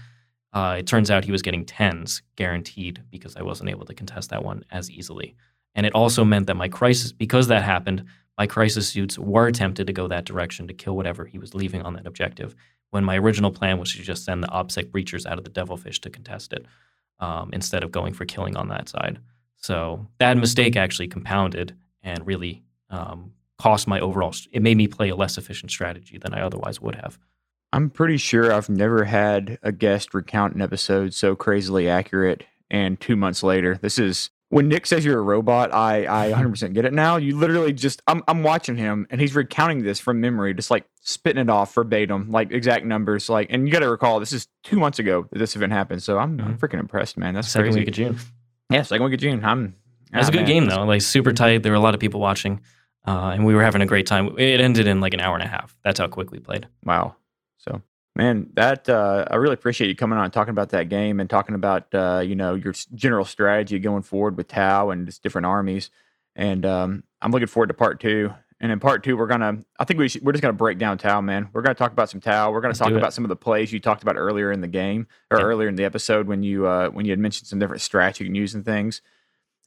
Uh, 0.54 0.78
it 0.80 0.88
turns 0.88 1.12
out 1.12 1.26
he 1.26 1.34
was 1.34 1.42
getting 1.42 1.66
tens 1.66 2.22
guaranteed 2.38 3.04
because 3.12 3.36
I 3.36 3.42
wasn't 3.42 3.70
able 3.70 3.86
to 3.86 3.94
contest 3.94 4.30
that 4.30 4.44
one 4.44 4.64
as 4.72 4.90
easily. 4.90 5.36
And 5.76 5.86
it 5.86 5.94
also 5.94 6.24
meant 6.24 6.48
that 6.48 6.56
my 6.56 6.70
crisis, 6.70 7.12
because 7.12 7.48
that 7.48 7.64
happened, 7.64 8.06
my 8.38 8.48
crisis 8.48 8.88
suits 8.88 9.20
were 9.20 9.52
tempted 9.52 9.88
to 9.88 9.94
go 9.94 10.08
that 10.08 10.26
direction 10.26 10.68
to 10.68 10.74
kill 10.74 10.96
whatever 10.96 11.26
he 11.26 11.38
was 11.38 11.54
leaving 11.54 11.82
on 11.82 11.94
that 11.94 12.08
objective 12.08 12.56
when 12.92 13.04
my 13.04 13.18
original 13.18 13.52
plan 13.52 13.80
was 13.80 13.94
to 13.94 14.02
just 14.02 14.26
send 14.26 14.44
the 14.44 14.48
OBSEC 14.48 14.92
breachers 14.92 15.26
out 15.26 15.38
of 15.38 15.44
the 15.44 15.50
Devilfish 15.50 16.00
to 16.02 16.10
contest 16.10 16.54
it 16.54 16.66
um, 17.20 17.50
instead 17.54 17.84
of 17.84 17.92
going 17.92 18.14
for 18.14 18.26
killing 18.26 18.56
on 18.56 18.70
that 18.70 18.90
side. 18.90 19.20
So 19.56 20.08
that 20.20 20.38
mistake 20.38 20.76
actually 20.76 21.08
compounded 21.08 21.76
and 22.04 22.26
really 22.26 22.64
um, 22.90 23.34
cost 23.58 23.88
my 23.88 24.00
overall. 24.00 24.34
It 24.52 24.62
made 24.62 24.78
me 24.78 24.88
play 24.88 25.10
a 25.10 25.16
less 25.16 25.38
efficient 25.38 25.72
strategy 25.72 26.18
than 26.18 26.34
I 26.34 26.42
otherwise 26.42 26.80
would 26.80 26.96
have. 26.96 27.18
I'm 27.74 27.90
pretty 27.90 28.18
sure 28.18 28.54
I've 28.54 28.70
never 28.70 29.04
had 29.04 29.60
a 29.62 29.72
guest 29.72 30.14
recount 30.14 30.56
an 30.56 30.62
episode 30.62 31.14
so 31.14 31.36
crazily 31.36 31.90
accurate. 31.90 32.46
And 32.70 33.00
two 33.00 33.16
months 33.16 33.44
later, 33.44 33.78
this 33.82 34.00
is 34.00 34.30
when 34.50 34.70
Nick 34.70 34.86
says 34.86 35.04
you're 35.04 35.20
a 35.20 35.22
robot, 35.22 35.74
I 35.74 36.06
I 36.06 36.32
100% 36.32 36.74
get 36.74 36.86
it 36.86 36.94
now. 36.94 37.18
You 37.18 37.38
literally 37.38 37.74
just 37.74 38.02
I'm 38.08 38.24
I'm 38.28 38.44
watching 38.44 38.78
him 38.78 39.06
and 39.10 39.20
he's 39.20 39.36
recounting 39.36 39.84
this 39.84 40.00
from 40.00 40.22
memory, 40.22 40.54
just 40.54 40.72
like 40.72 40.86
spitting 41.02 41.42
it 41.42 41.50
off 41.50 41.74
verbatim, 41.74 42.32
like 42.32 42.52
exact 42.52 42.86
numbers. 42.86 43.30
Like, 43.30 43.48
and 43.50 43.68
you 43.68 43.74
got 43.74 43.80
to 43.80 43.90
recall 43.90 44.20
this 44.20 44.34
is 44.34 44.48
two 44.64 44.78
months 44.78 45.00
ago 45.00 45.28
that 45.32 45.40
this 45.40 45.56
event 45.56 45.74
happened. 45.74 46.02
So 46.04 46.18
I'm, 46.18 46.40
I'm 46.40 46.58
freaking 46.58 46.80
impressed, 46.80 47.18
man. 47.18 47.34
That's 47.34 47.50
Second 47.50 47.74
crazy. 47.74 47.80
week 47.80 47.88
of 47.90 47.94
June. 47.94 48.18
yeah, 48.70 48.82
second 48.84 49.06
week 49.06 49.14
of 49.14 49.20
June. 49.20 49.44
I'm. 49.44 49.76
It 50.14 50.18
was 50.18 50.28
ah, 50.28 50.30
a 50.30 50.32
good 50.32 50.40
man. 50.40 50.48
game 50.48 50.66
though, 50.66 50.86
like 50.86 51.02
super 51.02 51.34
tight. 51.34 51.64
There 51.64 51.74
were 51.74 51.78
a 51.78 51.82
lot 51.82 51.94
of 51.94 52.00
people 52.00 52.22
watching, 52.22 52.62
uh, 53.06 53.32
and 53.34 53.46
we 53.46 53.54
were 53.54 53.64
having 53.64 53.82
a 53.82 53.86
great 53.86 54.08
time. 54.08 54.38
It 54.38 54.62
ended 54.62 54.88
in 54.88 55.02
like 55.02 55.14
an 55.14 55.20
hour 55.20 55.34
and 55.34 55.44
a 55.44 55.48
half. 55.48 55.78
That's 55.84 56.00
how 56.00 56.08
quickly 56.08 56.40
played. 56.40 56.68
Wow. 56.86 57.18
Man, 58.18 58.50
that 58.56 58.90
uh, 58.90 59.26
I 59.30 59.36
really 59.36 59.54
appreciate 59.54 59.90
you 59.90 59.96
coming 59.96 60.18
on 60.18 60.24
and 60.24 60.34
talking 60.34 60.50
about 60.50 60.70
that 60.70 60.90
game 60.90 61.20
and 61.20 61.30
talking 61.30 61.54
about 61.54 61.94
uh, 61.94 62.24
you 62.26 62.36
know 62.36 62.56
your 62.56 62.74
general 62.96 63.26
strategy 63.26 63.78
going 63.78 64.02
forward 64.02 64.36
with 64.38 64.48
Tau 64.48 64.90
and 64.90 65.06
just 65.06 65.22
different 65.22 65.46
armies. 65.46 65.92
And 66.36 66.66
um, 66.66 67.04
I'm 67.22 67.32
looking 67.32 67.48
forward 67.48 67.68
to 67.68 67.76
part 67.76 68.00
two. 68.00 68.34
And 68.60 68.72
in 68.72 68.80
part 68.80 69.04
two, 69.04 69.16
we're 69.18 69.28
gonna 69.28 69.64
I 69.80 69.86
think 69.86 70.00
we 70.00 70.10
should, 70.10 70.24
we're 70.24 70.32
just 70.32 70.42
gonna 70.42 70.54
break 70.54 70.80
down 70.80 70.98
Tau, 70.98 71.22
man. 71.22 71.50
We're 71.54 71.62
gonna 71.62 71.76
talk 71.76 71.92
about 71.92 72.10
some 72.10 72.20
Tau. 72.20 72.50
We're 72.52 72.60
gonna 72.62 72.72
Let's 72.72 72.80
talk 72.80 72.92
about 72.92 73.14
some 73.14 73.24
of 73.24 73.30
the 73.30 73.36
plays 73.36 73.72
you 73.72 73.80
talked 73.80 74.02
about 74.02 74.16
earlier 74.18 74.52
in 74.52 74.62
the 74.62 74.68
game 74.68 75.06
or 75.30 75.38
Yeah. 75.38 75.46
earlier 75.46 75.68
in 75.68 75.76
the 75.76 75.86
episode 75.86 76.26
when 76.26 76.42
you 76.42 76.66
uh, 76.66 76.90
when 76.90 77.06
you 77.06 77.12
had 77.12 77.20
mentioned 77.20 77.48
some 77.48 77.60
different 77.60 77.84
strats 77.84 78.20
you 78.20 78.26
can 78.26 78.34
use 78.34 78.56
and 78.56 78.66
things. 78.66 79.04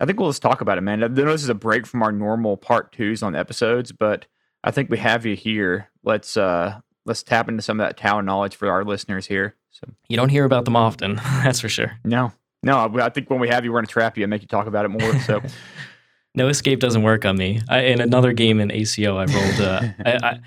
I 0.01 0.07
think 0.07 0.18
we'll 0.18 0.30
just 0.30 0.42
talk 0.42 0.61
about 0.61 0.76
it, 0.76 0.80
man. 0.80 1.05
I 1.05 1.07
know 1.07 1.30
this 1.30 1.44
is 1.44 1.51
a 1.51 1.55
break 1.55 1.86
from 1.86 2.03
our 2.03 2.11
normal 2.11 2.57
part 2.57 2.90
twos 2.90 3.22
on 3.22 3.36
episodes, 3.36 3.92
but 3.92 4.26
I 4.64 4.72
think 4.72 4.90
we 4.90 4.98
have 4.98 5.24
you 5.24 5.36
here. 5.36 5.90
Let's 6.03 6.36
uh 6.36 6.80
let's 7.07 7.22
tap 7.22 7.48
into 7.48 7.62
some 7.62 7.80
of 7.80 7.86
that 7.86 7.96
Tau 7.96 8.20
knowledge 8.20 8.57
for 8.57 8.70
our 8.70 8.84
listeners 8.84 9.26
here. 9.26 9.57
So 9.70 9.88
You 10.09 10.16
don't 10.16 10.28
hear 10.28 10.44
about 10.44 10.64
them 10.64 10.76
often, 10.76 11.14
that's 11.44 11.61
for 11.61 11.68
sure. 11.68 11.92
no, 12.05 12.32
no, 12.62 12.90
I 13.01 13.09
think 13.09 13.30
when 13.30 13.40
we 13.40 13.48
have 13.48 13.64
you, 13.64 13.72
we're 13.72 13.78
gonna 13.78 13.86
trap 13.86 14.18
you 14.18 14.24
and 14.24 14.30
make 14.30 14.42
you 14.42 14.48
talk 14.48 14.66
about 14.66 14.84
it 14.84 14.88
more. 14.88 15.18
So 15.20 15.40
no 16.34 16.48
escape 16.48 16.80
doesn't 16.80 17.03
work 17.03 17.24
on 17.24 17.36
me. 17.36 17.61
I, 17.68 17.80
in 17.84 18.01
another 18.01 18.32
game 18.32 18.61
in 18.61 18.70
ACO, 18.70 19.16
I 19.16 19.24
rolled 19.24 19.61
uh, 19.61 19.82
I, 20.05 20.40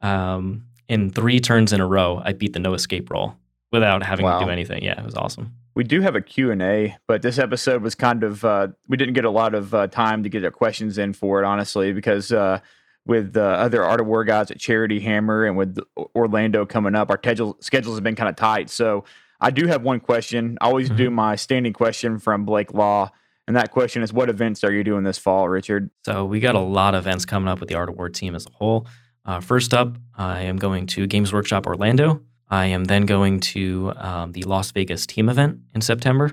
I, 0.00 0.34
um, 0.34 0.66
in 0.88 1.10
three 1.10 1.40
turns 1.40 1.72
in 1.72 1.80
a 1.80 1.86
row. 1.86 2.22
I 2.24 2.32
beat 2.34 2.52
the 2.52 2.60
no 2.60 2.74
escape 2.74 3.10
roll 3.10 3.34
without 3.72 4.02
having 4.04 4.26
to 4.26 4.38
do 4.44 4.48
anything. 4.50 4.84
Yeah, 4.84 5.00
it 5.00 5.04
was 5.04 5.16
awesome. 5.16 5.54
we 5.74 5.82
do 5.82 6.00
have 6.02 6.14
a 6.14 6.20
Q 6.20 6.52
and 6.52 6.62
A, 6.62 6.96
but 7.08 7.22
this 7.22 7.38
episode 7.38 7.82
was 7.82 7.96
kind 7.96 8.22
of 8.22 8.44
uh, 8.44 8.68
we 8.86 8.96
didn't 8.96 9.14
get 9.14 9.24
a 9.24 9.30
lot 9.30 9.54
of 9.54 9.74
uh, 9.74 9.88
time 9.88 10.22
to 10.22 10.28
get 10.28 10.44
our 10.44 10.50
questions 10.52 10.98
in 10.98 11.12
for 11.14 11.42
it, 11.42 11.46
honestly, 11.46 11.92
because 11.92 12.30
uh, 12.30 12.60
with 13.06 13.36
uh, 13.36 13.40
other 13.40 13.84
Art 13.84 14.00
of 14.00 14.06
War 14.06 14.24
guys 14.24 14.50
at 14.50 14.58
Charity 14.58 15.00
Hammer 15.00 15.44
and 15.44 15.56
with 15.56 15.78
Orlando 16.14 16.66
coming 16.66 16.94
up, 16.94 17.10
our 17.10 17.18
schedule 17.18 17.56
schedules 17.60 17.96
have 17.96 18.04
been 18.04 18.16
kind 18.16 18.28
of 18.28 18.36
tight. 18.36 18.68
So 18.68 19.04
I 19.40 19.50
do 19.50 19.66
have 19.66 19.82
one 19.82 20.00
question. 20.00 20.58
I 20.60 20.66
always 20.66 20.90
do 20.90 21.10
my 21.10 21.36
standing 21.36 21.72
question 21.72 22.18
from 22.18 22.44
Blake 22.44 22.74
Law, 22.74 23.10
and 23.46 23.56
that 23.56 23.70
question 23.70 24.02
is, 24.02 24.12
"What 24.12 24.28
events 24.28 24.64
are 24.64 24.72
you 24.72 24.82
doing 24.82 25.04
this 25.04 25.18
fall, 25.18 25.48
Richard?" 25.48 25.90
So 26.04 26.24
we 26.24 26.40
got 26.40 26.54
a 26.54 26.60
lot 26.60 26.94
of 26.94 27.04
events 27.04 27.24
coming 27.24 27.48
up 27.48 27.60
with 27.60 27.68
the 27.68 27.74
Art 27.74 27.88
of 27.88 27.96
War 27.96 28.08
team 28.08 28.34
as 28.34 28.46
a 28.46 28.50
whole. 28.50 28.86
Uh, 29.24 29.40
first 29.40 29.74
up, 29.74 29.96
I 30.16 30.42
am 30.42 30.56
going 30.56 30.86
to 30.88 31.06
Games 31.06 31.32
Workshop 31.32 31.66
Orlando. 31.66 32.22
I 32.48 32.66
am 32.66 32.84
then 32.84 33.06
going 33.06 33.40
to 33.40 33.92
um, 33.96 34.32
the 34.32 34.42
Las 34.44 34.70
Vegas 34.70 35.04
team 35.06 35.28
event 35.28 35.58
in 35.74 35.80
September, 35.80 36.32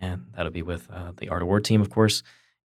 and 0.00 0.26
that'll 0.34 0.52
be 0.52 0.62
with 0.62 0.90
uh, 0.90 1.12
the 1.16 1.28
Art 1.28 1.42
of 1.42 1.48
War 1.48 1.60
team, 1.60 1.80
of 1.80 1.90
course. 1.90 2.22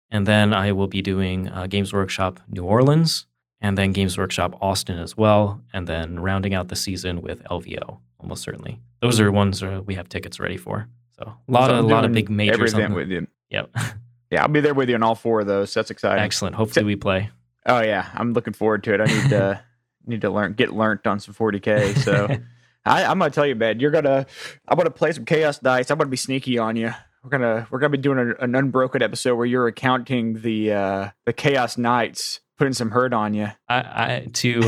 And 0.09 0.25
then 0.25 0.53
I 0.53 0.71
will 0.71 0.87
be 0.87 1.01
doing 1.01 1.49
uh, 1.49 1.67
Games 1.67 1.91
Workshop 1.91 2.39
New 2.47 2.63
Orleans, 2.63 3.25
and 3.61 3.77
then 3.77 3.91
Games 3.91 4.17
Workshop 4.17 4.57
Austin 4.61 4.99
as 4.99 5.15
well, 5.17 5.61
and 5.73 5.87
then 5.87 6.19
rounding 6.19 6.53
out 6.53 6.67
the 6.67 6.75
season 6.75 7.21
with 7.21 7.43
LVO, 7.45 7.99
almost 8.19 8.43
certainly. 8.43 8.79
Those 9.01 9.19
are 9.19 9.31
ones 9.31 9.61
uh, 9.63 9.81
we 9.85 9.95
have 9.95 10.09
tickets 10.09 10.39
ready 10.39 10.57
for. 10.57 10.87
So 11.19 11.23
a 11.47 11.51
lot 11.51 11.69
So 11.69 11.77
of 11.77 11.85
a 11.85 11.87
lot 11.87 12.05
of 12.05 12.11
big 12.11 12.29
majors. 12.29 12.55
Every 12.55 12.69
on 12.69 12.75
event 12.75 12.89
the- 12.91 12.95
with 12.95 13.09
you. 13.11 13.27
Yep, 13.49 13.69
Yeah, 14.31 14.41
I'll 14.41 14.49
be 14.49 14.59
there 14.59 14.73
with 14.73 14.89
you 14.89 14.95
on 14.95 15.03
all 15.03 15.15
four 15.15 15.39
of 15.39 15.47
those. 15.47 15.73
That's 15.73 15.89
exciting. 15.89 16.21
excellent. 16.23 16.55
Hopefully 16.55 16.85
we 16.85 16.95
play. 16.97 17.29
Oh 17.65 17.81
yeah, 17.81 18.09
I'm 18.13 18.33
looking 18.33 18.53
forward 18.53 18.83
to 18.85 18.93
it. 18.93 19.01
I 19.01 19.05
need 19.05 19.29
to 19.29 19.61
need 20.05 20.21
to 20.21 20.29
learn 20.29 20.53
get 20.53 20.73
learnt 20.73 21.07
on 21.07 21.19
some 21.19 21.33
40k. 21.33 21.97
So 21.99 22.27
I, 22.85 23.03
I'm 23.05 23.19
gonna 23.19 23.31
tell 23.31 23.45
you, 23.45 23.55
man, 23.55 23.79
you're 23.79 23.91
gonna 23.91 24.25
I'm 24.67 24.77
gonna 24.77 24.89
play 24.89 25.11
some 25.13 25.25
chaos 25.25 25.59
dice. 25.59 25.89
I'm 25.91 25.97
gonna 25.97 26.09
be 26.09 26.17
sneaky 26.17 26.57
on 26.57 26.75
you. 26.75 26.91
We're 27.23 27.29
gonna 27.29 27.67
we're 27.71 27.79
gonna 27.79 27.89
be 27.91 27.97
doing 27.97 28.19
a, 28.19 28.43
an 28.43 28.53
unbroken 28.55 29.01
episode 29.01 29.35
where 29.35 29.45
you're 29.45 29.67
accounting 29.67 30.41
the 30.41 30.71
uh 30.73 31.09
the 31.25 31.33
chaos 31.33 31.77
knights, 31.77 32.39
putting 32.57 32.73
some 32.73 32.91
hurt 32.91 33.13
on 33.13 33.33
you. 33.33 33.47
I, 33.69 33.77
I 33.77 34.27
to 34.33 34.61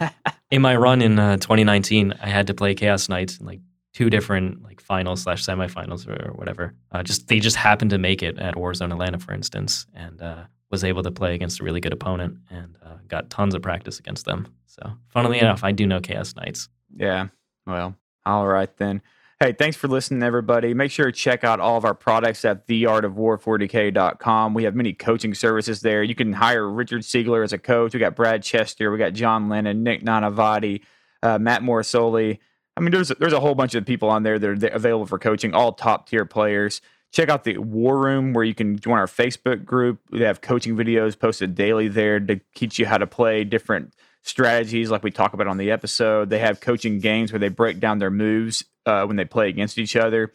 uh, 0.00 0.10
in 0.50 0.62
my 0.62 0.76
run 0.76 1.02
in 1.02 1.18
uh, 1.18 1.36
2019, 1.36 2.14
I 2.20 2.28
had 2.28 2.46
to 2.48 2.54
play 2.54 2.74
Chaos 2.74 3.08
Knights 3.08 3.38
in 3.38 3.46
like 3.46 3.60
two 3.94 4.10
different 4.10 4.62
like 4.62 4.80
finals 4.80 5.22
slash 5.22 5.44
semifinals 5.44 6.06
or, 6.06 6.30
or 6.30 6.32
whatever. 6.34 6.74
Uh, 6.92 7.02
just 7.02 7.28
they 7.28 7.40
just 7.40 7.56
happened 7.56 7.90
to 7.90 7.98
make 7.98 8.22
it 8.22 8.38
at 8.38 8.54
Warzone 8.54 8.92
Atlanta, 8.92 9.18
for 9.18 9.32
instance, 9.32 9.86
and 9.94 10.20
uh, 10.20 10.44
was 10.70 10.84
able 10.84 11.02
to 11.02 11.10
play 11.10 11.34
against 11.34 11.60
a 11.60 11.64
really 11.64 11.80
good 11.80 11.92
opponent 11.92 12.38
and 12.50 12.76
uh, 12.84 12.96
got 13.08 13.30
tons 13.30 13.54
of 13.54 13.62
practice 13.62 13.98
against 13.98 14.26
them. 14.26 14.52
So, 14.66 14.92
funnily 15.08 15.38
enough, 15.38 15.64
I 15.64 15.72
do 15.72 15.86
know 15.86 16.00
Chaos 16.00 16.34
Knights. 16.36 16.68
Yeah. 16.94 17.28
Well, 17.66 17.96
all 18.24 18.46
right 18.46 18.74
then. 18.76 19.00
Hey, 19.38 19.52
thanks 19.52 19.76
for 19.76 19.86
listening, 19.86 20.22
everybody. 20.22 20.72
Make 20.72 20.90
sure 20.90 21.04
to 21.04 21.12
check 21.12 21.44
out 21.44 21.60
all 21.60 21.76
of 21.76 21.84
our 21.84 21.92
products 21.92 22.42
at 22.46 22.66
theartofwar40k.com. 22.66 24.54
We 24.54 24.64
have 24.64 24.74
many 24.74 24.94
coaching 24.94 25.34
services 25.34 25.82
there. 25.82 26.02
You 26.02 26.14
can 26.14 26.32
hire 26.32 26.66
Richard 26.66 27.02
Siegler 27.02 27.44
as 27.44 27.52
a 27.52 27.58
coach. 27.58 27.92
We 27.92 28.00
got 28.00 28.16
Brad 28.16 28.42
Chester. 28.42 28.90
We 28.90 28.96
got 28.96 29.12
John 29.12 29.50
Lennon, 29.50 29.82
Nick 29.82 30.02
Nanavati, 30.02 30.80
uh, 31.22 31.38
Matt 31.38 31.60
Morisoli. 31.60 32.38
I 32.78 32.80
mean, 32.80 32.92
there's 32.92 33.08
there's 33.08 33.34
a 33.34 33.40
whole 33.40 33.54
bunch 33.54 33.74
of 33.74 33.84
people 33.84 34.08
on 34.08 34.22
there 34.22 34.38
that 34.38 34.48
are 34.48 34.68
available 34.68 35.04
for 35.04 35.18
coaching, 35.18 35.52
all 35.52 35.74
top 35.74 36.08
tier 36.08 36.24
players. 36.24 36.80
Check 37.12 37.28
out 37.28 37.44
the 37.44 37.58
War 37.58 37.98
Room 37.98 38.32
where 38.32 38.44
you 38.44 38.54
can 38.54 38.78
join 38.78 38.96
our 38.96 39.06
Facebook 39.06 39.66
group. 39.66 40.00
We 40.10 40.22
have 40.22 40.40
coaching 40.40 40.76
videos 40.76 41.18
posted 41.18 41.54
daily 41.54 41.88
there 41.88 42.20
to 42.20 42.40
teach 42.54 42.78
you 42.78 42.86
how 42.86 42.96
to 42.96 43.06
play 43.06 43.44
different 43.44 43.92
strategies 44.26 44.90
like 44.90 45.02
we 45.02 45.10
talk 45.10 45.32
about 45.32 45.46
on 45.46 45.56
the 45.56 45.70
episode. 45.70 46.30
They 46.30 46.40
have 46.40 46.60
coaching 46.60 46.98
games 46.98 47.32
where 47.32 47.38
they 47.38 47.48
break 47.48 47.78
down 47.80 47.98
their 47.98 48.10
moves 48.10 48.64
uh, 48.84 49.04
when 49.04 49.16
they 49.16 49.24
play 49.24 49.48
against 49.48 49.78
each 49.78 49.96
other. 49.96 50.32